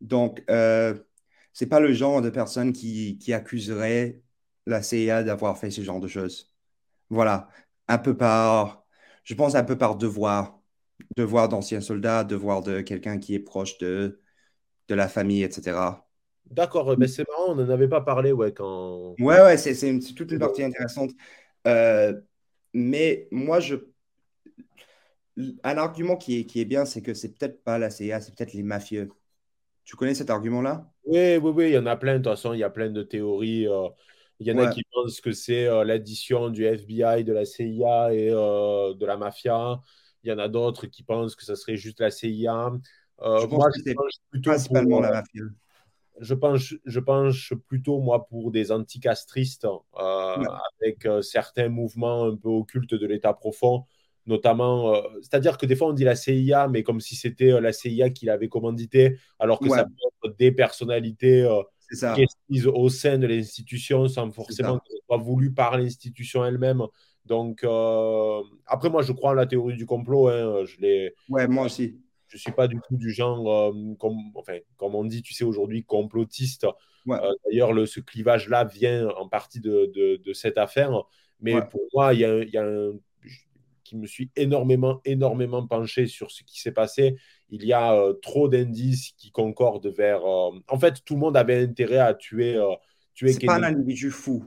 [0.00, 0.98] Donc, euh,
[1.52, 4.22] c'est pas le genre de personne qui, qui accuserait
[4.66, 6.54] la CIA d'avoir fait ce genre de choses.
[7.10, 7.48] Voilà,
[7.88, 8.86] un peu par,
[9.24, 10.60] je pense un peu par devoir,
[11.16, 14.22] devoir d'ancien soldat, devoir de quelqu'un qui est proche de,
[14.88, 16.03] de la famille, etc.
[16.50, 19.14] D'accord, mais ben, c'est marrant, on n'en avait pas parlé ouais, quand.
[19.18, 21.10] Ouais, ouais, c'est, c'est, toute une partie intéressante.
[21.66, 22.14] Euh,
[22.72, 23.76] mais moi, je.
[25.64, 28.34] Un argument qui est, qui est bien, c'est que c'est peut-être pas la CIA, c'est
[28.36, 29.10] peut-être les mafieux.
[29.84, 30.88] Tu connais cet argument-là?
[31.04, 32.12] Oui, oui, oui, il y en a plein.
[32.12, 33.66] De toute façon, il y a plein de théories.
[33.66, 33.88] Euh,
[34.38, 38.12] il y en a qui pensent que c'est euh, l'addition du FBI, de la CIA
[38.12, 39.80] et de la mafia.
[40.22, 42.70] Il y en a d'autres qui pensent que ça serait juste la CIA.
[43.20, 43.96] je pense que c'est
[44.40, 45.42] principalement la mafia
[46.20, 50.44] je pense, je penche plutôt, moi, pour des anticastristes, euh,
[50.80, 53.84] avec euh, certains mouvements un peu occultes de l'État profond,
[54.26, 54.94] notamment.
[54.94, 58.10] Euh, c'est-à-dire que des fois, on dit la CIA, mais comme si c'était la CIA
[58.10, 61.48] qui l'avait commandité, alors que ça peut être des personnalités
[62.48, 66.82] prises au sein de l'institution sans forcément que ce soit voulu par l'institution elle-même.
[67.26, 67.64] Donc,
[68.66, 70.28] après, moi, je crois en la théorie du complot.
[70.28, 71.98] Hein, je ouais, moi aussi
[72.34, 75.84] je suis pas du tout du genre, comme, enfin, comme on dit, tu sais, aujourd'hui,
[75.84, 76.66] complotiste.
[77.06, 81.04] D'ailleurs, ce clivage-là vient en partie de, de, cette affaire.
[81.40, 82.92] Mais pour moi, il y a, y a un
[83.84, 87.16] qui me suis énormément, énormément penché sur ce qui s'est passé.
[87.50, 90.24] Il y a euh, trop d'indices qui concordent vers.
[90.24, 92.56] Euh, en fait, tout le monde avait intérêt à tuer.
[92.56, 92.74] Euh,
[93.14, 94.44] tuer C'est pas un individu fou.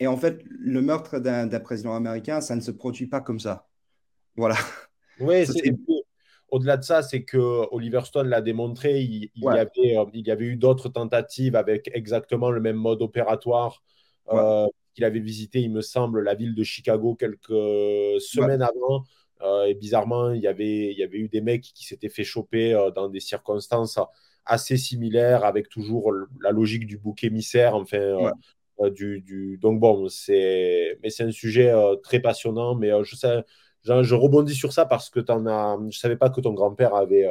[0.00, 3.68] Et en fait, le meurtre d'un président américain, ça ne se produit pas comme ça.
[4.34, 4.56] Voilà.
[5.20, 5.44] Oui,
[6.50, 9.00] au-delà de ça, c'est que Oliver Stone l'a démontré.
[9.00, 13.82] Il, y avait, il y avait eu d'autres tentatives avec exactement le même mode opératoire
[14.94, 19.04] qu'il avait visité, il me semble, la ville de Chicago quelques semaines avant.
[19.42, 22.24] Euh, et bizarrement, il y, avait, il y avait eu des mecs qui s'étaient fait
[22.24, 23.98] choper euh, dans des circonstances
[24.44, 26.12] assez similaires, avec toujours
[26.42, 27.74] la logique du bouc émissaire.
[27.74, 28.30] Enfin,
[28.80, 31.72] euh, du, du, Donc bon, c'est mais c'est un sujet
[32.02, 32.74] très passionnant.
[32.74, 33.44] Mais je sais,
[33.84, 37.28] je, rebondis sur ça parce que en as, je savais pas que ton grand-père avait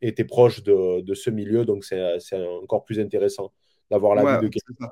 [0.00, 3.52] été proche de, de, ce milieu, donc c'est encore plus intéressant
[3.90, 4.90] d'avoir la vie de quelqu'un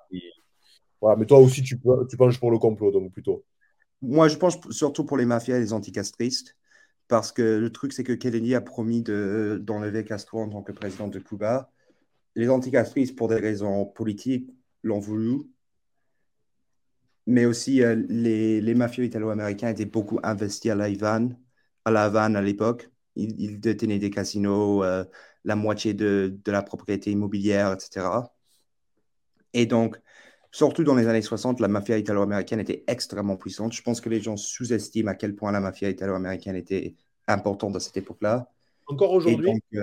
[1.19, 1.79] mais toi aussi, tu,
[2.09, 3.45] tu penches pour le complot, donc plutôt.
[4.03, 6.57] Moi, je pense surtout pour les mafias et les anticastristes,
[7.09, 11.09] parce que le truc, c'est que Kennedy a promis d'enlever Castro en tant que président
[11.09, 11.71] de Cuba.
[12.35, 14.51] Les anticastristes, pour des raisons politiques,
[14.83, 15.43] l'ont voulu.
[17.27, 21.39] Mais aussi, euh, les, les, mafieux italo-américains étaient beaucoup investis à la Havane
[21.85, 22.91] à, la Havane à l'époque.
[23.17, 25.05] Ils, détenaient des casinos, euh,
[25.45, 28.07] la moitié de, de la propriété immobilière, etc.
[29.53, 29.99] Et donc,
[30.55, 33.73] Surtout dans les années 60, la mafia italo-américaine était extrêmement puissante.
[33.73, 36.95] Je pense que les gens sous-estiment à quel point la mafia italo-américaine était
[37.27, 38.49] importante à cette époque-là.
[38.87, 39.51] Encore aujourd'hui?
[39.75, 39.83] euh,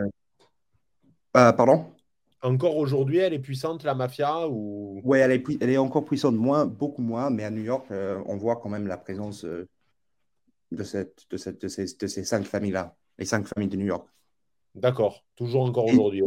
[1.36, 1.94] euh, Pardon?
[2.42, 5.00] Encore aujourd'hui, elle est puissante, la mafia ou...
[5.04, 8.22] Oui, elle est, elle est encore puissante, moins, beaucoup moins, mais à New York, euh,
[8.26, 9.68] on voit quand même la présence de,
[10.84, 14.08] cette, de, cette, de, ces, de ces cinq familles-là, les cinq familles de New York.
[14.74, 16.24] D'accord, toujours encore aujourd'hui.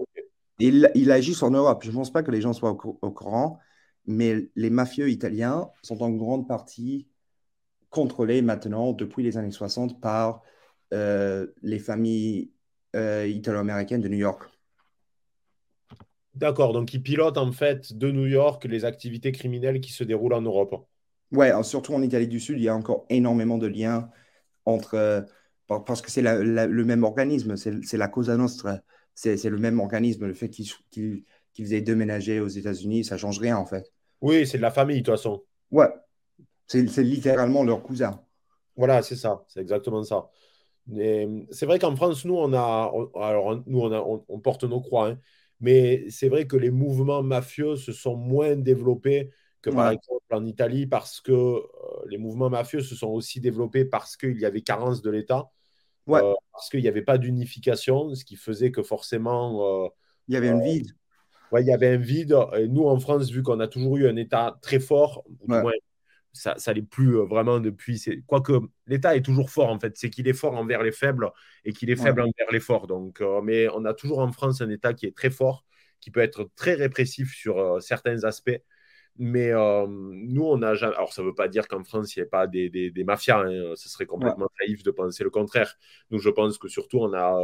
[0.61, 1.83] Il, il agit en Europe.
[1.83, 3.59] Je ne pense pas que les gens soient au courant
[4.07, 7.09] mais les mafieux italiens sont en grande partie
[7.91, 10.43] contrôlés maintenant, depuis les années 60, par
[10.93, 12.51] euh, les familles
[12.97, 14.43] euh, italo-américaines de New York.
[16.35, 20.35] D'accord, donc ils pilotent en fait de New York les activités criminelles qui se déroulent
[20.35, 20.87] en Europe.
[21.31, 24.11] Ouais, surtout en Italie du Sud, il y a encore énormément de liens
[24.65, 24.95] entre.
[24.95, 25.21] Euh,
[25.67, 28.81] parce que c'est le même organisme, c'est la Cosa Nostra,
[29.15, 30.27] c'est le même organisme.
[30.27, 31.25] Le fait qu'ils
[31.57, 33.91] aient déménagé aux États-Unis, ça change rien en fait.
[34.21, 35.43] Oui, c'est de la famille, de toute façon.
[35.71, 35.89] Ouais,
[36.67, 38.21] c'est littéralement leur cousin.
[38.77, 40.29] Voilà, c'est ça, c'est exactement ça.
[40.93, 45.09] C'est vrai qu'en France, nous, on a, alors nous, on, a, on, porte nos croix,
[45.09, 45.19] hein.
[45.61, 49.31] Mais c'est vrai que les mouvements mafieux se sont moins développés
[49.63, 51.63] que par exemple en Italie, parce que euh,
[52.09, 55.49] les mouvements mafieux se sont aussi développés parce qu'il y avait carence de l'État,
[56.07, 56.21] ouais.
[56.23, 59.85] Euh, parce qu'il n'y avait pas d'unification, ce qui faisait que forcément.
[59.85, 59.89] Euh,
[60.29, 60.95] il y avait un vide
[61.61, 62.37] il y avait un vide.
[62.57, 65.25] Et nous, en France, vu qu'on a toujours eu un État très fort,
[66.35, 68.03] ça, ça n'est plus euh, vraiment depuis.
[68.27, 68.53] Quoique
[68.87, 69.97] l'État est toujours fort, en fait.
[69.97, 71.31] C'est qu'il est fort envers les faibles
[71.65, 72.87] et qu'il est faible envers les forts.
[72.87, 75.65] Donc, euh, mais on a toujours en France un État qui est très fort,
[76.01, 78.61] qui peut être très répressif sur euh, certains aspects.
[79.17, 80.97] Mais nous, on n'a jamais.
[80.97, 83.45] Alors, ça ne veut pas dire qu'en France, il n'y ait pas des, des, mafias.
[83.47, 83.75] Hein.
[83.77, 85.77] Ce serait complètement naïf de penser le contraire.
[86.11, 87.41] Nous, je pense que surtout, on a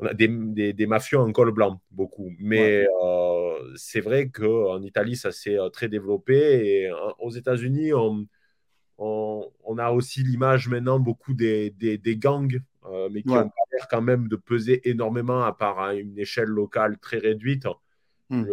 [0.00, 2.32] on a des, des, mafieux en col blanc, beaucoup.
[2.38, 6.34] Mais euh, c'est vrai qu'en Italie, ça s'est euh, très développé.
[6.34, 8.26] Et euh, aux États-Unis, on,
[8.98, 12.60] on, a aussi l'image maintenant beaucoup des, des gangs,
[13.10, 16.98] mais qui ont l'air quand même de peser énormément à part à une échelle locale
[16.98, 17.66] très réduite.
[18.28, 18.44] Hmm.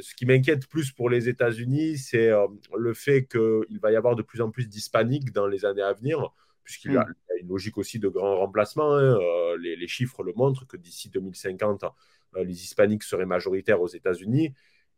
[0.00, 2.30] ce qui m'inquiète plus pour les États-Unis, c'est
[2.76, 5.92] le fait qu'il va y avoir de plus en plus d'hispaniques dans les années à
[5.92, 6.32] venir
[6.70, 7.14] puisqu'il a, hmm.
[7.30, 8.94] a, une logique aussi de grand remplacement.
[8.94, 9.18] Hein.
[9.20, 14.54] Euh, les, chiffres le montrent que d'ici 2050, euh, les hispaniques seraient majoritaires aux États-Unis.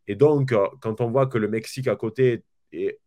[0.07, 2.99] Et donc, euh, quand on voit que le Mexique à côté est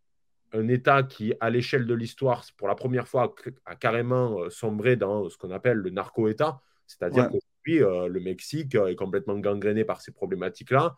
[0.53, 3.35] un État qui, à l'échelle de l'histoire, pour la première fois,
[3.67, 9.39] a carrément sombré dans ce qu'on appelle le narco-État, c'est-à-dire qu'aujourd'hui, le Mexique est complètement
[9.39, 10.97] gangréné par ces problématiques-là.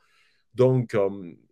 [0.55, 0.95] Donc,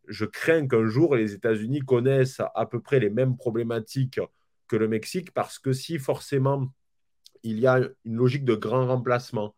[0.07, 4.21] je crains qu'un jour, les États-Unis connaissent à peu près les mêmes problématiques
[4.67, 6.73] que le Mexique parce que si forcément
[7.43, 9.55] il y a une logique de grand remplacement,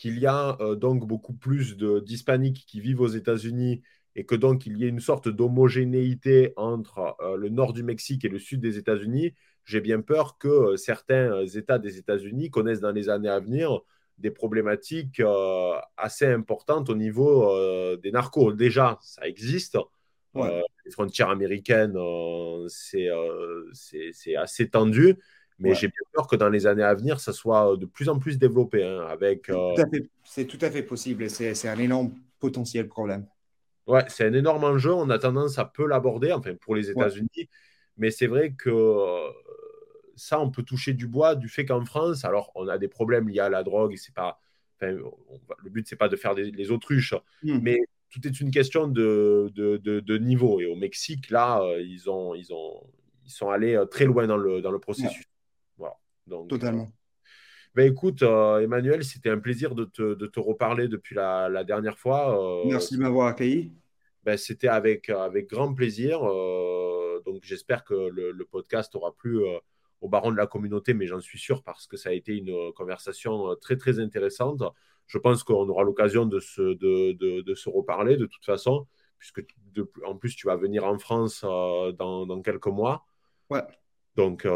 [0.00, 3.82] qu'il y a euh, donc beaucoup plus d'hispaniques qui vivent aux États-Unis
[4.16, 8.24] et que donc il y ait une sorte d'homogénéité entre euh, le nord du Mexique
[8.24, 9.34] et le sud des États-Unis,
[9.66, 13.80] j'ai bien peur que euh, certains États des États-Unis connaissent dans les années à venir
[14.16, 15.22] des problématiques
[15.96, 17.56] assez importantes au niveau
[17.96, 18.52] des narcos.
[18.52, 19.78] Déjà, ça existe.
[20.34, 21.96] Les frontières américaines,
[22.68, 23.08] c'est
[24.36, 25.16] assez tendu.
[25.58, 28.38] Mais j'ai peur que dans les années à venir, ça soit de plus en plus
[28.38, 28.82] développé.
[28.82, 29.50] Hein, avec,
[30.24, 33.26] C'est tout, à fait possible et c'est un énorme potentiel problème.
[33.86, 34.92] Ouais, c'est un énorme enjeu.
[34.92, 37.48] On a tendance à peu l'aborder, enfin pour les États-Unis.
[37.98, 38.70] Mais c'est vrai que
[40.16, 43.28] ça, on peut toucher du bois du fait qu'en France, alors on a des problèmes
[43.28, 44.40] liés à la drogue et c'est pas.
[44.80, 47.58] le but, c'est pas de faire des, les autruches, hmm.
[47.62, 47.80] mais
[48.10, 50.60] tout est une question de, de, niveau.
[50.60, 52.82] Et au Mexique, là, euh, ils, ont, ils, ont,
[53.24, 55.24] ils sont allés euh, très loin dans le, dans le processus.
[55.76, 55.94] Voilà.
[56.26, 56.84] Donc, Totalement.
[56.84, 56.96] Euh,
[57.76, 61.96] ben écoute, Emmanuel, c'était un plaisir de te, de te reparler depuis la, la dernière
[61.96, 62.64] fois.
[62.66, 63.72] Merci de m'avoir accueilli.
[64.24, 66.20] Ben, c'était avec, avec grand plaisir.
[67.24, 69.38] donc j'espère que le, le, podcast aura plu
[70.00, 72.50] au baron de la communauté, mais j'en suis sûr parce que ça a été une
[72.50, 74.62] euh, conversation euh, très très intéressante.
[75.06, 77.12] Je pense qu'on aura l'occasion de se, de,
[77.42, 78.86] de, se reparler de toute façon,
[79.18, 79.44] puisque
[80.06, 83.04] en plus tu vas venir en France euh, dans, dans, quelques mois.
[83.50, 83.62] Ouais.
[84.16, 84.46] Donc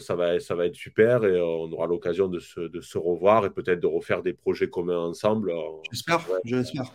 [0.00, 3.44] ça, va, ça va être super et on aura l'occasion de se, de se revoir
[3.44, 5.52] et peut-être de refaire des projets communs ensemble.
[5.90, 6.92] J'espère, je l'espère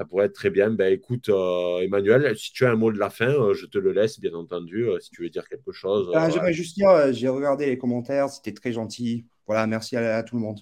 [0.00, 0.70] ça pourrait être très bien.
[0.70, 3.76] Ben, écoute, euh, Emmanuel, si tu as un mot de la fin, euh, je te
[3.76, 6.10] le laisse, bien entendu, euh, si tu veux dire quelque chose.
[6.14, 9.26] Ah, J'aimerais juste dire, j'ai regardé les commentaires, c'était très gentil.
[9.46, 10.58] Voilà, merci à, tout le monde.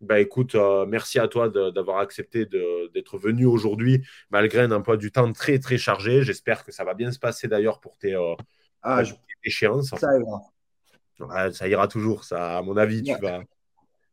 [0.00, 0.54] Ben, écoute,
[0.86, 5.76] merci à toi d'avoir accepté d'être venu aujourd'hui, malgré un emploi du temps très, très
[5.76, 6.22] chargé.
[6.22, 8.14] J'espère que ça va bien se passer d'ailleurs pour tes,
[8.84, 9.02] ah,
[9.42, 9.92] échéances.
[9.98, 11.50] Ça ira.
[11.50, 13.42] ça ira toujours, ça, à mon avis, tu vas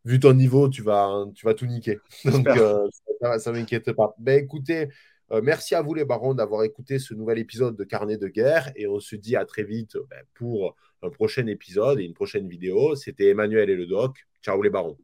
[0.05, 1.99] vu ton niveau, tu vas, tu vas tout niquer.
[2.25, 2.87] Donc, euh,
[3.21, 4.15] ça ne m'inquiète pas.
[4.17, 4.87] Ben, écoutez,
[5.31, 8.71] euh, merci à vous, les barons, d'avoir écouté ce nouvel épisode de Carnet de guerre.
[8.75, 12.47] Et on se dit à très vite ben, pour un prochain épisode et une prochaine
[12.47, 12.95] vidéo.
[12.95, 14.25] C'était Emmanuel et le doc.
[14.41, 14.97] Ciao, les barons.